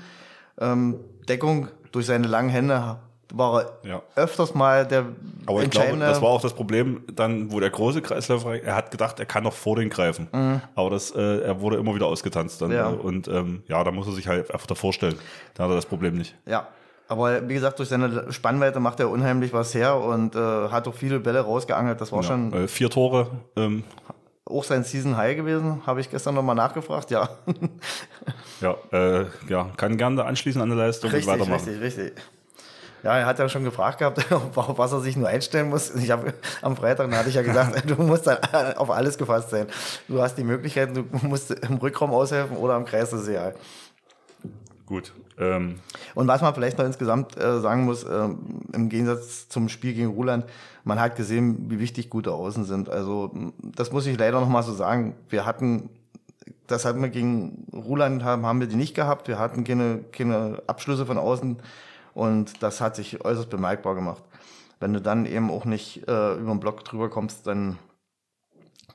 Ähm, 0.59 0.99
Deckung 1.29 1.67
durch 1.91 2.07
seine 2.07 2.25
langen 2.25 2.49
Hände 2.49 2.97
war 3.37 3.63
er 3.83 3.89
Ja. 3.89 4.01
öfters 4.15 4.53
mal 4.53 4.85
der 4.85 5.05
Aber 5.45 5.61
ich 5.63 5.69
glaube, 5.69 5.97
das 5.97 6.21
war 6.21 6.29
auch 6.29 6.41
das 6.41 6.53
Problem, 6.53 7.03
dann, 7.13 7.51
wo 7.51 7.59
der 7.59 7.69
große 7.69 8.01
Kreisläufer, 8.01 8.49
rein- 8.49 8.63
er 8.63 8.75
hat 8.75 8.91
gedacht, 8.91 9.19
er 9.19 9.25
kann 9.25 9.43
noch 9.43 9.53
vor 9.53 9.75
den 9.77 9.89
greifen. 9.89 10.27
Aber 10.75 10.89
das, 10.89 11.11
äh, 11.11 11.39
er 11.41 11.61
wurde 11.61 11.77
immer 11.77 11.95
wieder 11.95 12.05
ausgetanzt 12.07 12.61
dann. 12.61 12.69
Mhm. 12.69 12.75
Ja. 12.75 12.91
Äh, 12.91 12.95
Und 12.95 13.27
ähm, 13.27 13.63
ja, 13.67 13.83
da 13.83 13.91
muss 13.91 14.07
er 14.07 14.13
sich 14.13 14.27
halt 14.27 14.51
einfach 14.51 14.67
davor 14.67 14.93
stellen. 14.93 15.15
Da 15.53 15.63
hat 15.63 15.71
er 15.71 15.75
das 15.75 15.85
Problem 15.85 16.15
nicht. 16.17 16.35
Ja, 16.45 16.67
aber 17.07 17.47
wie 17.49 17.53
gesagt, 17.55 17.79
durch 17.79 17.89
seine 17.89 18.31
Spannweite 18.31 18.79
macht 18.79 18.99
er 18.99 19.09
unheimlich 19.09 19.51
was 19.53 19.73
her 19.75 19.95
und 19.97 20.35
äh, 20.35 20.39
hat 20.69 20.87
auch 20.87 20.93
viele 20.95 21.19
Bälle 21.19 21.41
rausgeangelt. 21.41 21.99
Das 21.99 22.11
war 22.11 22.23
schon 22.23 22.53
Äh, 22.53 22.67
vier 22.67 22.89
Tore, 22.89 23.27
ähm, 23.57 23.83
auch 24.45 24.63
sein 24.65 24.83
Season 24.83 25.15
High 25.17 25.37
gewesen. 25.37 25.81
Habe 25.85 26.01
ich 26.01 26.09
gestern 26.09 26.35
nochmal 26.35 26.55
nachgefragt. 26.55 27.09
Ja, 27.11 27.29
ja, 28.61 28.75
äh, 28.91 29.25
ja, 29.49 29.69
kann 29.77 29.97
gerne 29.97 30.23
anschließen 30.25 30.61
an 30.61 30.69
der 30.69 30.77
Leistung 30.77 31.09
und 31.09 31.15
richtig, 31.15 31.31
weitermachen. 31.33 31.65
richtig, 31.69 31.81
richtig. 31.81 32.13
Ja, 33.03 33.17
er 33.17 33.25
hat 33.25 33.39
ja 33.39 33.49
schon 33.49 33.63
gefragt 33.63 33.99
gehabt, 33.99 34.31
auf 34.31 34.77
was 34.77 34.91
er 34.91 34.99
sich 34.99 35.15
nur 35.15 35.27
einstellen 35.27 35.69
muss. 35.69 35.93
Ich 35.95 36.11
habe 36.11 36.33
am 36.61 36.75
Freitag, 36.75 37.11
hatte 37.11 37.29
ich 37.29 37.35
ja 37.35 37.41
gesagt, 37.41 37.83
du 37.89 37.95
musst 37.95 38.27
dann 38.27 38.37
auf 38.77 38.91
alles 38.91 39.17
gefasst 39.17 39.49
sein. 39.49 39.67
Du 40.07 40.21
hast 40.21 40.35
die 40.35 40.43
Möglichkeit, 40.43 40.95
du 40.95 41.05
musst 41.25 41.51
im 41.51 41.77
Rückraum 41.77 42.11
aushelfen 42.11 42.57
oder 42.57 42.75
am 42.75 42.85
Kreis, 42.85 43.09
das 43.09 43.21
ist 43.21 43.27
egal. 43.29 43.55
Gut. 44.85 45.13
Ähm, 45.39 45.79
Und 46.15 46.27
was 46.27 46.41
man 46.41 46.53
vielleicht 46.53 46.77
noch 46.77 46.85
insgesamt 46.85 47.37
äh, 47.37 47.59
sagen 47.59 47.85
muss, 47.85 48.03
ähm, 48.03 48.61
im 48.73 48.89
Gegensatz 48.89 49.47
zum 49.47 49.69
Spiel 49.69 49.93
gegen 49.93 50.09
Ruland, 50.09 50.45
man 50.83 50.99
hat 50.99 51.15
gesehen, 51.15 51.69
wie 51.69 51.79
wichtig 51.79 52.09
gute 52.09 52.33
Außen 52.33 52.65
sind. 52.65 52.89
Also 52.89 53.31
das 53.63 53.91
muss 53.91 54.05
ich 54.05 54.17
leider 54.17 54.39
noch 54.39 54.49
mal 54.49 54.63
so 54.63 54.73
sagen. 54.73 55.15
Wir 55.29 55.45
hatten, 55.45 55.89
das 56.67 56.85
hatten 56.85 57.01
wir 57.01 57.09
gegen 57.09 57.67
Ruland, 57.73 58.23
haben, 58.23 58.45
haben 58.45 58.59
wir 58.59 58.67
die 58.67 58.75
nicht 58.75 58.93
gehabt. 58.93 59.27
Wir 59.27 59.39
hatten 59.39 59.63
keine, 59.63 59.99
keine 60.11 60.61
Abschlüsse 60.67 61.05
von 61.05 61.17
außen 61.17 61.57
und 62.13 62.61
das 62.63 62.81
hat 62.81 62.95
sich 62.95 63.23
äußerst 63.23 63.49
bemerkbar 63.49 63.95
gemacht. 63.95 64.23
Wenn 64.79 64.93
du 64.93 65.01
dann 65.01 65.25
eben 65.25 65.51
auch 65.51 65.65
nicht 65.65 66.07
äh, 66.07 66.33
über 66.33 66.51
den 66.51 66.59
Block 66.59 66.83
drüber 66.83 67.09
kommst, 67.09 67.47
dann 67.47 67.77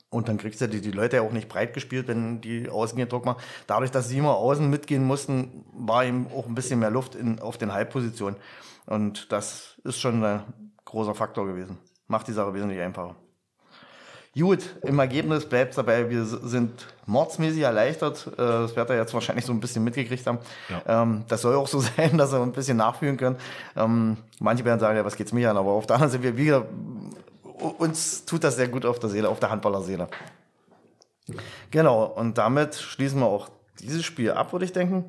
und 0.08 0.28
dann 0.28 0.38
kriegst 0.38 0.60
du 0.60 0.68
die, 0.68 0.80
die 0.80 0.92
Leute 0.92 1.16
ja 1.16 1.22
auch 1.22 1.32
nicht 1.32 1.48
breit 1.48 1.74
gespielt, 1.74 2.08
wenn 2.08 2.40
die 2.40 2.68
außen 2.68 2.96
hier 2.96 3.06
Druck 3.06 3.24
machen. 3.24 3.42
Dadurch, 3.66 3.90
dass 3.90 4.08
sie 4.08 4.18
immer 4.18 4.36
außen 4.36 4.68
mitgehen 4.68 5.04
mussten, 5.04 5.64
war 5.72 6.04
ihm 6.04 6.28
auch 6.28 6.46
ein 6.46 6.54
bisschen 6.54 6.78
mehr 6.78 6.90
Luft 6.90 7.14
in, 7.14 7.40
auf 7.40 7.58
den 7.58 7.72
Halbpositionen. 7.72 8.38
Und 8.86 9.30
das 9.32 9.80
ist 9.84 10.00
schon 10.00 10.24
ein 10.24 10.42
großer 10.84 11.14
Faktor 11.14 11.46
gewesen. 11.46 11.78
Macht 12.06 12.28
die 12.28 12.32
Sache 12.32 12.54
wesentlich 12.54 12.80
einfacher. 12.80 13.16
Gut, 14.38 14.76
im 14.82 14.98
Ergebnis 14.98 15.46
bleibt 15.46 15.70
es 15.70 15.76
dabei, 15.76 16.10
wir 16.10 16.24
sind 16.26 16.86
mordsmäßig 17.06 17.62
erleichtert. 17.62 18.26
Äh, 18.34 18.36
Das 18.36 18.76
werdet 18.76 18.90
ihr 18.94 19.00
jetzt 19.00 19.14
wahrscheinlich 19.14 19.46
so 19.46 19.52
ein 19.52 19.60
bisschen 19.60 19.82
mitgekriegt 19.82 20.26
haben. 20.26 20.38
Ähm, 20.86 21.24
Das 21.28 21.40
soll 21.42 21.54
auch 21.56 21.66
so 21.68 21.80
sein, 21.96 22.18
dass 22.18 22.32
wir 22.32 22.40
ein 22.42 22.52
bisschen 22.52 22.76
nachfühlen 22.76 23.16
können. 23.16 23.36
Ähm, 23.76 24.18
Manche 24.38 24.64
werden 24.64 24.78
sagen, 24.78 24.96
ja, 24.96 25.04
was 25.04 25.16
geht's 25.16 25.32
mich 25.32 25.46
an? 25.48 25.56
Aber 25.56 25.70
auf 25.72 25.86
der 25.86 25.96
anderen 25.96 26.12
Seite, 26.12 26.22
wir 26.24 26.36
wieder, 26.36 26.66
uns 27.78 28.26
tut 28.26 28.44
das 28.44 28.56
sehr 28.56 28.68
gut 28.68 28.84
auf 28.84 28.98
der 28.98 29.08
Seele, 29.08 29.28
auf 29.30 29.40
der 29.40 29.50
Handballerseele. 29.50 30.08
Genau, 31.70 32.04
und 32.04 32.38
damit 32.38 32.74
schließen 32.74 33.18
wir 33.20 33.26
auch 33.26 33.48
dieses 33.80 34.04
Spiel 34.04 34.32
ab, 34.32 34.52
würde 34.52 34.64
ich 34.64 34.72
denken. 34.72 35.04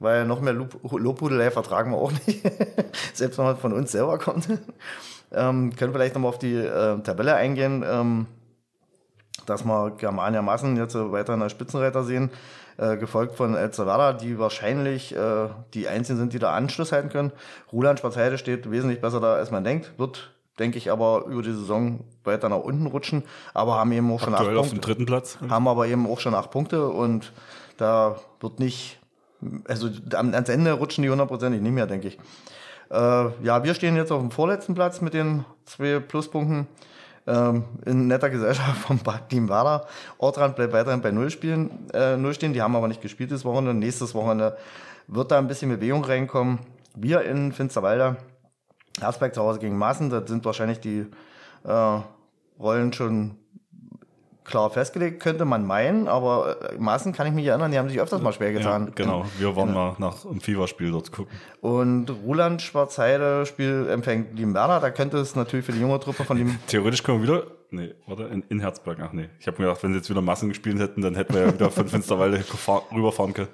Weil 0.00 0.24
noch 0.26 0.40
mehr 0.40 0.52
Lob- 0.52 0.80
Lobhudelei 0.90 1.50
vertragen 1.52 1.92
wir 1.92 1.98
auch 1.98 2.10
nicht. 2.26 2.42
Selbst 3.14 3.38
wenn 3.38 3.44
man 3.44 3.56
von 3.56 3.72
uns 3.72 3.92
selber 3.92 4.18
kommt. 4.18 4.48
ähm, 5.32 5.76
können 5.76 5.92
vielleicht 5.92 6.14
nochmal 6.14 6.30
auf 6.30 6.38
die 6.40 6.54
äh, 6.56 6.98
Tabelle 7.02 7.34
eingehen, 7.36 7.84
ähm, 7.86 8.26
dass 9.46 9.64
wir 9.64 9.92
Germania 9.98 10.42
Massen 10.42 10.76
jetzt 10.76 10.94
äh, 10.94 11.12
weiter 11.12 11.34
in 11.34 11.40
der 11.40 11.48
Spitzenreiter 11.48 12.04
sehen. 12.04 12.30
Äh, 12.78 12.96
gefolgt 12.96 13.36
von 13.36 13.54
El 13.54 13.70
Zavada, 13.70 14.14
die 14.14 14.38
wahrscheinlich 14.38 15.14
äh, 15.14 15.48
die 15.74 15.88
Einzigen 15.88 16.18
sind, 16.18 16.32
die 16.32 16.38
da 16.38 16.54
Anschluss 16.54 16.90
halten 16.90 17.10
können. 17.10 17.30
Roland 17.70 18.00
Schwarzheide 18.00 18.38
steht 18.38 18.70
wesentlich 18.70 19.00
besser 19.02 19.20
da, 19.20 19.34
als 19.34 19.50
man 19.50 19.62
denkt. 19.62 19.92
Wird, 19.98 20.32
denke 20.58 20.78
ich, 20.78 20.90
aber 20.90 21.26
über 21.26 21.42
die 21.42 21.52
Saison 21.52 22.00
weiter 22.24 22.48
nach 22.48 22.56
unten 22.60 22.86
rutschen. 22.86 23.24
Aber 23.52 23.74
haben 23.76 23.92
eben 23.92 24.10
auch 24.10 24.20
schon 24.20 24.32
acht 24.32 24.40
aktuell 24.40 24.56
auf 24.56 24.70
Punkte 24.70 24.80
dem 24.80 24.80
dritten 24.80 25.06
Platz. 25.06 25.38
haben 25.50 25.68
aber 25.68 25.86
eben 25.86 26.06
auch 26.10 26.18
schon 26.18 26.34
acht 26.34 26.50
Punkte 26.50 26.88
und 26.88 27.32
da 27.76 28.16
wird 28.40 28.58
nicht, 28.58 28.98
also 29.68 29.88
am- 30.14 30.32
ans 30.32 30.48
Ende 30.48 30.72
rutschen 30.72 31.02
die 31.02 31.10
hundertprozentig 31.10 31.60
nicht 31.60 31.72
mehr, 31.72 31.86
denke 31.86 32.08
ich. 32.08 32.18
Äh, 32.90 32.96
ja, 33.44 33.64
wir 33.64 33.74
stehen 33.74 33.96
jetzt 33.96 34.12
auf 34.12 34.20
dem 34.22 34.30
vorletzten 34.30 34.74
Platz 34.74 35.02
mit 35.02 35.12
den 35.12 35.44
zwei 35.66 36.00
Pluspunkten. 36.00 36.66
Ähm, 37.24 37.64
in 37.86 38.08
netter 38.08 38.30
Gesellschaft 38.30 38.78
vom 38.78 39.00
Team 39.28 39.48
Werder. 39.48 39.86
Ortrand 40.18 40.56
bleibt 40.56 40.72
weiterhin 40.72 41.02
bei 41.02 41.12
Null, 41.12 41.30
spielen, 41.30 41.88
äh, 41.94 42.16
Null 42.16 42.34
stehen. 42.34 42.52
Die 42.52 42.60
haben 42.60 42.74
aber 42.74 42.88
nicht 42.88 43.00
gespielt 43.00 43.30
das 43.30 43.44
Wochenende. 43.44 43.74
Nächstes 43.74 44.14
Wochenende 44.14 44.56
wird 45.06 45.30
da 45.30 45.38
ein 45.38 45.46
bisschen 45.46 45.70
Bewegung 45.70 46.04
reinkommen. 46.04 46.58
Wir 46.94 47.22
in 47.22 47.52
Finsterwalder, 47.52 48.16
Herzberg 49.00 49.34
zu 49.34 49.42
Hause 49.42 49.60
gegen 49.60 49.78
Massen, 49.78 50.10
da 50.10 50.26
sind 50.26 50.44
wahrscheinlich 50.44 50.80
die 50.80 51.06
äh, 51.64 52.00
Rollen 52.58 52.92
schon 52.92 53.36
klar 54.44 54.70
festgelegt, 54.70 55.20
könnte 55.20 55.44
man 55.44 55.66
meinen, 55.66 56.08
aber 56.08 56.72
äh, 56.72 56.78
Maßen 56.78 57.12
kann 57.12 57.26
ich 57.26 57.32
mich 57.32 57.46
erinnern, 57.46 57.70
die 57.70 57.78
haben 57.78 57.88
sich 57.88 58.00
öfters 58.00 58.20
mal 58.20 58.32
schwer 58.32 58.52
getan. 58.52 58.86
Ja, 58.86 58.92
genau, 58.94 59.26
wir 59.38 59.56
waren 59.56 59.68
genau. 59.68 59.92
mal 59.92 59.96
nach 59.98 60.24
einem 60.24 60.40
Fieberspiel 60.40 60.90
dort 60.90 61.12
gucken. 61.12 61.32
Und 61.60 62.10
Roland 62.24 62.62
Schwarzheide 62.62 63.46
Spiel 63.46 63.88
empfängt 63.90 64.38
Werder, 64.54 64.80
da 64.80 64.90
könnte 64.90 65.18
es 65.18 65.36
natürlich 65.36 65.66
für 65.66 65.72
die 65.72 65.80
junge 65.80 66.00
Truppe 66.00 66.24
von 66.24 66.36
dem... 66.36 66.58
Theoretisch 66.66 67.02
können 67.02 67.22
wir 67.22 67.28
wieder, 67.28 67.46
nee, 67.70 67.94
warte, 68.06 68.24
in, 68.24 68.42
in 68.48 68.60
Herzberg, 68.60 68.98
ach 69.00 69.12
nee. 69.12 69.28
Ich 69.38 69.46
habe 69.46 69.60
mir 69.60 69.68
gedacht, 69.68 69.82
wenn 69.82 69.92
sie 69.92 69.98
jetzt 69.98 70.10
wieder 70.10 70.22
Massen 70.22 70.48
gespielt 70.48 70.78
hätten, 70.78 71.02
dann 71.02 71.14
hätten 71.14 71.34
wir 71.34 71.42
ja 71.42 71.54
wieder 71.54 71.70
von 71.70 71.88
Finsterwalde 71.88 72.44
rüberfahren 72.92 73.34
können. 73.34 73.48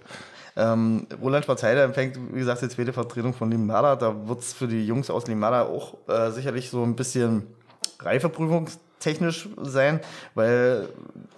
Ähm, 0.57 1.07
Roland 1.23 1.45
Schwarzheide 1.45 1.83
empfängt, 1.83 2.19
wie 2.33 2.39
gesagt, 2.41 2.63
die 2.63 2.69
zweite 2.69 2.93
Vertretung 2.93 3.33
von 3.33 3.49
Limada. 3.49 3.95
Da 3.95 4.27
wird 4.27 4.41
es 4.41 4.53
für 4.53 4.67
die 4.67 4.85
Jungs 4.85 5.09
aus 5.09 5.29
Limada 5.29 5.63
auch 5.63 5.95
äh, 6.09 6.33
sicherlich 6.33 6.71
so 6.71 6.83
ein 6.83 6.97
bisschen 6.97 7.47
reifeprüfungstechnisch 8.99 9.49
sein, 9.63 10.01
weil 10.35 10.89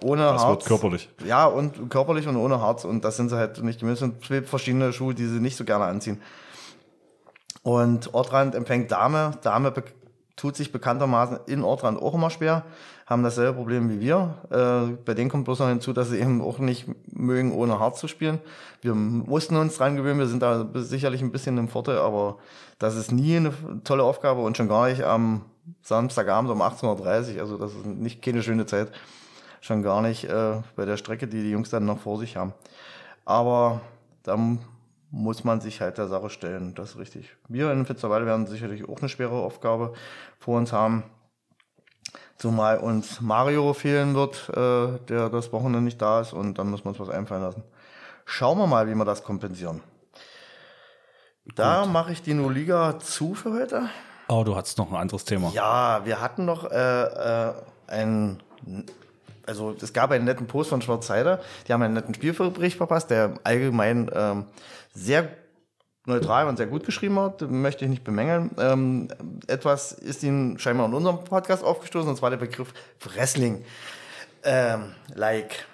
ohne 0.03 0.23
das 0.23 0.43
Harz. 0.43 0.49
Wird 0.49 0.65
körperlich. 0.65 1.09
Ja, 1.25 1.45
und 1.45 1.89
körperlich 1.89 2.27
und 2.27 2.35
ohne 2.35 2.61
Harz. 2.61 2.85
Und 2.85 3.03
das 3.05 3.17
sind 3.17 3.29
sie 3.29 3.37
halt 3.37 3.61
nicht. 3.63 3.81
Das 3.81 3.99
sind 3.99 4.23
zwei 4.23 4.41
verschiedene 4.41 4.93
Schuhe, 4.93 5.13
die 5.13 5.25
sie 5.25 5.39
nicht 5.39 5.55
so 5.55 5.63
gerne 5.63 5.85
anziehen. 5.85 6.21
Und 7.63 8.13
Ortrand 8.13 8.55
empfängt 8.55 8.91
Dame. 8.91 9.37
Dame 9.41 9.73
tut 10.35 10.55
sich 10.55 10.71
bekanntermaßen 10.71 11.39
in 11.45 11.63
Ortrand 11.63 12.01
auch 12.01 12.15
immer 12.15 12.31
schwer, 12.31 12.63
haben 13.05 13.23
dasselbe 13.23 13.53
Problem 13.53 13.89
wie 13.89 13.99
wir. 13.99 14.35
Äh, 14.49 14.93
bei 15.03 15.13
denen 15.13 15.29
kommt 15.29 15.45
bloß 15.45 15.59
noch 15.59 15.67
hinzu, 15.67 15.93
dass 15.93 16.09
sie 16.09 16.19
eben 16.19 16.41
auch 16.41 16.59
nicht 16.59 16.87
mögen, 17.11 17.53
ohne 17.53 17.79
Harz 17.79 17.99
zu 17.99 18.07
spielen. 18.07 18.39
Wir 18.81 18.95
mussten 18.95 19.55
uns 19.55 19.77
dran 19.77 19.95
gewöhnen, 19.95 20.19
wir 20.19 20.27
sind 20.27 20.41
da 20.41 20.67
sicherlich 20.75 21.21
ein 21.21 21.31
bisschen 21.31 21.57
im 21.57 21.67
Vorteil, 21.67 21.97
aber 21.97 22.37
das 22.79 22.95
ist 22.95 23.11
nie 23.11 23.37
eine 23.37 23.53
tolle 23.83 24.03
Aufgabe 24.03 24.41
und 24.41 24.57
schon 24.57 24.67
gar 24.67 24.87
nicht 24.87 25.03
am 25.03 25.41
Samstagabend 25.81 26.51
um 26.51 26.61
18.30 26.61 27.35
Uhr. 27.35 27.41
Also 27.41 27.57
das 27.57 27.73
ist 27.73 27.85
nicht 27.85 28.21
keine 28.21 28.43
schöne 28.43 28.65
Zeit. 28.65 28.91
Schon 29.61 29.83
gar 29.83 30.01
nicht 30.01 30.23
äh, 30.23 30.61
bei 30.75 30.85
der 30.85 30.97
Strecke, 30.97 31.27
die 31.27 31.43
die 31.43 31.51
Jungs 31.51 31.69
dann 31.69 31.85
noch 31.85 31.99
vor 31.99 32.17
sich 32.17 32.37
haben. 32.37 32.53
Aber 33.25 33.81
da 34.23 34.37
muss 35.11 35.43
man 35.43 35.61
sich 35.61 35.81
halt 35.81 35.97
der 35.97 36.07
Sache 36.07 36.29
stellen. 36.29 36.73
Das 36.73 36.91
ist 36.91 36.97
richtig. 36.97 37.35
Wir 37.47 37.71
in 37.71 37.85
Fitzerwalde 37.85 38.25
werden 38.25 38.47
sicherlich 38.47 38.87
auch 38.87 38.99
eine 38.99 39.09
schwere 39.09 39.35
Aufgabe 39.35 39.93
vor 40.39 40.57
uns 40.57 40.73
haben. 40.73 41.03
Zumal 42.41 42.79
uns 42.79 43.21
Mario 43.21 43.71
fehlen 43.73 44.15
wird, 44.15 44.49
äh, 44.49 44.97
der 45.07 45.29
das 45.29 45.53
Wochenende 45.53 45.81
nicht 45.81 46.01
da 46.01 46.21
ist 46.21 46.33
und 46.33 46.57
dann 46.57 46.71
müssen 46.71 46.85
wir 46.85 46.89
uns 46.89 46.99
was 46.99 47.11
einfallen 47.11 47.43
lassen. 47.43 47.61
Schauen 48.25 48.57
wir 48.57 48.65
mal, 48.65 48.87
wie 48.87 48.95
wir 48.95 49.05
das 49.05 49.23
kompensieren. 49.23 49.83
Da 51.53 51.85
mache 51.85 52.13
ich 52.13 52.23
die 52.23 52.33
No 52.33 52.49
Liga 52.49 52.97
zu 52.97 53.35
für 53.35 53.53
heute. 53.53 53.89
Oh, 54.27 54.43
du 54.43 54.55
hattest 54.55 54.79
noch 54.79 54.89
ein 54.89 54.95
anderes 54.95 55.23
Thema. 55.23 55.51
Ja, 55.53 56.01
wir 56.03 56.19
hatten 56.19 56.45
noch 56.45 56.63
äh, 56.71 57.03
äh, 57.03 57.53
ein, 57.85 58.41
also 59.45 59.75
es 59.79 59.93
gab 59.93 60.09
einen 60.09 60.25
netten 60.25 60.47
Post 60.47 60.71
von 60.71 60.81
Schwarzheide. 60.81 61.41
Die 61.67 61.73
haben 61.73 61.83
einen 61.83 61.93
netten 61.93 62.15
Spielbericht 62.15 62.77
verpasst, 62.77 63.11
der 63.11 63.35
allgemein 63.43 64.09
ähm, 64.15 64.45
sehr 64.95 65.29
neutral 66.05 66.47
und 66.47 66.57
sehr 66.57 66.67
gut 66.67 66.85
geschrieben 66.85 67.19
hat, 67.19 67.41
möchte 67.49 67.85
ich 67.85 67.91
nicht 67.91 68.03
bemängeln. 68.03 68.51
Ähm, 68.57 69.09
etwas 69.47 69.91
ist 69.91 70.23
Ihnen 70.23 70.57
scheinbar 70.59 70.87
in 70.87 70.93
unserem 70.93 71.23
Podcast 71.23 71.63
aufgestoßen, 71.63 72.09
und 72.09 72.15
zwar 72.15 72.29
der 72.29 72.37
Begriff 72.37 72.73
Wrestling. 73.03 73.63
Ähm, 74.43 74.93
like 75.13 75.65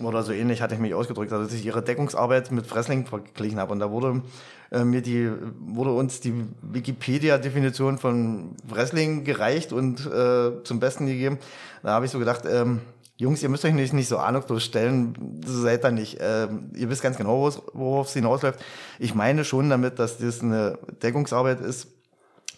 oder 0.00 0.22
so 0.22 0.32
ähnlich 0.32 0.62
hatte 0.62 0.74
ich 0.74 0.80
mich 0.80 0.94
ausgedrückt, 0.94 1.32
also 1.32 1.44
dass 1.44 1.52
ich 1.52 1.64
ihre 1.66 1.82
Deckungsarbeit 1.82 2.52
mit 2.52 2.72
Wrestling 2.72 3.06
verglichen 3.06 3.58
habe. 3.58 3.72
Und 3.72 3.80
da 3.80 3.90
wurde 3.90 4.22
äh, 4.70 4.84
mir 4.84 5.02
die, 5.02 5.30
wurde 5.58 5.90
uns 5.90 6.20
die 6.20 6.46
Wikipedia-Definition 6.62 7.98
von 7.98 8.54
Wrestling 8.66 9.24
gereicht 9.24 9.72
und 9.72 10.06
äh, 10.06 10.62
zum 10.62 10.78
Besten 10.78 11.06
gegeben. 11.06 11.38
Da 11.82 11.90
habe 11.90 12.06
ich 12.06 12.12
so 12.12 12.18
gedacht, 12.18 12.44
ähm, 12.48 12.80
Jungs, 13.20 13.42
ihr 13.42 13.48
müsst 13.48 13.64
euch 13.64 13.74
nicht, 13.74 13.92
nicht 13.92 14.06
so 14.06 14.18
ahnungslos 14.18 14.62
stellen, 14.62 15.42
seid 15.44 15.84
ihr 15.84 15.90
nicht. 15.90 16.18
Ähm, 16.20 16.70
ihr 16.74 16.88
wisst 16.88 17.02
ganz 17.02 17.16
genau, 17.16 17.50
worauf 17.72 18.06
es 18.06 18.12
hinausläuft. 18.12 18.60
Ich 19.00 19.16
meine 19.16 19.44
schon 19.44 19.68
damit, 19.68 19.98
dass 19.98 20.18
das 20.18 20.40
eine 20.40 20.78
Deckungsarbeit 21.02 21.60
ist, 21.60 21.88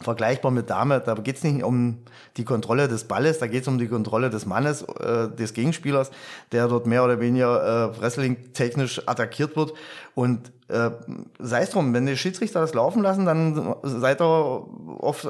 vergleichbar 0.03 0.51
mit 0.51 0.69
Dame. 0.69 1.01
Da 1.01 1.15
geht 1.15 1.37
es 1.37 1.45
nicht 1.45 1.63
um 1.63 1.99
die 2.37 2.45
Kontrolle 2.45 2.89
des 2.89 3.05
Balles, 3.05 3.39
da 3.39 3.47
geht 3.47 3.63
es 3.63 3.69
um 3.69 3.79
die 3.79 3.89
Kontrolle 3.89 4.29
des 4.29 4.45
Mannes, 4.45 4.83
äh, 4.83 5.29
des 5.31 5.55
Gegenspielers, 5.55 6.11
der 6.53 6.69
dort 6.69 6.87
mehr 6.87 7.05
oder 7.05 7.21
weniger 7.21 7.95
äh, 7.95 8.01
wrestling-technisch 8.01 9.09
attackiert 9.09 9.57
wird. 9.57 9.73
Und 10.15 10.53
äh, 10.69 10.91
sei 11.39 11.63
es 11.63 11.71
drum, 11.71 11.93
wenn 11.95 12.05
die 12.05 12.17
Schiedsrichter 12.17 12.61
das 12.61 12.75
laufen 12.75 13.03
lassen, 13.03 13.25
dann 13.25 13.77
seid 13.83 14.21
ihr 14.21 14.25
auf, 14.25 15.27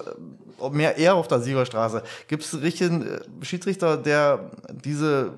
mehr 0.71 0.97
eher 0.97 1.15
auf 1.15 1.29
der 1.29 1.41
Siegerstraße. 1.41 2.03
Gibt 2.29 2.43
es 2.45 2.61
richtigen 2.61 3.03
äh, 3.03 3.45
Schiedsrichter, 3.45 3.97
der 3.97 4.51
diese 4.85 5.33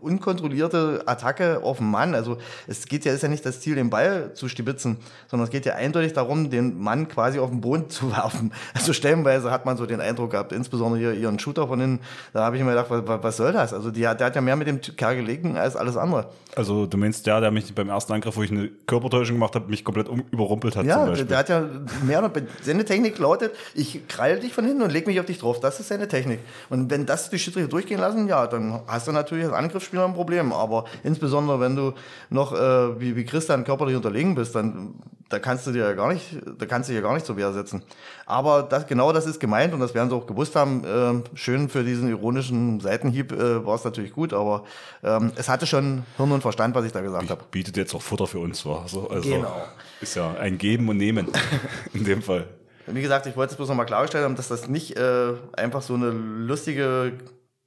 unkontrollierte 0.00 1.02
Attacke 1.06 1.62
auf 1.62 1.78
den 1.78 1.90
Mann. 1.90 2.14
Also 2.14 2.38
es 2.66 2.86
geht 2.86 3.04
ja, 3.04 3.12
ist 3.12 3.22
ja 3.22 3.28
nicht 3.28 3.46
das 3.46 3.60
Ziel, 3.60 3.74
den 3.74 3.90
Ball 3.90 4.34
zu 4.34 4.48
stibitzen, 4.48 4.98
sondern 5.28 5.44
es 5.44 5.50
geht 5.50 5.66
ja 5.66 5.74
eindeutig 5.74 6.12
darum, 6.12 6.50
den 6.50 6.80
Mann 6.80 7.08
quasi 7.08 7.38
auf 7.38 7.50
den 7.50 7.60
Boden 7.60 7.88
zu 7.88 8.10
werfen. 8.10 8.52
Also 8.74 8.92
stellenweise 8.92 9.50
hat 9.50 9.66
man 9.66 9.76
so 9.76 9.86
den 9.86 10.00
Eindruck 10.00 10.32
gehabt, 10.32 10.52
insbesondere 10.52 11.00
hier 11.00 11.12
ihren 11.14 11.38
Shooter 11.38 11.68
von 11.68 11.80
innen, 11.80 12.00
da 12.32 12.44
habe 12.44 12.56
ich 12.56 12.62
mir 12.62 12.70
gedacht, 12.70 12.86
was, 12.90 13.22
was 13.22 13.36
soll 13.36 13.52
das? 13.52 13.72
Also 13.72 13.90
die, 13.90 14.00
der 14.00 14.18
hat 14.18 14.36
ja 14.36 14.40
mehr 14.40 14.56
mit 14.56 14.66
dem 14.66 14.80
Kerl 14.80 15.16
gelegen 15.16 15.56
als 15.56 15.76
alles 15.76 15.96
andere. 15.96 16.30
Also 16.54 16.86
du 16.86 16.96
meinst 16.96 17.26
der, 17.26 17.40
der 17.40 17.50
mich 17.50 17.74
beim 17.74 17.88
ersten 17.88 18.12
Angriff, 18.12 18.36
wo 18.36 18.42
ich 18.42 18.50
eine 18.50 18.68
Körpertäuschung 18.86 19.36
gemacht 19.36 19.54
habe, 19.54 19.68
mich 19.68 19.84
komplett 19.84 20.08
um, 20.08 20.24
überrumpelt 20.30 20.76
hat 20.76 20.84
Ja, 20.84 21.06
der 21.10 21.38
hat 21.38 21.48
ja 21.48 21.66
mehr 22.04 22.18
oder 22.18 22.30
seine 22.62 22.84
Technik 22.84 23.18
lautet, 23.18 23.52
ich 23.74 24.06
kreile 24.08 24.40
dich 24.40 24.52
von 24.52 24.64
hinten 24.64 24.82
und 24.82 24.92
leg 24.92 25.06
mich 25.06 25.18
auf 25.20 25.26
dich 25.26 25.38
drauf. 25.38 25.60
Das 25.60 25.80
ist 25.80 25.88
seine 25.88 26.08
Technik. 26.08 26.40
Und 26.68 26.90
wenn 26.90 27.06
das 27.06 27.30
die 27.30 27.38
Schiedsrichter 27.38 27.68
durchgehen 27.68 28.00
lassen, 28.00 28.28
ja, 28.28 28.46
dann 28.46 28.82
hast 28.86 29.08
du 29.08 29.12
natürlich 29.12 29.46
als 29.46 29.54
Angriffsspieler 29.72 30.04
ein 30.04 30.14
Problem. 30.14 30.52
Aber 30.52 30.84
insbesondere, 31.02 31.60
wenn 31.60 31.76
du 31.76 31.94
noch 32.30 32.52
äh, 32.52 33.00
wie, 33.00 33.16
wie 33.16 33.24
Christian 33.24 33.64
körperlich 33.64 33.96
unterlegen 33.96 34.34
bist, 34.34 34.54
dann 34.54 34.94
da 35.32 35.38
kannst 35.38 35.66
du 35.66 35.72
dir 35.72 35.84
ja 35.84 35.92
gar 35.94 36.12
nicht, 36.12 36.36
da 36.58 36.66
kannst 36.66 36.90
du 36.90 36.92
dir 36.92 37.00
gar 37.00 37.14
nicht 37.14 37.24
zur 37.24 37.38
Wehr 37.38 37.52
setzen. 37.54 37.82
Aber 38.26 38.62
das, 38.62 38.86
genau 38.86 39.12
das 39.12 39.24
ist 39.24 39.40
gemeint 39.40 39.72
und 39.72 39.80
das 39.80 39.94
werden 39.94 40.10
sie 40.10 40.14
auch 40.14 40.26
gewusst 40.26 40.54
haben. 40.54 40.84
Äh, 40.84 41.36
schön 41.36 41.70
für 41.70 41.84
diesen 41.84 42.10
ironischen 42.10 42.80
Seitenhieb 42.80 43.32
äh, 43.32 43.64
war 43.64 43.76
es 43.76 43.84
natürlich 43.84 44.12
gut, 44.12 44.34
aber 44.34 44.64
ähm, 45.02 45.32
es 45.36 45.48
hatte 45.48 45.66
schon 45.66 46.02
Hirn 46.18 46.32
und 46.32 46.42
Verstand, 46.42 46.74
was 46.74 46.84
ich 46.84 46.92
da 46.92 47.00
gesagt 47.00 47.30
habe. 47.30 47.42
Bietet 47.50 47.78
jetzt 47.78 47.94
auch 47.94 48.02
Futter 48.02 48.26
für 48.26 48.40
uns, 48.40 48.66
war 48.66 48.86
so. 48.86 49.08
Also 49.08 49.30
genau. 49.30 49.64
ist 50.02 50.16
ja 50.16 50.34
ein 50.34 50.58
Geben 50.58 50.88
und 50.90 50.98
Nehmen 50.98 51.28
in 51.94 52.04
dem 52.04 52.20
Fall. 52.20 52.46
Wie 52.86 53.00
gesagt, 53.00 53.26
ich 53.26 53.36
wollte 53.36 53.52
es 53.52 53.56
bloß 53.56 53.68
nochmal 53.68 53.86
klargestellt 53.86 54.24
haben, 54.24 54.36
dass 54.36 54.48
das 54.48 54.68
nicht 54.68 54.98
äh, 54.98 55.32
einfach 55.54 55.80
so 55.80 55.94
eine 55.94 56.10
lustige 56.10 57.14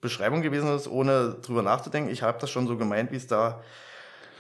Beschreibung 0.01 0.41
gewesen 0.41 0.73
ist, 0.75 0.87
ohne 0.87 1.37
drüber 1.41 1.61
nachzudenken. 1.61 2.11
Ich 2.11 2.21
habe 2.21 2.37
das 2.39 2.49
schon 2.49 2.67
so 2.67 2.77
gemeint, 2.77 3.11
wie 3.11 3.17
es 3.17 3.27
da 3.27 3.61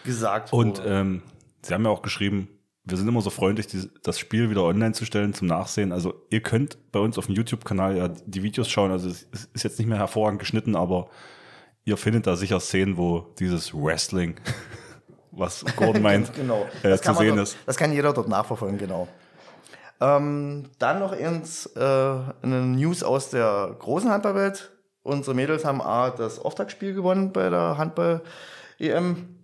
gesagt 0.03 0.51
wurde. 0.51 0.69
Und 0.69 0.81
ähm, 0.85 1.21
Sie 1.65 1.73
haben 1.73 1.83
ja 1.83 1.89
auch 1.89 2.03
geschrieben, 2.03 2.47
wir 2.83 2.97
sind 2.97 3.07
immer 3.07 3.21
so 3.21 3.31
freundlich, 3.31 3.65
die, 3.67 3.89
das 4.03 4.19
Spiel 4.19 4.51
wieder 4.51 4.63
online 4.63 4.93
zu 4.93 5.05
stellen 5.05 5.33
zum 5.33 5.47
Nachsehen. 5.47 5.91
Also 5.91 6.13
ihr 6.29 6.41
könnt 6.41 6.77
bei 6.91 6.99
uns 6.99 7.17
auf 7.17 7.25
dem 7.25 7.35
YouTube-Kanal 7.35 7.97
ja 7.97 8.07
die 8.07 8.43
Videos 8.43 8.69
schauen. 8.69 8.91
Also 8.91 9.09
es 9.09 9.27
ist 9.53 9.63
jetzt 9.63 9.79
nicht 9.79 9.87
mehr 9.87 9.97
hervorragend 9.97 10.39
geschnitten, 10.39 10.75
aber 10.75 11.09
ihr 11.83 11.97
findet 11.97 12.27
da 12.27 12.35
sicher 12.35 12.59
Szenen, 12.59 12.97
wo 12.97 13.33
dieses 13.39 13.73
Wrestling, 13.73 14.35
was 15.31 15.65
Gordon 15.75 16.03
meint, 16.03 16.33
genau. 16.35 16.67
äh, 16.83 16.95
zu 16.97 17.13
sehen 17.15 17.35
dort, 17.35 17.47
ist. 17.47 17.57
Das 17.65 17.77
kann 17.77 17.91
jeder 17.91 18.13
dort 18.13 18.29
nachverfolgen, 18.29 18.77
genau. 18.77 19.07
Ähm, 19.99 20.65
dann 20.77 20.99
noch 20.99 21.13
ins, 21.13 21.65
äh, 21.75 21.79
eine 21.79 22.61
News 22.61 23.01
aus 23.01 23.31
der 23.31 23.75
großen 23.79 24.11
Handballwelt. 24.11 24.71
Unsere 25.05 25.35
Mädels 25.35 25.63
haben 25.65 25.81
A, 25.83 26.09
das 26.09 26.39
Auftaktspiel 26.39 26.95
gewonnen 26.95 27.31
bei 27.31 27.51
der 27.51 27.77
Handball-EM. 27.77 29.37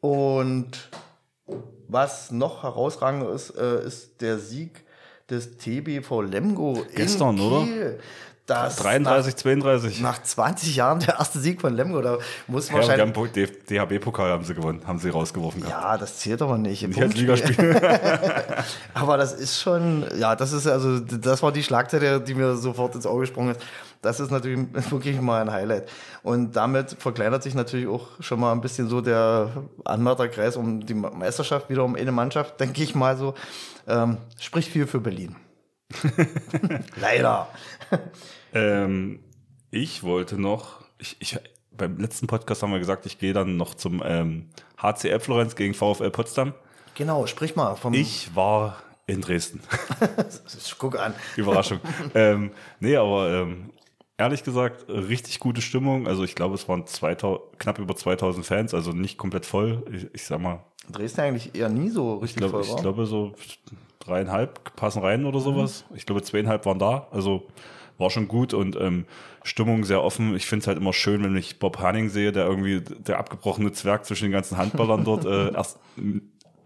Und 0.00 0.88
was 1.88 2.30
noch 2.30 2.62
herausragend 2.62 3.28
ist, 3.34 3.50
äh, 3.50 3.84
ist 3.86 4.22
der 4.22 4.38
Sieg 4.38 4.82
des 5.28 5.58
TBV 5.58 6.22
Lemgo 6.22 6.86
gestern, 6.94 7.38
oder? 7.38 7.68
Dass 8.46 8.76
33, 8.76 9.36
32. 9.36 10.00
nach, 10.00 10.16
nach 10.18 10.22
20 10.22 10.74
Jahren 10.74 10.98
der 11.00 11.18
erste 11.18 11.38
Sieg 11.38 11.60
von 11.60 11.74
Lemgo, 11.74 12.02
da 12.02 12.18
muss 12.48 12.68
Ja, 12.68 12.74
wahrscheinlich. 12.74 13.16
haben 13.16 13.32
DHB-Pokal 13.70 14.30
haben 14.30 14.44
sie 14.44 14.54
gewonnen, 14.54 14.82
haben 14.84 14.98
sie 14.98 15.10
rausgeworfen 15.10 15.62
gehabt. 15.62 15.80
Ja, 15.80 15.96
das 15.96 16.18
zählt 16.18 16.42
aber 16.42 16.58
nicht. 16.58 16.86
Nicht 16.86 17.00
als. 17.00 17.14
Ligaspiel. 17.14 17.80
Aber 18.94 19.16
das 19.16 19.32
ist 19.32 19.60
schon, 19.60 20.04
ja, 20.16 20.34
das 20.36 20.52
ist 20.52 20.66
also, 20.66 20.98
das 21.00 21.42
war 21.42 21.52
die 21.52 21.62
Schlagzeile, 21.62 22.20
die 22.20 22.34
mir 22.34 22.56
sofort 22.56 22.94
ins 22.94 23.06
Auge 23.06 23.20
gesprungen 23.20 23.52
ist. 23.52 23.60
Das 24.00 24.18
ist 24.18 24.30
natürlich 24.30 24.58
wirklich 24.90 25.20
mal 25.20 25.40
ein 25.40 25.52
Highlight. 25.52 25.88
Und 26.22 26.56
damit 26.56 26.96
verkleinert 26.98 27.42
sich 27.42 27.54
natürlich 27.54 27.86
auch 27.86 28.08
schon 28.20 28.40
mal 28.40 28.52
ein 28.52 28.60
bisschen 28.60 28.88
so 28.88 29.00
der 29.00 29.50
Anwärterkreis 29.84 30.56
um 30.56 30.84
die 30.84 30.94
Meisterschaft, 30.94 31.70
wieder 31.70 31.84
um 31.84 31.94
eine 31.94 32.12
Mannschaft, 32.12 32.58
denke 32.60 32.82
ich 32.82 32.94
mal 32.94 33.16
so. 33.16 33.34
Ähm, 33.86 34.18
spricht 34.40 34.70
viel 34.70 34.86
für 34.86 35.00
Berlin. 35.00 35.36
Leider. 36.96 37.48
ähm, 38.54 39.20
ich 39.70 40.02
wollte 40.02 40.40
noch, 40.40 40.84
ich, 40.98 41.16
ich, 41.20 41.38
beim 41.70 41.98
letzten 41.98 42.26
Podcast 42.26 42.62
haben 42.62 42.72
wir 42.72 42.78
gesagt, 42.78 43.06
ich 43.06 43.18
gehe 43.18 43.32
dann 43.32 43.56
noch 43.56 43.74
zum 43.74 44.02
ähm, 44.04 44.50
HCL 44.80 45.20
Florenz 45.20 45.56
gegen 45.56 45.74
VfL 45.74 46.10
Potsdam. 46.10 46.54
Genau, 46.94 47.26
sprich 47.26 47.56
mal 47.56 47.74
vom. 47.76 47.94
Ich 47.94 48.34
war 48.36 48.82
in 49.06 49.20
Dresden. 49.20 49.60
Guck 50.78 50.98
an. 50.98 51.14
Überraschung. 51.36 51.80
ähm, 52.14 52.52
nee, 52.80 52.96
aber 52.96 53.30
ähm, 53.30 53.70
ehrlich 54.18 54.44
gesagt, 54.44 54.88
richtig 54.88 55.40
gute 55.40 55.62
Stimmung. 55.62 56.06
Also 56.06 56.24
ich 56.24 56.34
glaube, 56.34 56.54
es 56.54 56.68
waren 56.68 56.86
2000, 56.86 57.58
knapp 57.58 57.78
über 57.78 57.96
2000 57.96 58.44
Fans, 58.44 58.74
also 58.74 58.92
nicht 58.92 59.18
komplett 59.18 59.46
voll. 59.46 59.84
Ich, 59.92 60.08
ich 60.12 60.24
sag 60.24 60.40
mal, 60.40 60.64
Dresden 60.90 61.20
eigentlich 61.20 61.54
eher 61.54 61.68
nie 61.68 61.90
so 61.90 62.16
ich, 62.16 62.22
richtig 62.22 62.38
glaub, 62.38 62.50
voll 62.52 62.62
ich 62.62 62.72
war. 62.72 62.82
glaube 62.82 63.06
so 63.06 63.32
dreieinhalb 64.00 64.74
passen 64.76 65.02
rein 65.02 65.24
oder 65.24 65.40
sowas. 65.40 65.84
Ich 65.94 66.06
glaube, 66.06 66.22
zweieinhalb 66.22 66.66
waren 66.66 66.78
da. 66.78 67.06
Also 67.10 67.46
war 67.98 68.10
schon 68.10 68.26
gut 68.26 68.52
und 68.52 68.76
ähm, 68.76 69.04
Stimmung 69.44 69.84
sehr 69.84 70.02
offen. 70.02 70.34
Ich 70.34 70.46
finde 70.46 70.62
es 70.62 70.66
halt 70.66 70.78
immer 70.78 70.92
schön, 70.92 71.22
wenn 71.22 71.36
ich 71.36 71.58
Bob 71.58 71.78
Hanning 71.78 72.08
sehe, 72.08 72.32
der 72.32 72.46
irgendwie 72.46 72.80
der 72.80 73.18
abgebrochene 73.18 73.72
Zwerg 73.72 74.04
zwischen 74.04 74.24
den 74.24 74.32
ganzen 74.32 74.56
Handballern 74.56 75.04
dort 75.04 75.24
äh, 75.24 75.52
erst 75.54 75.78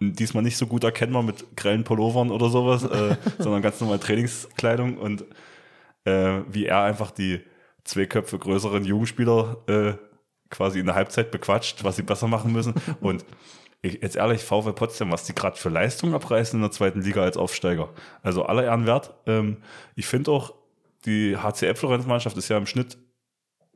diesmal 0.00 0.42
nicht 0.42 0.56
so 0.56 0.66
gut 0.66 0.84
erkennbar 0.84 1.22
mit 1.22 1.56
grellen 1.56 1.84
Pullovern 1.84 2.30
oder 2.30 2.48
sowas, 2.48 2.84
äh, 2.84 3.16
sondern 3.38 3.62
ganz 3.62 3.80
normal 3.80 3.98
Trainingskleidung 3.98 4.96
und 4.98 5.24
äh, 6.06 6.42
wie 6.48 6.66
er 6.66 6.82
einfach 6.82 7.10
die 7.10 7.40
zwei 7.84 8.06
Köpfe 8.06 8.38
größeren 8.38 8.84
Jugendspieler 8.84 9.56
äh, 9.66 9.92
quasi 10.50 10.80
in 10.80 10.86
der 10.86 10.94
Halbzeit 10.94 11.30
bequatscht, 11.30 11.84
was 11.84 11.96
sie 11.96 12.02
besser 12.02 12.28
machen 12.28 12.52
müssen. 12.52 12.74
Und 13.00 13.24
ich, 13.82 14.00
jetzt 14.02 14.16
ehrlich, 14.16 14.42
VfL 14.42 14.72
Potsdam, 14.72 15.12
was 15.12 15.24
die 15.24 15.34
gerade 15.34 15.56
für 15.56 15.68
Leistung 15.68 16.14
abreißen 16.14 16.56
in 16.56 16.62
der 16.62 16.70
zweiten 16.70 17.02
Liga 17.02 17.22
als 17.22 17.36
Aufsteiger. 17.36 17.90
Also 18.22 18.44
aller 18.44 18.64
Ehren 18.64 18.86
wert. 18.86 19.14
Ähm, 19.26 19.58
ich 19.94 20.06
finde 20.06 20.30
auch, 20.30 20.54
die 21.04 21.36
HCL 21.36 21.74
Florenz-Mannschaft 21.74 22.36
ist 22.36 22.48
ja 22.48 22.56
im 22.56 22.66
Schnitt, 22.66 22.96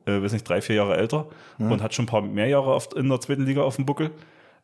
äh, 0.05 0.21
weiß 0.21 0.33
nicht, 0.33 0.47
drei, 0.47 0.61
vier 0.61 0.77
Jahre 0.77 0.97
älter 0.97 1.27
und 1.59 1.81
hat 1.81 1.93
schon 1.93 2.03
ein 2.03 2.07
paar 2.07 2.21
mehr 2.21 2.47
Jahre 2.47 2.73
oft 2.73 2.93
in 2.93 3.07
der 3.07 3.21
zweiten 3.21 3.45
Liga 3.45 3.61
auf 3.61 3.77
dem 3.77 3.85
Buckel. 3.85 4.11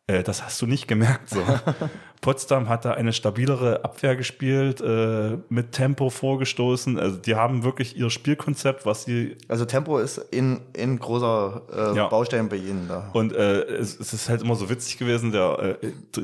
Äh, 0.07 0.23
das 0.23 0.43
hast 0.43 0.61
du 0.61 0.65
nicht 0.65 0.87
gemerkt. 0.87 1.29
So. 1.29 1.43
Potsdam 2.21 2.69
hat 2.69 2.85
da 2.85 2.93
eine 2.93 3.13
stabilere 3.13 3.83
Abwehr 3.83 4.15
gespielt, 4.15 4.81
äh, 4.81 5.37
mit 5.49 5.73
Tempo 5.73 6.09
vorgestoßen. 6.09 6.97
Also 6.97 7.17
die 7.17 7.35
haben 7.35 7.63
wirklich 7.63 7.97
ihr 7.97 8.09
Spielkonzept, 8.09 8.85
was 8.85 9.03
sie 9.03 9.37
Also 9.49 9.65
Tempo 9.65 9.99
ist 9.99 10.17
in, 10.17 10.61
in 10.73 10.97
großer 10.97 11.61
äh, 11.93 11.97
Ja. 11.97 12.07
Baustein 12.07 12.49
bei 12.49 12.55
Ihnen 12.55 12.87
da. 12.87 13.09
Und 13.13 13.33
äh, 13.33 13.61
es, 13.63 13.99
es 13.99 14.13
ist 14.13 14.29
halt 14.29 14.41
immer 14.41 14.55
so 14.55 14.69
witzig 14.69 14.97
gewesen, 14.97 15.31
der 15.31 15.77
äh, 15.81 16.21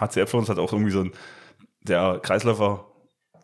HCL 0.00 0.26
für 0.26 0.36
uns 0.36 0.48
hat 0.48 0.58
auch 0.58 0.72
irgendwie 0.72 0.92
so 0.92 1.00
ein, 1.00 1.12
der 1.82 2.18
Kreisläufer, 2.22 2.84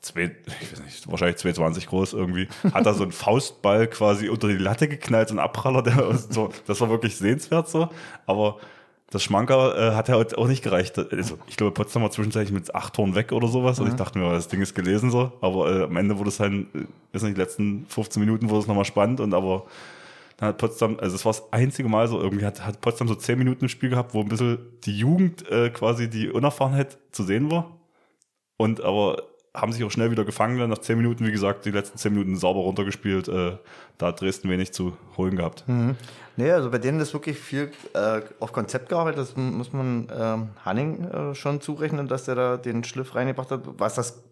zwei, 0.02 0.36
ich 0.60 0.72
weiß 0.72 0.82
nicht, 0.84 1.10
wahrscheinlich 1.10 1.38
220 1.38 1.86
groß 1.86 2.12
irgendwie, 2.12 2.48
hat 2.74 2.84
da 2.84 2.92
so 2.92 3.04
einen 3.04 3.12
Faustball 3.12 3.86
quasi 3.86 4.28
unter 4.28 4.48
die 4.48 4.58
Latte 4.58 4.88
geknallt, 4.88 5.28
so 5.28 5.34
ein 5.36 5.38
Abpraller, 5.38 5.82
der 5.82 6.14
so, 6.30 6.50
das 6.66 6.80
war 6.80 6.90
wirklich 6.90 7.16
sehenswert 7.16 7.68
so, 7.68 7.88
aber 8.26 8.58
das 9.10 9.22
Schmanker 9.22 9.92
äh, 9.92 9.94
hat 9.94 10.08
ja 10.08 10.16
halt 10.16 10.36
auch 10.36 10.48
nicht 10.48 10.64
gereicht. 10.64 10.98
Also, 10.98 11.38
ich 11.46 11.56
glaube, 11.56 11.72
Potsdam 11.72 12.02
war 12.02 12.10
zwischenzeitlich 12.10 12.52
mit 12.52 12.74
acht 12.74 12.94
Toren 12.94 13.14
weg 13.14 13.32
oder 13.32 13.46
sowas. 13.46 13.78
Und 13.78 13.88
ich 13.88 13.94
dachte 13.94 14.18
mir, 14.18 14.30
das 14.32 14.48
Ding 14.48 14.60
ist 14.60 14.74
gelesen 14.74 15.10
so. 15.10 15.32
Aber 15.40 15.70
äh, 15.70 15.84
am 15.84 15.96
Ende 15.96 16.18
wurde 16.18 16.28
es 16.28 16.40
halt, 16.40 16.52
äh, 16.52 16.86
ist 17.12 17.22
nicht, 17.22 17.36
die 17.36 17.40
letzten 17.40 17.86
15 17.88 18.18
Minuten 18.20 18.50
wurde 18.50 18.60
es 18.60 18.66
nochmal 18.66 18.84
spannend. 18.84 19.20
Und 19.20 19.32
aber 19.32 19.66
dann 20.38 20.48
hat 20.48 20.58
Potsdam, 20.58 20.98
also 21.00 21.14
es 21.14 21.24
war 21.24 21.32
das 21.32 21.52
einzige 21.52 21.88
Mal 21.88 22.08
so, 22.08 22.20
irgendwie 22.20 22.44
hat, 22.44 22.66
hat 22.66 22.80
Potsdam 22.80 23.06
so 23.06 23.14
10 23.14 23.38
Minuten 23.38 23.66
im 23.66 23.68
Spiel 23.68 23.90
gehabt, 23.90 24.12
wo 24.12 24.20
ein 24.20 24.28
bisschen 24.28 24.58
die 24.84 24.98
Jugend 24.98 25.48
äh, 25.50 25.70
quasi 25.70 26.10
die 26.10 26.28
Unerfahrenheit 26.28 26.98
zu 27.12 27.22
sehen 27.22 27.50
war. 27.50 27.76
Und 28.56 28.80
aber 28.80 29.22
haben 29.54 29.72
sich 29.72 29.84
auch 29.84 29.90
schnell 29.90 30.10
wieder 30.10 30.24
gefangen. 30.24 30.58
Dann 30.58 30.70
nach 30.70 30.78
10 30.78 30.98
Minuten, 30.98 31.24
wie 31.26 31.32
gesagt, 31.32 31.64
die 31.64 31.70
letzten 31.70 31.96
10 31.96 32.12
Minuten 32.12 32.36
sauber 32.36 32.60
runtergespielt. 32.60 33.28
Äh, 33.28 33.52
da 33.98 34.06
hat 34.06 34.20
Dresden 34.20 34.50
wenig 34.50 34.72
zu 34.72 34.96
holen 35.16 35.36
gehabt. 35.36 35.64
Nee, 36.36 36.50
also 36.50 36.70
bei 36.70 36.78
denen 36.78 37.00
ist 37.00 37.14
wirklich 37.14 37.38
viel 37.38 37.72
äh, 37.94 38.20
auf 38.40 38.52
Konzept 38.52 38.90
gearbeitet. 38.90 39.20
Das 39.20 39.36
muss 39.36 39.72
man 39.72 40.08
ähm, 40.14 40.48
Hanning 40.64 41.04
äh, 41.04 41.34
schon 41.34 41.62
zurechnen, 41.62 42.08
dass 42.08 42.26
der 42.26 42.34
da 42.34 42.56
den 42.58 42.84
Schliff 42.84 43.14
reingebracht 43.14 43.50
hat, 43.50 43.62
was 43.78 43.94
das 43.94 44.22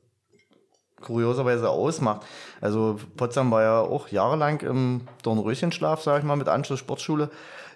kurioserweise 1.00 1.68
ausmacht. 1.70 2.22
Also 2.60 2.98
Potsdam 3.16 3.50
war 3.50 3.62
ja 3.62 3.80
auch 3.80 4.08
jahrelang 4.08 4.60
im 4.60 5.02
Dornröschenschlaf, 5.22 6.02
sage 6.02 6.20
ich 6.20 6.24
mal, 6.24 6.36
mit 6.36 6.48
Anschluss 6.48 6.78
Sportschule 6.78 7.30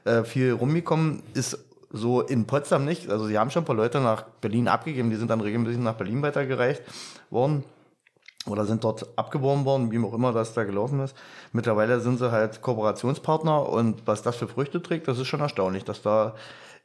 äh, 0.05 0.25
viel 0.25 0.53
rumgekommen, 0.53 1.23
ist 1.35 1.59
so 1.91 2.21
in 2.21 2.47
Potsdam 2.47 2.85
nicht. 2.85 3.11
Also 3.11 3.27
sie 3.27 3.39
haben 3.39 3.51
schon 3.51 3.63
ein 3.63 3.67
paar 3.67 3.77
Leute 3.77 4.01
nach 4.01 4.25
Berlin 4.41 4.69
abgegeben, 4.69 5.11
die 5.11 5.17
sind 5.17 5.31
dann 5.31 5.41
regelmäßig 5.41 5.79
nach 5.79 5.95
Berlin 5.95 6.21
weitergereicht 6.21 6.83
worden 7.31 7.65
oder 8.49 8.65
sind 8.65 8.85
dort 8.85 9.07
abgeworben 9.17 9.65
worden, 9.65 9.91
wie 9.91 10.05
auch 10.05 10.15
immer 10.15 10.33
das 10.33 10.55
da 10.55 10.65
gelaufen 10.65 11.01
ist. 11.01 11.17
Mittlerweile 11.53 12.01
sind 12.01 12.19
sie 12.19 12.31
halt 12.31 12.63
Kooperationspartner 12.63 13.69
und 13.69 14.07
was 14.07 14.23
das 14.23 14.37
für 14.37 14.49
Früchte 14.49 14.83
trägt, 14.83 15.09
das 15.09 15.19
ist 15.19 15.29
schon 15.29 15.41
erstaunlich, 15.41 15.85
dass 15.85 16.03
da 16.03 16.35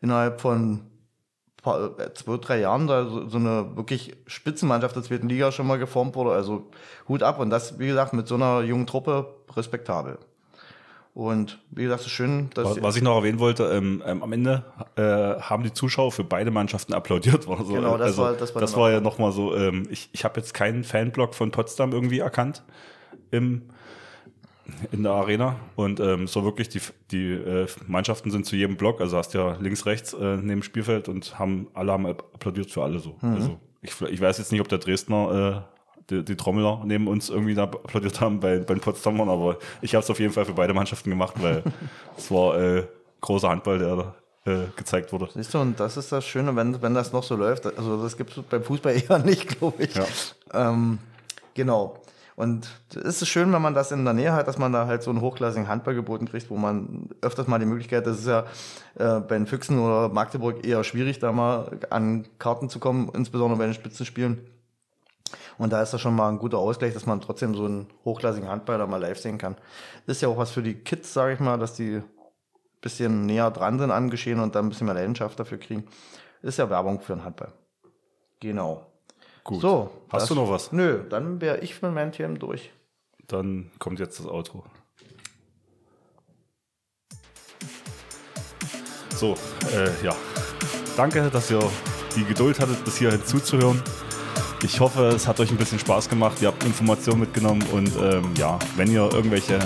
innerhalb 0.01 0.41
von 0.41 0.81
äh, 1.65 2.13
zwei, 2.13 2.37
drei 2.37 2.59
Jahren 2.59 2.87
da 2.87 3.05
so, 3.05 3.27
so 3.27 3.37
eine 3.37 3.75
wirklich 3.75 4.15
Spitzenmannschaft 4.27 4.95
der 4.95 5.03
zweiten 5.03 5.29
Liga 5.29 5.51
schon 5.51 5.67
mal 5.67 5.79
geformt 5.79 6.15
wurde. 6.15 6.31
Also 6.31 6.69
Hut 7.07 7.23
ab 7.23 7.39
und 7.39 7.49
das, 7.49 7.79
wie 7.79 7.87
gesagt, 7.87 8.13
mit 8.13 8.27
so 8.27 8.35
einer 8.35 8.61
jungen 8.61 8.85
Truppe 8.85 9.33
respektabel. 9.55 10.17
Und 11.13 11.59
wie 11.69 11.83
gesagt, 11.83 12.01
es 12.01 12.07
ist 12.07 12.13
schön, 12.13 12.49
dass 12.55 12.81
Was, 12.81 12.95
ich 12.95 13.03
noch 13.03 13.15
erwähnen 13.17 13.37
wollte, 13.37 13.65
ähm, 13.65 14.01
ähm, 14.03 14.23
am 14.23 14.33
Ende 14.33 14.63
äh, 14.95 15.39
haben 15.41 15.61
die 15.61 15.71
Zuschauer 15.71 16.11
für 16.11 16.23
beide 16.23 16.49
Mannschaften 16.49 16.93
applaudiert. 16.93 17.47
War 17.47 17.57
so, 17.65 17.73
Genau, 17.73 17.97
das 17.97 18.07
also, 18.07 18.21
war- 18.23 18.33
das 18.33 18.55
war 18.55 18.61
das 18.61 18.75
war 18.75 18.91
ja 18.91 18.99
nochmal 18.99 19.31
so, 19.31 19.55
ähm, 19.55 19.87
ich, 19.91 20.09
ich 20.11 20.23
habe 20.25 20.39
jetzt 20.39 20.55
keinen 20.55 20.83
Fanblock 20.83 21.35
von 21.35 21.51
Potsdam 21.51 21.91
irgendwie 21.91 22.17
erkannt 22.17 22.63
im, 23.29 23.61
in 24.91 25.03
der 25.03 25.11
Arena. 25.11 25.57
Und 25.75 25.99
ähm, 25.99 26.25
so 26.27 26.43
wirklich, 26.45 26.69
die, 26.69 26.81
die 27.11 27.31
äh, 27.33 27.67
Mannschaften 27.85 28.31
sind 28.31 28.47
zu 28.47 28.55
jedem 28.55 28.75
Block, 28.75 28.99
also 28.99 29.15
hast 29.17 29.35
ja 29.35 29.55
links, 29.59 29.85
rechts 29.85 30.13
äh, 30.13 30.37
neben 30.37 30.47
dem 30.47 30.63
Spielfeld 30.63 31.09
und 31.09 31.37
haben 31.37 31.67
alle 31.75 31.91
haben 31.91 32.07
applaudiert 32.07 32.71
für 32.71 32.81
alle 32.81 32.97
so. 32.97 33.17
Mhm. 33.21 33.35
Also 33.35 33.59
ich, 33.83 34.01
ich 34.01 34.19
weiß 34.21 34.39
jetzt 34.39 34.51
nicht, 34.51 34.61
ob 34.61 34.67
der 34.67 34.79
Dresdner 34.79 35.65
äh, 35.69 35.72
die, 36.09 36.23
die 36.23 36.35
Trommeler 36.35 36.81
neben 36.85 37.07
uns 37.07 37.29
irgendwie 37.29 37.55
da 37.55 37.63
applaudiert 37.63 38.21
haben 38.21 38.39
bei, 38.39 38.59
bei 38.59 38.73
den 38.73 38.81
Potsdamern, 38.81 39.29
aber 39.29 39.57
ich 39.81 39.95
habe 39.95 40.03
es 40.03 40.09
auf 40.09 40.19
jeden 40.19 40.33
Fall 40.33 40.45
für 40.45 40.53
beide 40.53 40.73
Mannschaften 40.73 41.09
gemacht, 41.09 41.35
weil 41.39 41.63
es 42.17 42.29
war 42.31 42.59
äh, 42.59 42.83
großer 43.21 43.49
Handball, 43.49 43.79
der 43.79 43.95
da 43.95 44.15
äh, 44.45 44.67
gezeigt 44.75 45.11
wurde. 45.13 45.29
Siehst 45.33 45.53
du, 45.53 45.59
und 45.59 45.79
das 45.79 45.97
ist 45.97 46.11
das 46.11 46.25
Schöne, 46.25 46.55
wenn, 46.55 46.81
wenn 46.81 46.93
das 46.93 47.13
noch 47.13 47.23
so 47.23 47.35
läuft. 47.35 47.65
Also 47.77 48.01
das 48.01 48.17
gibt 48.17 48.37
es 48.37 48.43
beim 48.43 48.63
Fußball 48.63 48.93
eher 49.09 49.19
nicht, 49.19 49.59
glaube 49.59 49.83
ich. 49.83 49.95
Ja. 49.95 50.05
Ähm, 50.53 50.99
genau. 51.53 51.99
Und 52.35 52.67
es 52.95 53.21
ist 53.21 53.27
schön, 53.27 53.53
wenn 53.53 53.61
man 53.61 53.75
das 53.75 53.91
in 53.91 54.05
der 54.05 54.13
Nähe 54.13 54.33
hat, 54.33 54.47
dass 54.47 54.57
man 54.57 54.73
da 54.73 54.87
halt 54.87 55.03
so 55.03 55.11
einen 55.11 55.21
hochklassigen 55.21 55.67
Handball 55.67 55.93
geboten 55.93 56.27
kriegt, 56.27 56.49
wo 56.49 56.57
man 56.57 57.09
öfters 57.21 57.47
mal 57.47 57.59
die 57.59 57.67
Möglichkeit, 57.67 58.07
das 58.07 58.19
ist 58.19 58.27
ja 58.27 58.45
äh, 58.95 59.19
bei 59.19 59.37
den 59.37 59.45
Füchsen 59.45 59.77
oder 59.77 60.09
Magdeburg 60.09 60.65
eher 60.65 60.83
schwierig, 60.83 61.19
da 61.19 61.31
mal 61.31 61.79
an 61.91 62.25
Karten 62.39 62.69
zu 62.69 62.79
kommen, 62.79 63.11
insbesondere 63.13 63.59
bei 63.59 63.65
den 63.65 63.75
Spitzenspielen. 63.75 64.39
Und 65.57 65.71
da 65.71 65.81
ist 65.81 65.93
das 65.93 66.01
schon 66.01 66.15
mal 66.15 66.29
ein 66.29 66.39
guter 66.39 66.57
Ausgleich, 66.57 66.93
dass 66.93 67.05
man 67.05 67.21
trotzdem 67.21 67.55
so 67.55 67.65
einen 67.65 67.87
hochklassigen 68.05 68.49
Handball 68.49 68.77
da 68.77 68.87
mal 68.87 68.97
live 68.97 69.19
sehen 69.19 69.37
kann. 69.37 69.55
Ist 70.07 70.21
ja 70.21 70.27
auch 70.29 70.37
was 70.37 70.51
für 70.51 70.63
die 70.63 70.75
Kids, 70.75 71.13
sage 71.13 71.33
ich 71.33 71.39
mal, 71.39 71.57
dass 71.57 71.73
die 71.73 72.01
bisschen 72.81 73.25
näher 73.25 73.49
dran 73.49 73.79
sind 73.79 73.91
an 73.91 74.09
Geschehen 74.09 74.39
und 74.39 74.55
dann 74.55 74.65
ein 74.65 74.69
bisschen 74.69 74.85
mehr 74.85 74.93
Leidenschaft 74.93 75.39
dafür 75.39 75.57
kriegen. 75.57 75.85
Ist 76.41 76.59
ja 76.59 76.69
Werbung 76.69 76.99
für 76.99 77.15
den 77.15 77.23
Handball. 77.23 77.51
Genau. 78.39 78.85
Gut. 79.43 79.61
So. 79.61 79.89
Hast 80.09 80.29
du 80.29 80.35
noch 80.35 80.49
was? 80.49 80.71
Nö, 80.71 81.03
dann 81.09 81.41
wäre 81.41 81.59
ich 81.59 81.81
mit 81.81 81.93
meinem 81.93 82.11
Themen 82.11 82.37
durch. 82.37 82.71
Dann 83.27 83.71
kommt 83.79 83.99
jetzt 83.99 84.19
das 84.19 84.27
Outro. 84.27 84.63
So, 89.15 89.35
äh, 89.73 89.89
ja. 90.03 90.15
Danke, 90.97 91.29
dass 91.29 91.49
ihr 91.49 91.61
die 92.15 92.25
Geduld 92.25 92.59
hattet, 92.59 92.83
bis 92.83 92.97
hierhin 92.97 93.23
zuzuhören. 93.23 93.81
Ich 94.63 94.79
hoffe, 94.79 95.07
es 95.07 95.27
hat 95.27 95.41
euch 95.41 95.51
ein 95.51 95.57
bisschen 95.57 95.77
Spaß 95.77 96.07
gemacht. 96.07 96.41
Ihr 96.41 96.47
habt 96.47 96.63
Informationen 96.63 97.19
mitgenommen 97.19 97.63
und 97.73 97.91
ähm, 97.97 98.31
ja, 98.37 98.57
wenn 98.77 98.89
ihr 98.89 99.09
irgendwelche, 99.11 99.59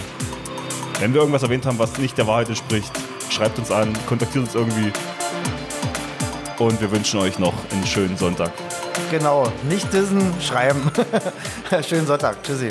wenn 0.99 1.13
wir 1.13 1.21
irgendwas 1.21 1.43
erwähnt 1.43 1.67
haben, 1.67 1.77
was 1.77 1.99
nicht 1.99 2.17
der 2.17 2.25
Wahrheit 2.25 2.49
entspricht, 2.49 2.91
schreibt 3.29 3.59
uns 3.59 3.69
an, 3.69 3.93
kontaktiert 4.07 4.45
uns 4.45 4.55
irgendwie. 4.55 4.91
Und 6.57 6.81
wir 6.81 6.91
wünschen 6.91 7.19
euch 7.19 7.37
noch 7.37 7.53
einen 7.71 7.85
schönen 7.85 8.17
Sonntag. 8.17 8.51
Genau, 9.11 9.51
nicht 9.69 9.93
dissen, 9.93 10.33
schreiben. 10.41 10.91
Schönen 11.87 12.07
Sonntag. 12.07 12.41
Tschüssi. 12.41 12.69